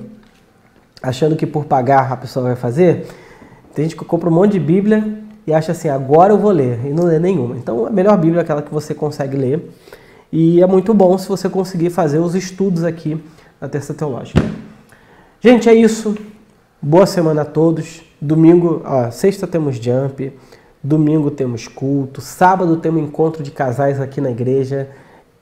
achando 1.03 1.35
que 1.35 1.45
por 1.45 1.65
pagar 1.65 2.11
a 2.11 2.17
pessoa 2.17 2.45
vai 2.45 2.55
fazer, 2.55 3.05
tem 3.73 3.85
gente 3.85 3.95
que 3.95 4.05
compra 4.05 4.29
um 4.29 4.31
monte 4.31 4.53
de 4.53 4.59
Bíblia 4.59 5.19
e 5.45 5.53
acha 5.53 5.73
assim, 5.73 5.89
agora 5.89 6.33
eu 6.33 6.39
vou 6.39 6.51
ler, 6.51 6.79
e 6.85 6.89
não 6.89 7.03
lê 7.03 7.19
nenhuma. 7.19 7.55
Então 7.57 7.85
a 7.85 7.89
melhor 7.89 8.17
Bíblia 8.17 8.39
é 8.39 8.43
aquela 8.43 8.61
que 8.61 8.73
você 8.73 8.93
consegue 8.95 9.35
ler. 9.35 9.69
E 10.31 10.61
é 10.61 10.65
muito 10.65 10.93
bom 10.93 11.17
se 11.17 11.27
você 11.27 11.47
conseguir 11.47 11.89
fazer 11.89 12.19
os 12.19 12.33
estudos 12.35 12.83
aqui 12.83 13.21
na 13.61 13.69
Terça 13.69 13.93
Teológica. 13.93 14.41
Gente, 15.39 15.69
é 15.69 15.73
isso. 15.73 16.15
Boa 16.88 17.07
semana 17.07 17.41
a 17.41 17.45
todos. 17.45 18.03
Domingo, 18.21 18.83
ó, 18.86 19.09
sexta 19.09 19.47
temos 19.47 19.77
jump, 19.77 20.31
domingo 20.83 21.31
temos 21.31 21.67
culto, 21.67 22.21
sábado 22.21 22.77
temos 22.77 23.01
encontro 23.01 23.41
de 23.41 23.49
casais 23.49 23.99
aqui 23.99 24.21
na 24.21 24.29
igreja, 24.29 24.88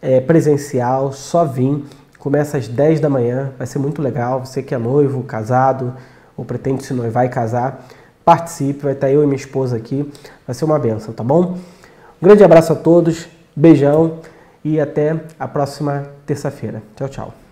é, 0.01 0.21
presencial, 0.21 1.11
só 1.11 1.43
vim. 1.43 1.83
Começa 2.17 2.57
às 2.57 2.69
10 2.69 3.01
da 3.01 3.09
manhã, 3.09 3.51
vai 3.57 3.67
ser 3.67 3.77
muito 3.77 4.01
legal. 4.01 4.45
Você 4.45 4.63
que 4.63 4.73
é 4.73 4.77
noivo, 4.77 5.21
casado, 5.23 5.93
ou 6.37 6.45
pretende 6.45 6.85
se 6.85 6.93
noivar 6.93 7.25
e 7.25 7.29
casar, 7.29 7.87
participe. 8.23 8.81
Vai 8.81 8.93
estar 8.93 9.11
eu 9.11 9.21
e 9.21 9.25
minha 9.25 9.35
esposa 9.35 9.75
aqui. 9.75 10.09
Vai 10.47 10.53
ser 10.53 10.63
uma 10.63 10.79
benção, 10.79 11.13
tá 11.13 11.25
bom? 11.25 11.57
Um 12.21 12.25
grande 12.25 12.41
abraço 12.41 12.71
a 12.71 12.75
todos, 12.77 13.27
beijão 13.53 14.19
e 14.63 14.79
até 14.79 15.19
a 15.37 15.45
próxima 15.45 16.07
terça-feira. 16.25 16.81
Tchau, 16.95 17.09
tchau. 17.09 17.42